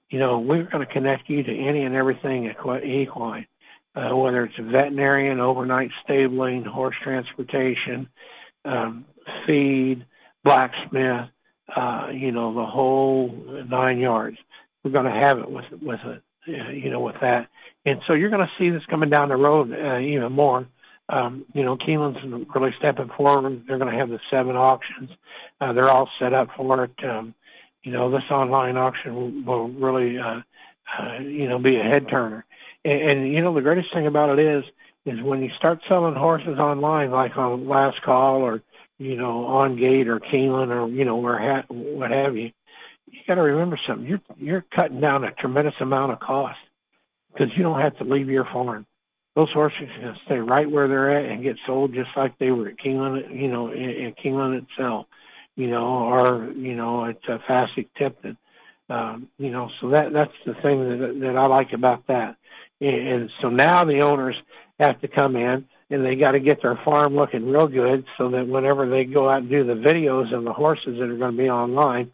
You 0.09 0.19
know, 0.19 0.39
we're 0.39 0.63
going 0.63 0.85
to 0.85 0.91
connect 0.91 1.29
you 1.29 1.43
to 1.43 1.51
any 1.51 1.83
and 1.83 1.95
everything 1.95 2.45
equine, 2.85 3.45
uh, 3.95 4.15
whether 4.15 4.45
it's 4.45 4.57
a 4.57 4.63
veterinarian, 4.63 5.39
overnight 5.39 5.91
stabling, 6.03 6.63
horse 6.63 6.95
transportation, 7.03 8.07
um, 8.63 9.05
feed, 9.45 10.05
blacksmith, 10.43 11.29
uh, 11.75 12.07
you 12.13 12.31
know, 12.31 12.53
the 12.53 12.65
whole 12.65 13.29
nine 13.67 13.99
yards. 13.99 14.37
We're 14.83 14.91
going 14.91 15.05
to 15.05 15.11
have 15.11 15.39
it 15.39 15.51
with 15.51 15.65
with 15.81 15.99
it, 16.05 16.21
uh, 16.47 16.69
you 16.69 16.89
know, 16.89 17.01
with 17.01 17.15
that. 17.21 17.49
And 17.85 18.01
so 18.07 18.13
you're 18.13 18.29
going 18.29 18.47
to 18.47 18.51
see 18.57 18.69
this 18.69 18.85
coming 18.89 19.09
down 19.09 19.29
the 19.29 19.35
road 19.35 19.73
uh, 19.73 19.99
even 19.99 20.31
more. 20.31 20.67
Um, 21.09 21.45
you 21.53 21.63
know, 21.63 21.77
Keeneland's 21.77 22.19
really 22.53 22.73
stepping 22.77 23.09
forward. 23.15 23.63
They're 23.67 23.77
going 23.77 23.91
to 23.91 23.97
have 23.97 24.09
the 24.09 24.19
seven 24.29 24.55
auctions. 24.55 25.09
Uh, 25.59 25.73
they're 25.73 25.89
all 25.89 26.09
set 26.19 26.33
up 26.33 26.49
for 26.55 26.83
it. 26.85 27.03
Um, 27.03 27.33
you 27.87 27.93
know, 27.93 28.11
this 28.11 28.29
online 28.29 28.77
auction 28.77 29.45
will, 29.45 29.69
really, 29.69 30.17
uh, 30.17 30.41
uh, 30.99 31.19
you 31.19 31.47
know, 31.47 31.59
be 31.59 31.77
a 31.77 31.83
head 31.83 32.07
turner. 32.09 32.45
And, 32.83 33.11
and 33.11 33.33
you 33.33 33.41
know, 33.41 33.53
the 33.53 33.61
greatest 33.61 33.93
thing 33.93 34.07
about 34.07 34.37
it 34.37 34.39
is, 34.39 34.63
is 35.05 35.21
when 35.21 35.41
you 35.41 35.49
start 35.57 35.79
selling 35.87 36.15
horses 36.15 36.59
online, 36.59 37.11
like 37.11 37.37
on 37.37 37.67
Last 37.67 38.01
Call 38.01 38.41
or 38.41 38.61
you 38.99 39.15
know, 39.15 39.45
on 39.45 39.77
gate 39.77 40.07
or 40.07 40.19
Keeneland 40.19 40.69
or, 40.69 40.87
you 40.89 41.05
know, 41.05 41.17
where 41.17 41.37
ha- 41.39 41.65
what 41.69 42.11
have 42.11 42.35
you, 42.35 42.51
you 43.05 43.19
got 43.27 43.35
to 43.35 43.41
remember 43.41 43.79
something. 43.87 44.07
You're, 44.07 44.21
you're 44.37 44.65
cutting 44.75 44.99
down 44.99 45.23
a 45.23 45.31
tremendous 45.33 45.75
amount 45.79 46.13
of 46.13 46.19
cost 46.19 46.57
because 47.31 47.49
you 47.55 47.63
don't 47.63 47.79
have 47.79 47.97
to 47.99 48.03
leave 48.03 48.27
your 48.27 48.45
farm. 48.45 48.85
Those 49.35 49.51
horses 49.51 49.87
can 49.99 50.15
stay 50.25 50.39
right 50.39 50.69
where 50.69 50.87
they're 50.87 51.15
at 51.15 51.31
and 51.31 51.43
get 51.43 51.57
sold 51.67 51.93
just 51.93 52.09
like 52.17 52.37
they 52.39 52.49
were 52.49 52.69
at 52.69 52.79
Keeneland, 52.79 53.39
you 53.39 53.47
know, 53.47 53.69
in, 53.71 53.89
in 53.89 54.13
Keeneland 54.13 54.63
itself, 54.63 55.05
you 55.57 55.67
know, 55.67 55.85
or, 55.85 56.49
you 56.55 56.75
know, 56.75 57.05
at 57.05 57.17
uh, 57.27 57.39
Fasig 57.49 57.87
Tipton. 57.97 58.37
Um, 58.89 59.27
you 59.37 59.49
know, 59.49 59.69
so 59.81 59.89
that 59.89 60.13
that's 60.13 60.33
the 60.45 60.53
thing 60.53 60.79
that 60.87 61.19
that 61.19 61.35
I 61.35 61.47
like 61.47 61.73
about 61.73 62.07
that. 62.07 62.37
And, 62.79 63.07
and 63.07 63.31
so 63.41 63.49
now 63.49 63.83
the 63.83 63.99
owners 63.99 64.37
have 64.79 65.01
to 65.01 65.09
come 65.09 65.35
in 65.35 65.65
and 65.89 66.05
they 66.05 66.15
got 66.15 66.31
to 66.31 66.39
get 66.39 66.61
their 66.61 66.79
farm 66.85 67.15
looking 67.15 67.49
real 67.49 67.67
good 67.67 68.05
so 68.17 68.29
that 68.29 68.47
whenever 68.47 68.89
they 68.89 69.03
go 69.03 69.29
out 69.29 69.41
and 69.41 69.49
do 69.49 69.65
the 69.65 69.73
videos 69.73 70.33
of 70.33 70.45
the 70.45 70.53
horses 70.53 70.97
that 70.99 71.09
are 71.09 71.17
going 71.17 71.31
to 71.31 71.37
be 71.37 71.49
online, 71.49 72.11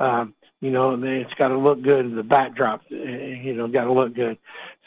um, 0.00 0.34
you 0.60 0.70
know, 0.70 0.98
it's 1.02 1.34
got 1.34 1.48
to 1.48 1.58
look 1.58 1.82
good. 1.82 2.14
The 2.16 2.22
backdrop, 2.22 2.82
eh, 2.90 2.94
you 2.94 3.54
know, 3.54 3.68
got 3.68 3.84
to 3.84 3.92
look 3.92 4.14
good. 4.14 4.38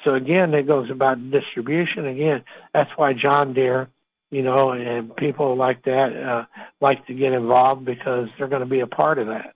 So 0.03 0.15
again, 0.15 0.53
it 0.53 0.67
goes 0.67 0.89
about 0.89 1.31
distribution. 1.31 2.07
Again, 2.07 2.43
that's 2.73 2.89
why 2.95 3.13
John 3.13 3.53
Deere, 3.53 3.89
you 4.31 4.41
know, 4.43 4.71
and 4.71 5.15
people 5.15 5.55
like 5.55 5.83
that 5.85 6.15
uh, 6.15 6.45
like 6.81 7.05
to 7.07 7.13
get 7.13 7.33
involved 7.33 7.85
because 7.85 8.27
they're 8.37 8.47
going 8.47 8.61
to 8.61 8.67
be 8.67 8.81
a 8.81 8.87
part 8.87 9.19
of 9.19 9.27
that. 9.27 9.55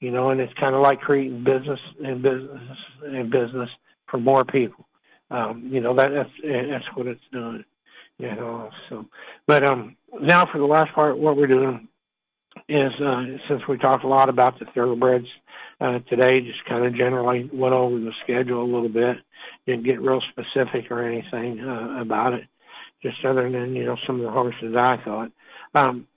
You 0.00 0.10
know, 0.10 0.30
and 0.30 0.40
it's 0.40 0.52
kind 0.54 0.74
of 0.74 0.82
like 0.82 1.00
creating 1.00 1.44
business 1.44 1.80
and 2.04 2.22
business 2.22 2.78
and 3.04 3.30
business 3.30 3.70
for 4.10 4.18
more 4.18 4.44
people. 4.44 4.86
Um, 5.30 5.68
you 5.72 5.80
know, 5.80 5.94
that 5.96 6.10
that's 6.10 6.30
that's 6.42 6.96
what 6.96 7.06
it's 7.06 7.20
doing 7.32 7.64
you 8.18 8.34
know. 8.34 8.70
So, 8.88 9.06
but 9.46 9.64
um, 9.64 9.96
now 10.20 10.46
for 10.50 10.58
the 10.58 10.66
last 10.66 10.92
part, 10.94 11.18
what 11.18 11.36
we're 11.36 11.46
doing 11.46 11.88
is 12.68 12.92
uh, 13.00 13.24
since 13.48 13.62
we 13.68 13.78
talked 13.78 14.04
a 14.04 14.08
lot 14.08 14.28
about 14.28 14.58
the 14.58 14.66
thoroughbreds 14.74 15.26
uh, 15.80 15.98
today, 16.08 16.40
just 16.40 16.64
kind 16.66 16.84
of 16.84 16.94
generally 16.94 17.50
went 17.52 17.74
over 17.74 17.98
the 17.98 18.12
schedule 18.22 18.62
a 18.62 18.72
little 18.72 18.88
bit. 18.88 19.16
Didn't 19.66 19.84
get 19.84 20.00
real 20.00 20.22
specific 20.30 20.90
or 20.90 21.02
anything 21.02 21.60
uh, 21.60 22.00
about 22.00 22.34
it, 22.34 22.44
just 23.04 23.24
other 23.24 23.48
than 23.50 23.76
you 23.76 23.84
know 23.84 23.96
some 24.06 24.16
of 24.16 24.22
the 24.22 24.30
horses 24.30 24.74
I 24.76 24.96
thought. 24.96 25.30
Um, 25.74 26.08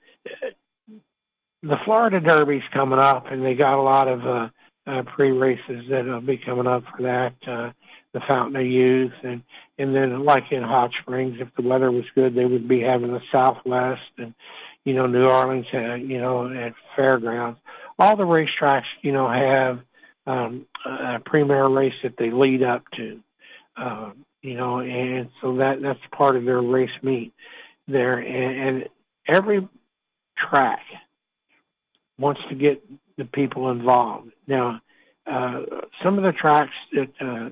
the 1.63 1.77
Florida 1.85 2.19
Derby's 2.19 2.63
coming 2.73 2.99
up, 2.99 3.31
and 3.31 3.45
they 3.45 3.53
got 3.53 3.77
a 3.77 3.81
lot 3.81 4.07
of 4.07 4.25
uh, 4.25 4.49
uh, 4.85 5.03
pre-races 5.03 5.85
that'll 5.89 6.21
be 6.21 6.37
coming 6.37 6.67
up 6.67 6.83
for 6.95 7.03
that. 7.03 7.35
Uh, 7.45 7.71
the 8.13 8.21
Fountain 8.27 8.55
of 8.55 8.65
Youth, 8.65 9.13
and 9.23 9.43
and 9.77 9.95
then 9.95 10.23
like 10.23 10.51
in 10.51 10.63
Hot 10.63 10.91
Springs, 11.01 11.37
if 11.39 11.49
the 11.55 11.67
weather 11.67 11.91
was 11.91 12.05
good, 12.15 12.35
they 12.35 12.45
would 12.45 12.67
be 12.67 12.81
having 12.81 13.11
the 13.11 13.21
Southwest 13.31 14.01
and 14.17 14.33
you 14.85 14.93
know 14.93 15.05
New 15.07 15.25
Orleans, 15.25 15.67
uh, 15.73 15.95
you 15.95 16.19
know 16.19 16.49
at 16.49 16.73
fairgrounds. 16.95 17.59
All 17.99 18.15
the 18.15 18.23
racetracks, 18.23 18.85
you 19.01 19.11
know, 19.11 19.27
have 19.27 19.79
um, 20.27 20.67
a 20.85 21.19
premier 21.25 21.67
race 21.67 21.95
that 22.03 22.15
they 22.17 22.29
lead 22.29 22.61
up 22.61 22.83
to, 22.95 23.19
uh, 23.75 24.11
you 24.41 24.55
know, 24.55 24.79
and 24.79 25.29
so 25.41 25.57
that 25.57 25.81
that's 25.81 25.99
part 26.11 26.35
of 26.35 26.45
their 26.45 26.61
race 26.61 26.89
meet 27.01 27.33
there, 27.87 28.19
and, 28.19 28.77
and 28.77 28.89
every 29.27 29.67
track 30.37 30.81
wants 32.17 32.41
to 32.49 32.55
get 32.55 32.83
the 33.17 33.25
people 33.25 33.69
involved. 33.71 34.31
Now, 34.47 34.81
uh, 35.25 35.61
some 36.03 36.17
of 36.17 36.23
the 36.23 36.31
tracks 36.31 36.73
that 36.93 37.09
uh, 37.19 37.49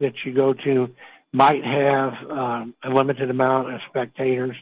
that 0.00 0.14
you 0.24 0.32
go 0.34 0.52
to 0.52 0.88
might 1.32 1.64
have 1.64 2.12
um, 2.30 2.74
a 2.82 2.90
limited 2.90 3.30
amount 3.30 3.72
of 3.72 3.80
spectators. 3.88 4.56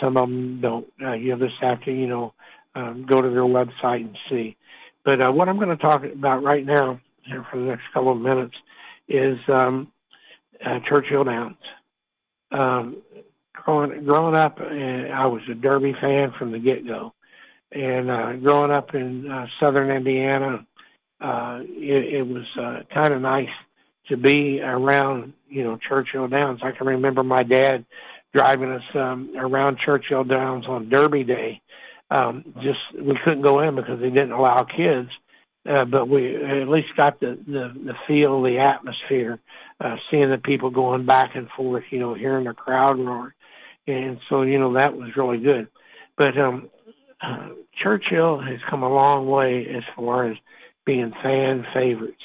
Some 0.00 0.16
of 0.16 0.28
them 0.28 0.60
don't. 0.60 0.86
Uh, 1.02 1.12
you 1.12 1.36
just 1.36 1.54
have 1.60 1.82
to, 1.84 1.92
you 1.92 2.06
know, 2.06 2.34
um, 2.74 3.06
go 3.08 3.20
to 3.20 3.30
their 3.30 3.42
website 3.42 4.00
and 4.00 4.16
see. 4.28 4.56
But 5.04 5.20
uh, 5.20 5.30
what 5.32 5.48
I'm 5.48 5.56
going 5.56 5.68
to 5.68 5.76
talk 5.76 6.04
about 6.04 6.42
right 6.42 6.64
now, 6.64 7.00
here 7.22 7.46
for 7.50 7.58
the 7.58 7.66
next 7.66 7.84
couple 7.92 8.12
of 8.12 8.18
minutes, 8.18 8.54
is 9.08 9.38
um, 9.48 9.90
uh, 10.64 10.80
Churchill 10.88 11.24
Downs. 11.24 11.56
Um, 12.50 13.02
growing 13.52 14.04
growing 14.04 14.34
up, 14.34 14.58
uh, 14.60 14.64
I 14.64 15.26
was 15.26 15.42
a 15.50 15.54
Derby 15.54 15.94
fan 16.00 16.32
from 16.38 16.52
the 16.52 16.58
get 16.58 16.86
go, 16.86 17.12
and 17.72 18.10
uh, 18.10 18.32
growing 18.34 18.70
up 18.70 18.94
in 18.94 19.30
uh, 19.30 19.46
southern 19.60 19.90
Indiana, 19.90 20.66
uh, 21.20 21.60
it, 21.62 22.14
it 22.14 22.22
was 22.26 22.46
uh, 22.58 22.82
kind 22.92 23.12
of 23.12 23.20
nice 23.20 23.50
to 24.08 24.16
be 24.16 24.60
around, 24.60 25.34
you 25.48 25.64
know, 25.64 25.76
Churchill 25.76 26.28
Downs. 26.28 26.60
I 26.62 26.72
can 26.72 26.86
remember 26.86 27.22
my 27.22 27.42
dad 27.42 27.84
driving 28.32 28.70
us 28.70 28.82
um, 28.94 29.32
around 29.36 29.78
Churchill 29.78 30.24
Downs 30.24 30.66
on 30.66 30.88
Derby 30.88 31.24
Day. 31.24 31.60
Um, 32.10 32.54
just 32.62 32.78
we 32.94 33.18
couldn't 33.22 33.42
go 33.42 33.60
in 33.60 33.76
because 33.76 34.00
they 34.00 34.08
didn't 34.08 34.32
allow 34.32 34.64
kids, 34.64 35.10
uh, 35.68 35.84
but 35.84 36.08
we 36.08 36.36
at 36.36 36.68
least 36.68 36.88
got 36.96 37.20
the 37.20 37.38
the, 37.46 37.74
the 37.84 37.94
feel, 38.06 38.42
the 38.42 38.58
atmosphere, 38.58 39.38
uh, 39.80 39.96
seeing 40.10 40.30
the 40.30 40.38
people 40.38 40.70
going 40.70 41.06
back 41.06 41.34
and 41.34 41.48
forth, 41.50 41.84
you 41.90 41.98
know, 41.98 42.14
hearing 42.14 42.44
the 42.44 42.54
crowd 42.54 42.98
roar, 42.98 43.34
and 43.86 44.18
so 44.28 44.42
you 44.42 44.58
know 44.58 44.74
that 44.74 44.96
was 44.96 45.16
really 45.16 45.38
good. 45.38 45.68
But 46.16 46.38
um, 46.38 46.70
uh, 47.20 47.50
Churchill 47.82 48.40
has 48.40 48.58
come 48.68 48.82
a 48.82 48.92
long 48.92 49.28
way 49.28 49.66
as 49.68 49.82
far 49.96 50.30
as 50.30 50.36
being 50.84 51.12
fan 51.22 51.66
favorites 51.74 52.22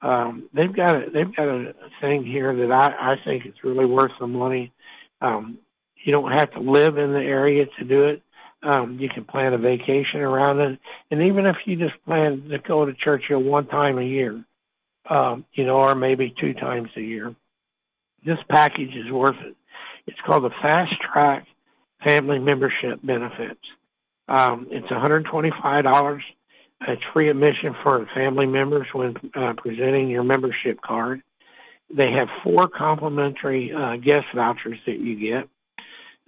um, 0.00 0.48
they've 0.52 0.74
got 0.74 0.94
a 0.94 1.10
they've 1.12 1.34
got 1.34 1.48
a 1.48 1.74
thing 2.00 2.24
here 2.24 2.54
that 2.54 2.72
I, 2.72 3.12
I 3.12 3.16
think 3.24 3.46
is 3.46 3.54
really 3.64 3.84
worth 3.84 4.12
the 4.20 4.26
money. 4.26 4.72
Um, 5.20 5.58
you 6.04 6.12
don't 6.12 6.32
have 6.32 6.52
to 6.52 6.60
live 6.60 6.98
in 6.98 7.12
the 7.12 7.18
area 7.18 7.66
to 7.78 7.84
do 7.84 8.04
it. 8.04 8.22
Um, 8.62 8.98
you 9.00 9.08
can 9.08 9.24
plan 9.24 9.54
a 9.54 9.58
vacation 9.58 10.20
around 10.20 10.60
it, 10.60 10.78
and 11.10 11.22
even 11.22 11.46
if 11.46 11.56
you 11.64 11.76
just 11.76 12.02
plan 12.04 12.48
to 12.48 12.58
go 12.58 12.84
to 12.84 12.92
Churchill 12.94 13.42
one 13.42 13.66
time 13.66 13.98
a 13.98 14.02
year, 14.02 14.44
um, 15.08 15.44
you 15.52 15.64
know, 15.64 15.76
or 15.76 15.94
maybe 15.94 16.34
two 16.38 16.54
times 16.54 16.90
a 16.96 17.00
year, 17.00 17.34
this 18.24 18.38
package 18.48 18.94
is 18.94 19.10
worth 19.10 19.36
it. 19.40 19.56
It's 20.06 20.18
called 20.26 20.44
the 20.44 20.54
Fast 20.62 20.94
Track 21.00 21.46
Family 22.04 22.38
Membership 22.38 23.00
Benefits. 23.02 23.60
Um, 24.28 24.68
it's 24.70 24.86
$125. 24.88 26.20
It's 26.86 27.02
free 27.12 27.28
admission 27.28 27.74
for 27.82 28.06
family 28.14 28.46
members 28.46 28.86
when 28.92 29.16
uh, 29.34 29.54
presenting 29.56 30.08
your 30.08 30.22
membership 30.22 30.80
card. 30.80 31.22
They 31.94 32.12
have 32.12 32.28
four 32.44 32.68
complimentary 32.68 33.72
uh, 33.72 33.96
guest 33.96 34.26
vouchers 34.34 34.78
that 34.86 34.98
you 34.98 35.16
get 35.18 35.48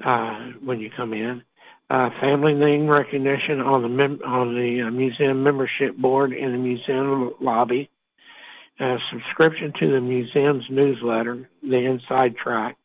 uh, 0.05 0.53
when 0.65 0.81
you 0.81 0.91
come 0.91 1.13
in. 1.13 1.43
Uh, 1.89 2.09
family 2.21 2.55
name 2.55 2.87
recognition 2.87 3.61
on 3.61 3.83
the 3.83 3.89
mem- 3.89 4.21
on 4.25 4.55
the 4.55 4.83
uh, 4.87 4.91
museum 4.91 5.43
membership 5.43 5.97
board 5.97 6.33
in 6.33 6.53
the 6.53 6.59
museum 6.59 7.33
lobby. 7.41 7.91
Uh, 8.81 8.97
subscription 9.13 9.75
to 9.79 9.93
the 9.93 10.01
museum's 10.01 10.65
newsletter, 10.71 11.51
the 11.63 11.77
Inside 11.77 12.35
Track. 12.35 12.79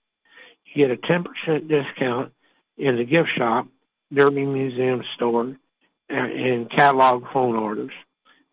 You 0.65 0.85
get 0.85 0.91
a 0.91 1.01
10% 1.01 1.69
discount 1.69 2.33
in 2.77 2.97
the 2.97 3.05
gift 3.05 3.29
shop, 3.37 3.67
Derby 4.13 4.45
Museum 4.45 5.03
store, 5.15 5.55
and 6.09 6.69
catalog 6.69 7.23
phone 7.31 7.55
orders, 7.55 7.93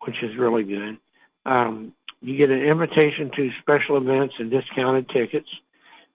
which 0.05 0.15
is 0.23 0.37
really 0.37 0.63
good. 0.63 0.97
Um, 1.45 1.93
you 2.21 2.37
get 2.37 2.49
an 2.49 2.61
invitation 2.61 3.29
to 3.35 3.49
special 3.61 3.97
events 3.97 4.35
and 4.39 4.49
discounted 4.49 5.09
tickets. 5.09 5.49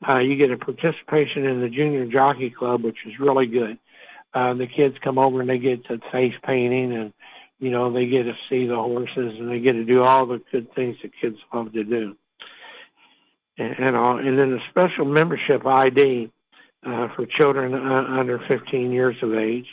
Uh, 0.09 0.21
you 0.21 0.37
get 0.37 0.51
a 0.51 0.57
participation 0.57 1.45
in 1.45 1.61
the 1.61 1.69
Junior 1.69 2.07
Jockey 2.07 2.49
Club, 2.49 2.83
which 2.83 2.99
is 3.05 3.21
really 3.21 3.47
good. 3.47 3.79
Uh, 4.33 4.55
the 4.55 4.67
kids 4.67 4.97
come 5.05 5.19
over 5.19 5.43
and 5.43 5.51
they 5.51 5.59
get 5.59 5.85
to 5.87 6.01
face 6.11 6.35
painting 6.43 6.95
and, 6.95 7.13
you 7.59 7.71
know, 7.71 7.93
they 7.93 8.07
get 8.07 8.25
to 8.25 8.35
see 8.49 8.67
the 8.67 8.77
horses 8.77 9.35
and 9.39 9.51
they 9.51 9.61
get 9.61 9.73
to 9.73 9.85
do 9.85 10.03
all 10.03 10.27
the 10.27 10.41
good 10.53 10.73
things 10.75 10.97
that 11.03 11.11
kids 11.21 11.37
love 11.53 11.73
to 11.73 11.85
do. 11.85 12.17
And, 13.57 13.75
and, 13.79 13.97
all, 13.97 14.19
and 14.19 14.39
then 14.39 14.51
the 14.51 14.61
special 14.71 15.05
membership 15.05 15.67
ID 15.67 16.31
uh, 16.87 17.09
for 17.17 17.27
children 17.27 17.75
uh, 17.75 18.05
under 18.19 18.39
15 18.47 18.93
years 18.93 19.17
of 19.23 19.35
age. 19.35 19.67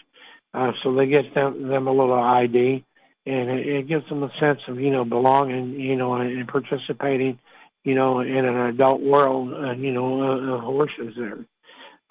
Uh, 0.53 0.71
so 0.81 0.95
they 0.95 1.05
get 1.05 1.33
them, 1.35 1.67
them 1.67 1.87
a 1.87 1.91
little 1.91 2.13
ID 2.13 2.83
and 3.25 3.49
it, 3.49 3.67
it 3.67 3.87
gives 3.87 4.07
them 4.09 4.23
a 4.23 4.31
sense 4.39 4.59
of 4.67 4.79
you 4.79 4.91
know 4.91 5.05
belonging, 5.05 5.79
you 5.79 5.95
know, 5.95 6.13
and, 6.15 6.47
participating, 6.47 7.39
you 7.83 7.95
know, 7.95 8.19
in 8.19 8.45
an 8.45 8.55
adult 8.67 9.01
world, 9.01 9.53
uh, 9.53 9.71
you 9.73 9.91
know, 9.91 10.21
uh, 10.21 10.61
horses 10.61 11.13
there. 11.17 11.45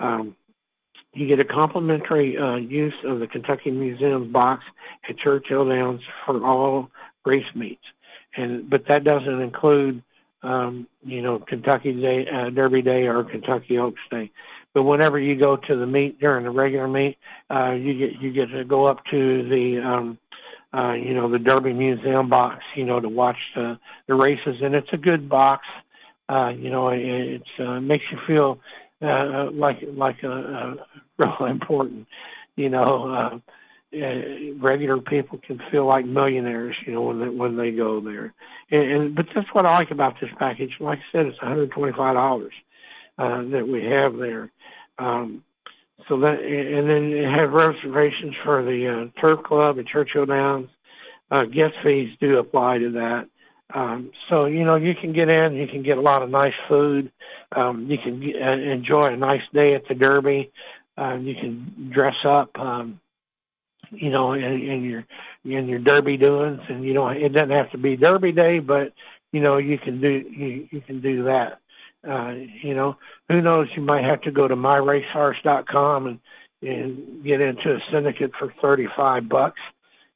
Um, 0.00 0.36
you 1.14 1.26
get 1.26 1.40
a 1.40 1.44
complimentary 1.44 2.36
uh, 2.36 2.56
use 2.56 2.94
of 3.04 3.20
the 3.20 3.26
Kentucky 3.26 3.70
Museum 3.70 4.32
box 4.32 4.64
at 5.08 5.18
Churchill 5.18 5.68
Downs 5.68 6.02
for 6.24 6.44
all 6.44 6.90
race 7.24 7.46
meets, 7.54 7.84
and 8.36 8.68
but 8.68 8.86
that 8.88 9.04
doesn't 9.04 9.40
include, 9.40 10.02
um, 10.42 10.86
you 11.04 11.22
know, 11.22 11.38
Kentucky 11.38 11.92
Day, 11.92 12.26
uh, 12.28 12.50
Derby 12.50 12.82
Day 12.82 13.06
or 13.06 13.24
Kentucky 13.24 13.78
Oaks 13.78 14.00
Day. 14.10 14.30
But 14.74 14.82
whenever 14.82 15.18
you 15.18 15.36
go 15.36 15.56
to 15.56 15.76
the 15.76 15.86
meet 15.86 16.18
during 16.18 16.44
the 16.44 16.50
regular 16.50 16.88
meet, 16.88 17.16
uh, 17.50 17.72
you 17.72 17.98
get 17.98 18.20
you 18.20 18.32
get 18.32 18.50
to 18.50 18.64
go 18.64 18.86
up 18.86 19.04
to 19.10 19.48
the 19.48 19.80
um, 19.80 20.18
uh, 20.74 20.94
you 20.94 21.14
know, 21.14 21.30
the 21.30 21.38
Derby 21.38 21.72
Museum 21.72 22.28
box, 22.28 22.64
you 22.74 22.84
know, 22.84 22.98
to 22.98 23.08
watch 23.08 23.36
the, 23.54 23.78
the 24.08 24.14
races. 24.14 24.56
And 24.60 24.74
it's 24.74 24.92
a 24.92 24.96
good 24.96 25.28
box. 25.28 25.66
Uh, 26.28 26.48
you 26.48 26.70
know, 26.70 26.88
it, 26.88 27.00
it's, 27.00 27.60
uh, 27.60 27.80
makes 27.80 28.04
you 28.10 28.18
feel, 28.26 28.58
uh, 29.00 29.50
like, 29.52 29.78
like, 29.94 30.22
a, 30.22 30.30
a 30.30 30.76
real 31.18 31.46
important, 31.48 32.06
you 32.56 32.68
know, 32.68 33.10
uh, 33.12 33.38
uh, 33.96 34.54
regular 34.58 34.98
people 34.98 35.38
can 35.38 35.60
feel 35.70 35.86
like 35.86 36.04
millionaires, 36.04 36.76
you 36.86 36.92
know, 36.92 37.02
when 37.02 37.20
they, 37.20 37.28
when 37.28 37.56
they 37.56 37.70
go 37.70 38.00
there. 38.00 38.34
And, 38.70 38.90
and 38.90 39.14
but 39.14 39.26
that's 39.34 39.52
what 39.52 39.66
I 39.66 39.78
like 39.78 39.90
about 39.90 40.20
this 40.20 40.30
package. 40.38 40.72
Like 40.80 40.98
I 40.98 41.12
said, 41.12 41.26
it's 41.26 41.38
$125 41.38 42.50
uh, 43.18 43.42
that 43.50 43.68
we 43.68 43.84
have 43.84 44.16
there. 44.16 44.50
Um, 44.98 45.44
so 46.08 46.18
that, 46.20 46.40
and 46.40 46.88
then 46.88 47.10
you 47.10 47.24
have 47.24 47.52
reservations 47.52 48.34
for 48.44 48.62
the 48.62 49.10
uh, 49.14 49.20
Turf 49.20 49.42
Club 49.44 49.78
at 49.78 49.86
Churchill 49.86 50.26
Downs. 50.26 50.68
Uh, 51.30 51.44
guest 51.44 51.74
fees 51.82 52.14
do 52.20 52.38
apply 52.38 52.78
to 52.78 52.90
that. 52.92 53.28
Um, 53.72 54.10
so 54.28 54.44
you 54.44 54.64
know 54.64 54.76
you 54.76 54.94
can 54.94 55.12
get 55.12 55.28
in, 55.28 55.54
you 55.54 55.66
can 55.66 55.82
get 55.82 55.96
a 55.98 56.00
lot 56.00 56.22
of 56.22 56.30
nice 56.30 56.52
food, 56.68 57.10
um, 57.52 57.86
you 57.90 57.96
can 57.98 58.20
get, 58.20 58.36
uh, 58.40 58.52
enjoy 58.52 59.12
a 59.12 59.16
nice 59.16 59.42
day 59.52 59.74
at 59.74 59.88
the 59.88 59.94
Derby. 59.94 60.52
Uh, 60.96 61.14
you 61.14 61.34
can 61.34 61.90
dress 61.92 62.14
up, 62.24 62.56
um, 62.58 63.00
you 63.90 64.10
know, 64.10 64.32
in, 64.32 64.42
in 64.42 64.84
your 64.84 65.04
in 65.44 65.68
your 65.68 65.80
Derby 65.80 66.16
doings, 66.16 66.60
and 66.68 66.84
you 66.84 66.94
know 66.94 67.08
it 67.08 67.32
doesn't 67.32 67.50
have 67.50 67.70
to 67.72 67.78
be 67.78 67.96
Derby 67.96 68.32
Day, 68.32 68.60
but 68.60 68.92
you 69.32 69.40
know 69.40 69.56
you 69.56 69.78
can 69.78 70.00
do 70.00 70.08
you, 70.08 70.68
you 70.70 70.80
can 70.80 71.00
do 71.00 71.24
that. 71.24 71.60
Uh, 72.08 72.34
you 72.62 72.74
know, 72.74 72.96
who 73.28 73.40
knows? 73.40 73.68
You 73.74 73.82
might 73.82 74.04
have 74.04 74.20
to 74.22 74.30
go 74.30 74.46
to 74.46 74.56
myracehorse.com 74.56 76.06
and 76.06 76.20
and 76.62 77.24
get 77.24 77.40
into 77.40 77.74
a 77.74 77.80
syndicate 77.92 78.32
for 78.38 78.52
thirty 78.62 78.86
five 78.96 79.28
bucks 79.28 79.60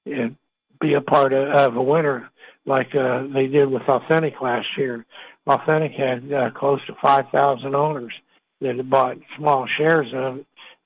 and 0.07 0.37
be 0.81 0.95
a 0.95 1.01
part 1.01 1.33
of, 1.33 1.49
of 1.49 1.77
a 1.77 1.83
winner 1.83 2.31
like 2.67 2.95
uh, 2.95 3.25
they 3.35 3.47
did 3.47 3.67
with 3.67 3.83
Authentic 3.83 4.41
last 4.41 4.67
year. 4.77 5.05
Authentic 5.47 5.93
had 5.93 6.33
uh, 6.33 6.51
close 6.51 6.85
to 6.87 6.95
five 7.01 7.25
thousand 7.33 7.75
owners 7.75 8.13
that 8.61 8.77
had 8.77 8.91
bought 8.91 9.17
small 9.37 9.67
shares 9.77 10.09
of 10.15 10.45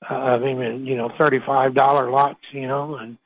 uh, 0.09 0.13
of 0.15 0.43
him, 0.43 0.61
and 0.61 0.87
you 0.87 0.95
know, 0.95 1.11
thirty 1.17 1.39
five 1.39 1.73
dollar 1.73 2.09
lots, 2.09 2.39
you 2.51 2.67
know, 2.67 2.95
and 2.95 3.17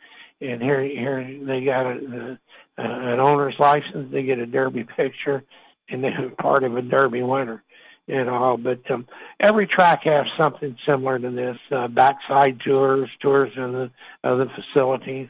and 0.42 0.62
here 0.62 0.84
here 0.84 1.40
they 1.44 1.64
got 1.64 1.86
a, 1.86 2.38
a, 2.78 2.84
an 2.84 3.20
owner's 3.20 3.56
license, 3.60 4.12
they 4.12 4.24
get 4.24 4.40
a 4.40 4.46
Derby 4.46 4.84
picture, 4.84 5.44
and 5.90 6.04
they're 6.04 6.30
part 6.40 6.64
of 6.64 6.76
a 6.76 6.82
Derby 6.82 7.24
winner 7.24 7.64
and 8.08 8.30
all. 8.30 8.58
But 8.58 8.90
um, 8.90 9.08
every 9.40 9.68
track 9.68 10.04
has 10.04 10.26
something 10.38 10.78
similar 10.86 11.20
to 11.20 11.30
this: 11.30 11.58
uh, 11.72 11.88
backside 11.88 12.60
tours, 12.62 13.10
tours 13.22 13.52
in 13.56 13.72
the 13.74 13.92
of 14.24 14.40
the 14.40 14.48
facilities, 14.56 15.30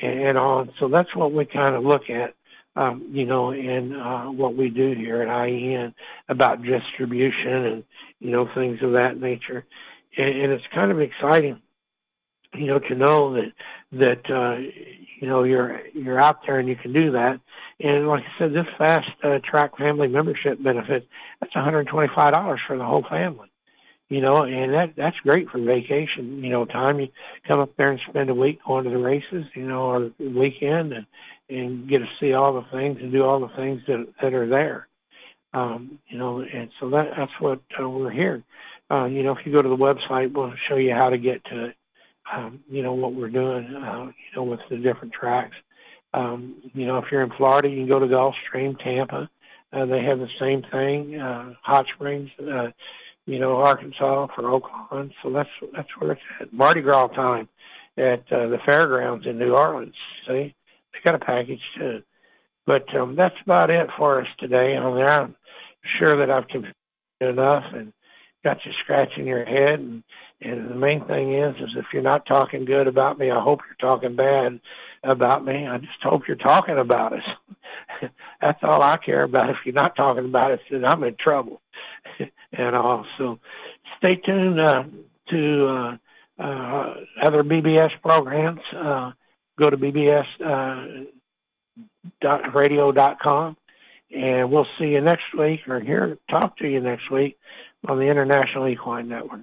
and, 0.00 0.20
and 0.20 0.38
all. 0.38 0.66
So 0.78 0.88
that's 0.88 1.14
what 1.14 1.32
we 1.32 1.44
kind 1.44 1.74
of 1.74 1.84
look 1.84 2.10
at, 2.10 2.34
um, 2.74 3.08
you 3.12 3.26
know, 3.26 3.52
in 3.52 3.94
uh, 3.94 4.26
what 4.30 4.56
we 4.56 4.70
do 4.70 4.94
here 4.94 5.22
at 5.22 5.28
IEN 5.28 5.94
about 6.28 6.62
distribution 6.62 7.64
and 7.64 7.84
you 8.20 8.30
know 8.30 8.48
things 8.54 8.78
of 8.82 8.92
that 8.92 9.20
nature. 9.20 9.64
And, 10.16 10.28
and 10.28 10.52
it's 10.52 10.64
kind 10.74 10.90
of 10.90 11.00
exciting, 11.00 11.60
you 12.54 12.66
know, 12.66 12.78
to 12.78 12.94
know 12.94 13.34
that 13.34 13.52
that 13.92 14.30
uh, 14.30 14.58
you 15.20 15.28
know 15.28 15.44
you're 15.44 15.82
you're 15.94 16.20
out 16.20 16.46
there 16.46 16.58
and 16.58 16.68
you 16.68 16.76
can 16.76 16.92
do 16.92 17.12
that. 17.12 17.40
And 17.80 18.08
like 18.08 18.24
I 18.24 18.38
said, 18.38 18.54
this 18.54 18.66
fast 18.78 19.08
uh, 19.22 19.38
track 19.44 19.76
family 19.76 20.08
membership 20.08 20.62
benefit 20.62 21.06
that's 21.40 21.52
$125 21.52 22.58
for 22.66 22.78
the 22.78 22.84
whole 22.84 23.04
family. 23.08 23.50
You 24.08 24.20
know, 24.20 24.44
and 24.44 24.72
that 24.72 24.94
that's 24.96 25.18
great 25.20 25.48
for 25.50 25.58
vacation. 25.58 26.42
You 26.42 26.50
know, 26.50 26.64
time 26.64 27.00
you 27.00 27.08
come 27.46 27.58
up 27.58 27.76
there 27.76 27.90
and 27.90 28.00
spend 28.08 28.30
a 28.30 28.34
week 28.34 28.60
going 28.64 28.84
to 28.84 28.90
the 28.90 28.98
races. 28.98 29.46
You 29.54 29.66
know, 29.66 29.82
or 29.82 30.10
weekend 30.20 30.92
and 30.92 31.06
and 31.48 31.88
get 31.88 31.98
to 31.98 32.08
see 32.20 32.32
all 32.32 32.52
the 32.54 32.66
things 32.70 32.98
and 33.00 33.12
do 33.12 33.24
all 33.24 33.40
the 33.40 33.54
things 33.56 33.82
that 33.88 34.06
that 34.22 34.32
are 34.32 34.48
there. 34.48 34.86
Um, 35.52 35.98
you 36.08 36.18
know, 36.18 36.40
and 36.40 36.70
so 36.78 36.90
that 36.90 37.14
that's 37.16 37.32
what 37.40 37.60
uh, 37.80 37.88
we're 37.88 38.10
here. 38.10 38.44
Uh, 38.90 39.06
you 39.06 39.22
know, 39.22 39.36
if 39.36 39.44
you 39.44 39.52
go 39.52 39.62
to 39.62 39.68
the 39.68 39.76
website, 39.76 40.32
we'll 40.32 40.52
show 40.68 40.76
you 40.76 40.92
how 40.94 41.10
to 41.10 41.18
get 41.18 41.44
to 41.46 41.66
it 41.66 41.76
um, 42.32 42.60
you 42.68 42.82
know, 42.82 42.92
what 42.92 43.14
we're 43.14 43.30
doing, 43.30 43.74
uh, 43.74 44.06
you 44.06 44.36
know, 44.36 44.44
with 44.44 44.60
the 44.70 44.76
different 44.76 45.12
tracks. 45.12 45.56
Um, 46.14 46.56
you 46.74 46.86
know, 46.86 46.98
if 46.98 47.06
you're 47.10 47.22
in 47.22 47.30
Florida, 47.36 47.68
you 47.68 47.76
can 47.76 47.88
go 47.88 47.98
to 47.98 48.06
Gulfstream, 48.06 48.78
Tampa. 48.82 49.28
Uh, 49.72 49.84
they 49.86 50.02
have 50.02 50.18
the 50.18 50.28
same 50.40 50.62
thing. 50.70 51.20
Uh, 51.20 51.54
Hot 51.62 51.86
Springs, 51.94 52.30
uh, 52.40 52.68
you 53.26 53.38
know, 53.38 53.56
Arkansas 53.56 54.28
for 54.34 54.42
Oaklawn. 54.42 55.12
So 55.22 55.30
that's 55.30 55.50
that's 55.74 55.88
where 55.98 56.12
it's 56.12 56.20
at. 56.40 56.52
Mardi 56.52 56.80
Gras 56.80 57.08
time 57.08 57.48
at 57.96 58.20
uh, 58.32 58.48
the 58.48 58.58
fairgrounds 58.64 59.26
in 59.26 59.38
New 59.38 59.54
Orleans. 59.54 59.94
See, 60.26 60.54
they 60.92 60.98
got 61.04 61.14
a 61.14 61.18
package 61.24 61.62
too. 61.76 62.02
But 62.64 62.92
um, 62.96 63.14
that's 63.14 63.36
about 63.44 63.70
it 63.70 63.88
for 63.96 64.20
us 64.20 64.28
today. 64.38 64.76
I 64.76 64.92
mean, 64.92 65.04
I'm 65.04 65.36
sure 65.98 66.16
that 66.18 66.30
I've 66.30 66.48
confused 66.48 66.74
enough 67.20 67.64
and 67.72 67.92
got 68.46 68.64
you 68.64 68.70
scratching 68.84 69.26
your 69.26 69.44
head 69.44 69.80
and 69.80 70.04
and 70.40 70.70
the 70.70 70.74
main 70.74 71.04
thing 71.06 71.32
is, 71.32 71.56
is 71.56 71.70
if 71.76 71.86
you're 71.92 72.02
not 72.02 72.26
talking 72.26 72.66
good 72.66 72.86
about 72.86 73.18
me, 73.18 73.30
I 73.30 73.40
hope 73.40 73.60
you're 73.66 73.90
talking 73.90 74.16
bad 74.16 74.60
about 75.02 75.44
me. 75.44 75.66
I 75.66 75.78
just 75.78 76.02
hope 76.02 76.28
you're 76.28 76.36
talking 76.36 76.76
about 76.76 77.14
us. 77.14 77.22
That's 78.42 78.62
all 78.62 78.82
I 78.82 78.98
care 78.98 79.22
about. 79.22 79.48
If 79.48 79.56
you're 79.64 79.74
not 79.74 79.96
talking 79.96 80.26
about 80.26 80.52
us, 80.52 80.60
then 80.70 80.84
I'm 80.84 81.02
in 81.04 81.16
trouble. 81.16 81.62
and 82.52 82.76
also, 82.76 83.40
stay 83.96 84.16
tuned 84.16 84.60
uh, 84.60 84.84
to 85.30 85.66
uh, 85.66 85.96
uh, 86.38 86.94
other 87.22 87.42
BBS 87.42 87.92
programs. 88.02 88.60
Uh, 88.76 89.12
go 89.58 89.70
to 89.70 89.78
bbs 89.78 90.26
uh, 90.44 91.06
dot 92.20 92.54
radio 92.54 92.92
dot 92.92 93.18
com, 93.20 93.56
and 94.14 94.52
we'll 94.52 94.66
see 94.78 94.88
you 94.88 95.00
next 95.00 95.34
week, 95.36 95.60
or 95.66 95.80
here 95.80 96.18
talk 96.30 96.58
to 96.58 96.68
you 96.68 96.78
next 96.78 97.10
week 97.10 97.38
on 97.88 97.98
the 97.98 98.06
International 98.06 98.68
Equine 98.68 99.08
Network. 99.08 99.42